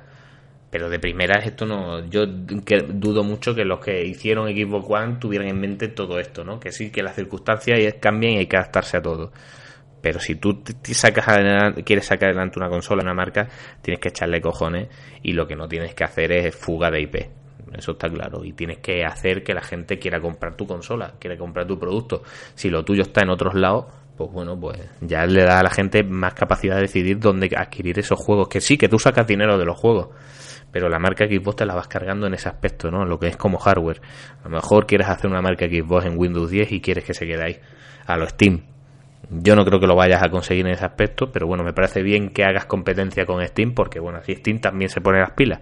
Pero 0.72 0.90
de 0.90 0.98
primeras 0.98 1.46
esto 1.46 1.68
no, 1.68 2.04
yo 2.06 2.26
dudo 2.26 3.24
mucho 3.24 3.54
que 3.54 3.64
los 3.64 3.80
que 3.80 4.04
hicieron 4.06 4.48
Xbox 4.50 4.88
One 4.90 5.18
tuvieran 5.20 5.48
en 5.48 5.60
mente 5.60 5.88
todo 5.88 6.20
esto, 6.20 6.44
¿no? 6.44 6.60
Que 6.60 6.72
sí, 6.72 6.90
que 6.90 7.04
las 7.04 7.14
circunstancias 7.14 7.96
cambian 8.00 8.34
y 8.34 8.38
hay 8.40 8.48
que 8.48 8.58
adaptarse 8.58 8.98
a 8.98 9.02
todo. 9.04 9.32
Pero 10.02 10.20
si 10.20 10.36
tú 10.36 10.64
sacas 10.84 11.26
quieres 11.84 12.06
sacar 12.06 12.30
adelante 12.30 12.60
una 12.60 12.70
consola, 12.70 13.04
una 13.04 13.14
marca, 13.14 13.48
tienes 13.82 14.00
que 14.00 14.10
echarle 14.10 14.42
cojones 14.42 14.88
y 15.24 15.34
lo 15.34 15.46
que 15.46 15.56
no 15.56 15.68
tienes 15.68 15.94
que 15.94 16.04
hacer 16.04 16.32
es 16.32 16.56
fuga 16.56 16.90
de 16.90 17.02
IP 17.02 17.16
eso 17.78 17.92
está 17.92 18.10
claro. 18.10 18.44
Y 18.44 18.54
tienes 18.54 18.80
que 18.80 19.06
hacer 19.06 19.44
que 19.44 19.54
la 19.54 19.62
gente 19.62 20.00
quiera 20.00 20.20
comprar 20.20 20.56
tu 20.56 20.66
consola, 20.66 21.14
quiera 21.20 21.38
comprar 21.38 21.68
tu 21.68 21.78
producto. 21.78 22.24
Si 22.56 22.70
lo 22.70 22.84
tuyo 22.84 23.04
está 23.04 23.22
en 23.22 23.30
otros 23.30 23.54
lados, 23.54 23.86
pues 24.18 24.32
bueno, 24.32 24.60
pues 24.60 24.80
ya 25.02 25.26
le 25.26 25.44
da 25.44 25.60
a 25.60 25.64
la 25.64 25.70
gente 25.70 26.04
más 26.04 26.34
capacidad 26.34 26.76
de 26.76 26.82
decidir 26.82 27.20
dónde 27.20 27.50
adquirir 27.56 28.00
esos 28.00 28.20
juegos. 28.20 28.50
Que 28.50 28.62
sí, 28.62 28.78
que 28.78 28.90
tú 28.90 29.00
sacas 29.00 29.28
dinero 29.28 29.58
de 29.58 29.66
los 29.66 29.78
juegos, 29.78 30.10
pero 30.72 30.90
la 30.90 31.00
marca 31.00 31.26
Xbox 31.26 31.58
te 31.58 31.66
la 31.66 31.76
vas 31.76 31.88
cargando 31.88 32.28
en 32.28 32.34
ese 32.34 32.50
aspecto, 32.50 32.92
¿no? 32.92 33.06
Lo 33.06 33.20
que 33.20 33.28
es 33.28 33.38
como 33.38 33.58
hardware. 33.58 34.02
A 34.42 34.44
lo 34.46 34.50
mejor 34.50 34.86
quieres 34.86 35.08
hacer 35.08 35.30
una 35.30 35.42
marca 35.42 35.66
Xbox 35.66 36.06
en 36.06 36.18
Windows 36.18 36.50
10 36.50 36.72
y 36.72 36.82
quieres 36.82 37.04
que 37.04 37.14
se 37.14 37.26
quede 37.26 37.44
ahí, 37.44 37.60
a 38.06 38.18
lo 38.18 38.28
Steam. 38.28 38.79
Yo 39.30 39.56
no 39.56 39.66
creo 39.66 39.80
que 39.80 39.88
lo 39.88 39.96
vayas 39.96 40.24
a 40.24 40.30
conseguir 40.30 40.66
en 40.66 40.74
ese 40.74 40.86
aspecto, 40.86 41.32
pero 41.32 41.46
bueno, 41.46 41.64
me 41.64 41.74
parece 41.74 42.02
bien 42.02 42.30
que 42.30 42.44
hagas 42.44 42.66
competencia 42.66 43.26
con 43.26 43.46
Steam, 43.46 43.74
porque 43.74 44.00
bueno, 44.00 44.20
así 44.20 44.36
Steam 44.36 44.60
también 44.60 44.90
se 44.90 45.02
pone 45.02 45.20
las 45.20 45.32
pilas 45.32 45.60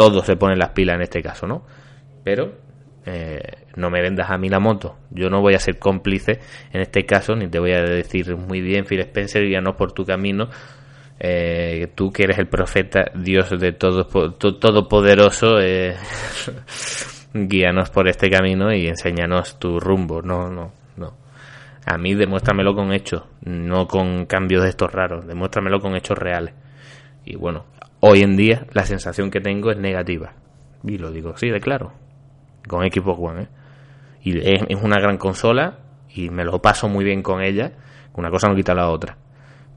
todos 0.00 0.24
se 0.24 0.34
ponen 0.34 0.58
las 0.58 0.70
pilas 0.70 0.96
en 0.96 1.02
este 1.02 1.22
caso, 1.22 1.46
¿no? 1.46 1.62
Pero 2.24 2.54
eh, 3.04 3.66
no 3.76 3.90
me 3.90 4.00
vendas 4.00 4.30
a 4.30 4.38
mí 4.38 4.48
la 4.48 4.58
moto. 4.58 4.96
Yo 5.10 5.28
no 5.28 5.42
voy 5.42 5.52
a 5.52 5.58
ser 5.58 5.78
cómplice 5.78 6.40
en 6.72 6.80
este 6.80 7.04
caso, 7.04 7.36
ni 7.36 7.48
te 7.48 7.58
voy 7.58 7.72
a 7.72 7.82
decir 7.82 8.34
muy 8.34 8.62
bien, 8.62 8.86
Phil 8.86 9.00
Spencer, 9.00 9.42
no 9.62 9.76
por 9.76 9.92
tu 9.92 10.06
camino. 10.06 10.48
eh, 11.18 11.88
tú 11.94 12.10
que 12.10 12.22
eres 12.22 12.38
el 12.38 12.46
profeta, 12.46 13.10
Dios 13.14 13.50
de 13.60 13.72
todo, 13.72 14.06
todopoderoso, 14.06 15.60
eh, 15.60 15.96
guíanos 17.34 17.90
por 17.90 18.08
este 18.08 18.30
camino 18.30 18.72
y 18.72 18.86
enséñanos 18.86 19.58
tu 19.58 19.78
rumbo. 19.80 20.22
No, 20.22 20.48
no. 20.48 20.79
A 21.90 21.98
mí 21.98 22.14
demuéstramelo 22.14 22.74
con 22.74 22.92
hechos, 22.92 23.24
no 23.42 23.86
con 23.86 24.26
cambios 24.26 24.62
de 24.62 24.68
estos 24.68 24.92
raros. 24.92 25.26
Demuéstramelo 25.26 25.80
con 25.80 25.96
hechos 25.96 26.16
reales. 26.16 26.54
Y 27.24 27.36
bueno, 27.36 27.64
hoy 28.00 28.20
en 28.20 28.36
día 28.36 28.66
la 28.72 28.84
sensación 28.84 29.30
que 29.30 29.40
tengo 29.40 29.70
es 29.70 29.78
negativa. 29.78 30.34
Y 30.84 30.98
lo 30.98 31.10
digo 31.10 31.36
sí, 31.36 31.50
de 31.50 31.60
claro. 31.60 31.92
Con 32.68 32.82
Xbox 32.82 33.18
One, 33.20 33.42
¿eh? 33.42 33.48
Y 34.22 34.38
es 34.38 34.82
una 34.82 35.00
gran 35.00 35.16
consola 35.16 35.78
y 36.14 36.30
me 36.30 36.44
lo 36.44 36.60
paso 36.60 36.88
muy 36.88 37.04
bien 37.04 37.22
con 37.22 37.42
ella. 37.42 37.72
Una 38.14 38.30
cosa 38.30 38.48
no 38.48 38.54
quita 38.54 38.74
la 38.74 38.90
otra 38.90 39.16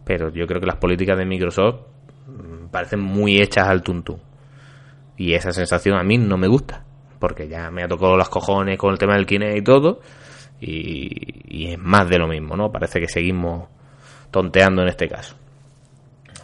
pero 0.04 0.30
yo 0.30 0.46
creo 0.48 0.60
que 0.60 0.68
las 0.68 0.78
políticas 0.78 1.18
de 1.18 1.26
Microsoft 1.26 1.82
mm, 2.28 2.68
parecen 2.68 3.00
muy 3.00 3.42
hechas 3.42 3.68
al 3.68 3.82
tuntún. 3.84 4.20
Y 5.18 5.34
esa 5.34 5.52
sensación 5.52 5.98
a 5.98 6.04
mí 6.04 6.18
no 6.18 6.38
me 6.38 6.48
gusta, 6.48 6.84
porque 7.20 7.48
ya 7.48 7.70
me 7.72 7.84
ha 7.84 7.88
tocado 7.88 8.18
las 8.18 8.30
cojones 8.30 8.78
con 8.78 8.92
el 8.92 8.98
tema 8.98 9.16
del 9.16 9.26
Kinect 9.26 9.58
y 9.58 9.62
todo, 9.62 10.02
y, 10.66 11.72
es 11.72 11.80
más 11.80 12.10
de 12.10 12.18
lo 12.18 12.28
mismo, 12.28 12.56
¿no? 12.56 12.72
Parece 12.72 13.00
que 13.00 13.08
seguimos 13.08 13.70
tonteando 14.32 14.82
en 14.82 14.90
este 14.90 15.08
caso. 15.08 15.36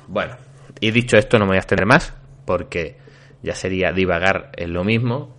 Bueno, 0.08 0.36
y 0.80 0.92
dicho 0.92 1.18
esto, 1.18 1.38
no 1.38 1.46
me 1.46 1.50
voy 1.50 1.58
a 1.58 1.60
extender 1.60 1.86
más, 1.86 2.16
porque 2.46 2.98
ya 3.42 3.54
sería 3.54 3.92
divagar 3.92 4.52
en 4.56 4.74
lo 4.74 4.84
mismo. 4.84 5.36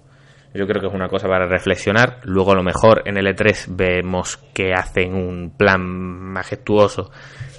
Yo 0.53 0.67
creo 0.67 0.81
que 0.81 0.89
es 0.89 0.95
una 0.95 1.09
cosa 1.09 1.29
para 1.29 1.47
reflexionar. 1.47 2.19
Luego, 2.25 2.53
a 2.53 2.57
lo 2.57 2.63
mejor 2.63 3.03
en 3.07 3.17
el 3.17 3.27
E3 3.27 3.67
vemos 3.69 4.37
que 4.53 4.73
hacen 4.73 5.15
un 5.15 5.57
plan 5.57 5.81
majestuoso 5.81 7.11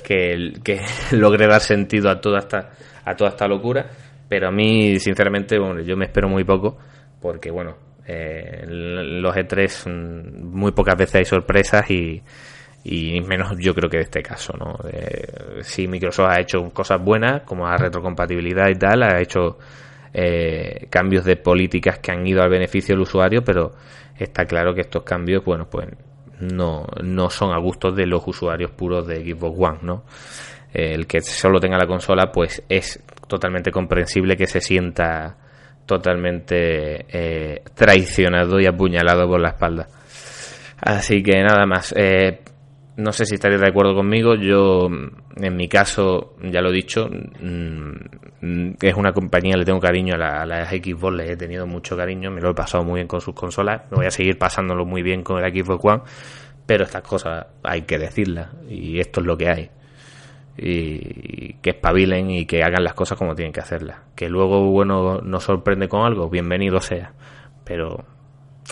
que, 0.03 0.82
logre 1.11 1.47
dar 1.47 1.61
sentido 1.61 2.09
a 2.09 2.19
toda 2.19 2.39
esta 2.39 2.72
a 3.03 3.15
toda 3.15 3.32
esta 3.32 3.47
locura 3.47 3.89
pero 4.28 4.49
a 4.49 4.51
mí 4.51 4.99
sinceramente 4.99 5.57
bueno 5.57 5.82
yo 5.82 5.95
me 5.97 6.05
espero 6.05 6.28
muy 6.30 6.43
poco 6.43 6.78
porque 7.22 7.51
bueno 7.51 7.76
eh, 8.14 8.66
los 8.68 9.36
E3 9.36 9.89
mm, 9.89 10.57
muy 10.57 10.72
pocas 10.72 10.95
veces 10.97 11.16
hay 11.16 11.26
sorpresas 11.26 11.89
y, 11.89 12.22
menos 13.26 13.57
yo 13.59 13.76
creo 13.76 13.89
que 13.89 13.97
en 13.97 14.03
este 14.03 14.24
caso 14.24 14.53
no 14.57 14.76
eh, 14.91 15.62
si 15.62 15.88
Microsoft 15.88 16.30
ha 16.30 16.41
hecho 16.41 16.70
cosas 16.72 16.99
buenas 16.99 17.43
como 17.43 17.68
la 17.68 17.78
retrocompatibilidad 17.78 18.70
y 18.70 18.76
tal 18.76 19.03
ha 19.03 19.22
hecho 19.22 19.59
eh, 20.14 20.88
cambios 20.89 21.24
de 21.24 21.38
políticas 21.38 21.99
que 21.99 22.12
han 22.12 22.26
ido 22.26 22.41
al 22.41 22.49
beneficio 22.49 22.95
del 22.95 23.03
usuario 23.03 23.43
pero 23.43 23.72
está 24.18 24.45
claro 24.45 24.74
que 24.74 24.82
estos 24.82 25.03
cambios 25.03 25.45
bueno 25.45 25.70
pues 25.70 25.88
no, 26.41 26.88
no 27.03 27.30
son 27.30 27.53
a 27.53 27.59
gustos 27.59 27.95
de 27.95 28.07
los 28.07 28.24
usuarios 28.26 28.72
puros 28.72 29.07
de 29.07 29.24
Xbox 29.24 29.57
One, 29.59 29.80
¿no? 29.84 30.03
El 30.74 31.05
que 31.05 31.22
solo 31.22 31.59
tenga 31.59 31.78
la 31.78 31.86
consola, 31.86 32.32
pues 32.32 32.64
es 32.68 33.03
totalmente 33.28 33.72
comprensible 33.72 34.36
que 34.36 34.47
se 34.47 34.62
sienta 34.62 35.38
totalmente 35.92 37.06
eh, 37.10 37.62
traicionado 37.76 38.62
y 38.62 38.66
apuñalado 38.66 39.28
por 39.28 39.42
la 39.42 39.50
espalda. 39.50 39.88
Así 40.80 41.22
que 41.22 41.44
nada 41.44 41.66
más. 41.66 41.94
Eh, 41.98 42.39
no 42.96 43.12
sé 43.12 43.26
si 43.26 43.36
estaréis 43.36 43.60
de 43.60 43.68
acuerdo 43.68 43.94
conmigo. 43.96 44.36
Yo, 44.36 44.88
en 44.88 45.56
mi 45.56 45.68
caso, 45.68 46.36
ya 46.44 46.62
lo 46.62 46.70
he 46.70 46.74
dicho, 46.74 47.10
mm, 47.10 48.74
es 48.82 48.94
una 48.96 49.12
compañía, 49.12 49.58
le 49.58 49.66
tengo 49.66 49.80
cariño 49.80 50.16
a 50.16 50.18
la, 50.18 50.42
a 50.42 50.46
la, 50.46 50.66
Xbox, 50.66 51.14
le 51.16 51.32
he 51.32 51.36
tenido 51.36 51.66
mucho 51.66 51.98
cariño, 51.98 52.32
me 52.32 52.42
lo 52.42 52.52
he 52.52 52.54
pasado 52.54 52.84
muy 52.84 52.96
bien 52.96 53.08
con 53.08 53.20
sus 53.20 53.34
consolas, 53.34 53.84
me 53.92 53.98
voy 53.98 54.06
a 54.06 54.12
seguir 54.12 54.38
pasándolo 54.38 54.86
muy 54.86 55.02
bien 55.02 55.24
con 55.24 55.44
el 55.44 55.52
Xbox 55.52 55.84
One, 55.84 56.02
pero 56.66 56.84
estas 56.84 57.02
cosas 57.02 57.48
hay 57.64 57.82
que 57.82 57.98
decirlas 57.98 58.50
y 58.70 59.00
esto 59.00 59.22
es 59.22 59.26
lo 59.26 59.38
que 59.38 59.50
hay. 59.50 59.70
Y 60.58 61.54
que 61.62 61.72
espabilen 61.72 62.30
y 62.30 62.45
que 62.45 62.64
hagan 62.64 62.84
las 62.84 62.93
cosas 62.93 63.18
como 63.18 63.36
tienen 63.36 63.54
que 63.54 63.62
hacerlas. 63.62 63.99
Que 64.16 64.30
luego, 64.30 64.70
bueno, 64.70 65.20
nos 65.22 65.43
sorprende 65.43 65.88
con 65.88 66.02
algo, 66.06 66.30
bienvenido 66.30 66.80
sea. 66.80 67.14
Pero 67.64 68.06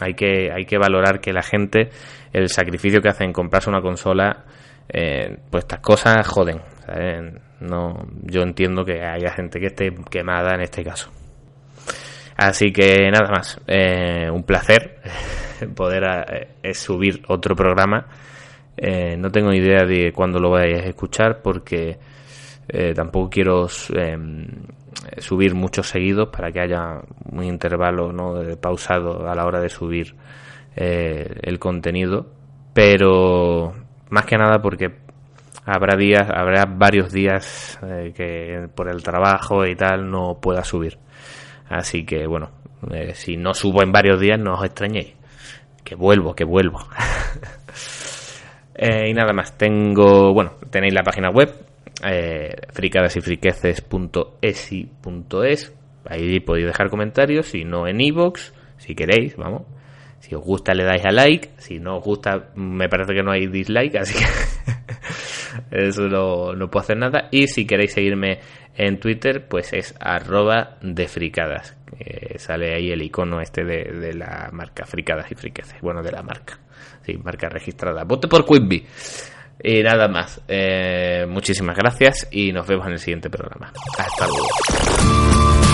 hay 0.01 0.13
que, 0.13 0.51
hay 0.51 0.65
que 0.65 0.77
valorar 0.77 1.19
que 1.19 1.33
la 1.33 1.43
gente, 1.43 1.89
el 2.33 2.49
sacrificio 2.49 3.01
que 3.01 3.09
hacen 3.09 3.27
en 3.27 3.33
comprarse 3.33 3.69
una 3.69 3.81
consola, 3.81 4.45
eh, 4.87 5.37
pues 5.49 5.63
estas 5.63 5.79
cosas 5.79 6.27
joden. 6.27 6.61
No, 7.59 8.07
yo 8.23 8.41
entiendo 8.41 8.85
que 8.85 9.03
haya 9.03 9.31
gente 9.31 9.59
que 9.59 9.67
esté 9.67 9.93
quemada 10.09 10.55
en 10.55 10.61
este 10.61 10.83
caso. 10.83 11.11
Así 12.37 12.71
que 12.71 13.11
nada 13.11 13.29
más, 13.29 13.59
eh, 13.67 14.29
un 14.31 14.43
placer 14.43 15.01
poder 15.75 16.49
eh, 16.63 16.73
subir 16.73 17.21
otro 17.27 17.55
programa. 17.55 18.07
No 19.17 19.31
tengo 19.31 19.53
idea 19.53 19.85
de 19.85 20.13
cuándo 20.13 20.39
lo 20.39 20.51
vayáis 20.51 20.83
a 20.83 20.89
escuchar 20.89 21.41
porque 21.41 21.97
tampoco 22.95 23.29
quiero 23.29 23.67
em, 23.95 24.45
subir 25.17 25.55
muchos 25.55 25.87
seguidos 25.89 26.29
para 26.29 26.51
que 26.51 26.61
haya 26.61 27.01
un 27.31 27.43
intervalo 27.43 28.11
¿no? 28.11 28.35
pausado 28.57 29.27
a 29.27 29.35
la 29.35 29.45
hora 29.45 29.59
de 29.59 29.69
subir 29.69 30.15
eh, 30.75 31.39
el 31.41 31.59
contenido. 31.59 32.27
Pero 32.73 33.73
más 34.09 34.25
que 34.25 34.37
nada 34.37 34.61
porque 34.61 34.95
habrá 35.65 35.95
días 35.95 36.29
habrá 36.29 36.65
varios 36.65 37.11
días 37.11 37.79
eh, 37.83 38.13
que 38.15 38.69
por 38.73 38.89
el 38.89 39.03
trabajo 39.03 39.65
y 39.65 39.75
tal 39.75 40.09
no 40.09 40.39
pueda 40.39 40.63
subir. 40.63 40.97
Así 41.69 42.05
que 42.05 42.25
bueno 42.27 42.51
eh, 42.91 43.13
si 43.13 43.37
no 43.37 43.53
subo 43.53 43.83
en 43.83 43.91
varios 43.91 44.19
días 44.19 44.39
no 44.39 44.55
os 44.55 44.65
extrañéis. 44.65 45.15
Que 45.83 45.95
vuelvo 45.95 46.35
que 46.35 46.43
vuelvo 46.43 46.79
y 48.81 49.13
nada 49.13 49.33
más 49.33 49.57
tengo 49.57 50.33
bueno 50.33 50.53
tenéis 50.69 50.93
la 50.93 51.03
página 51.03 51.29
web 51.29 51.53
eh, 52.05 52.55
Ahí 56.05 56.39
podéis 56.39 56.67
dejar 56.67 56.89
comentarios, 56.89 57.47
si 57.47 57.65
no 57.65 57.87
en 57.87 57.99
iVoox, 58.01 58.53
si 58.77 58.95
queréis, 58.95 59.35
vamos. 59.35 59.63
Si 60.19 60.35
os 60.35 60.43
gusta 60.43 60.73
le 60.73 60.83
dais 60.83 61.05
a 61.05 61.11
like, 61.11 61.49
si 61.57 61.79
no 61.79 61.97
os 61.97 62.03
gusta 62.03 62.49
me 62.55 62.89
parece 62.89 63.13
que 63.13 63.23
no 63.23 63.31
hay 63.31 63.47
dislike, 63.47 63.95
así 63.97 64.17
que 64.17 64.25
eso 65.87 66.07
no, 66.07 66.53
no 66.53 66.69
puedo 66.69 66.83
hacer 66.83 66.97
nada. 66.97 67.27
Y 67.31 67.47
si 67.47 67.65
queréis 67.65 67.93
seguirme 67.93 68.39
en 68.75 68.99
Twitter, 68.99 69.47
pues 69.47 69.73
es 69.73 69.95
arroba 69.99 70.77
de 70.81 71.07
fricadas. 71.07 71.77
sale 72.37 72.75
ahí 72.75 72.91
el 72.91 73.01
icono 73.01 73.41
este 73.41 73.63
de, 73.63 73.91
de, 73.99 74.13
la 74.13 74.49
marca 74.51 74.85
Fricadas 74.85 75.31
y 75.31 75.35
Friqueces. 75.35 75.81
Bueno, 75.81 76.01
de 76.01 76.11
la 76.11 76.23
marca. 76.23 76.59
Sí, 77.05 77.17
marca 77.23 77.49
registrada. 77.49 78.03
Vote 78.03 78.27
por 78.27 78.45
Quimby. 78.45 78.85
Y 79.61 79.83
nada 79.83 80.07
más. 80.07 80.41
Eh, 80.47 81.25
muchísimas 81.27 81.75
gracias 81.75 82.27
y 82.31 82.51
nos 82.51 82.65
vemos 82.67 82.87
en 82.87 82.93
el 82.93 82.99
siguiente 82.99 83.29
programa. 83.29 83.71
Hasta 83.97 84.27
luego. 84.27 85.68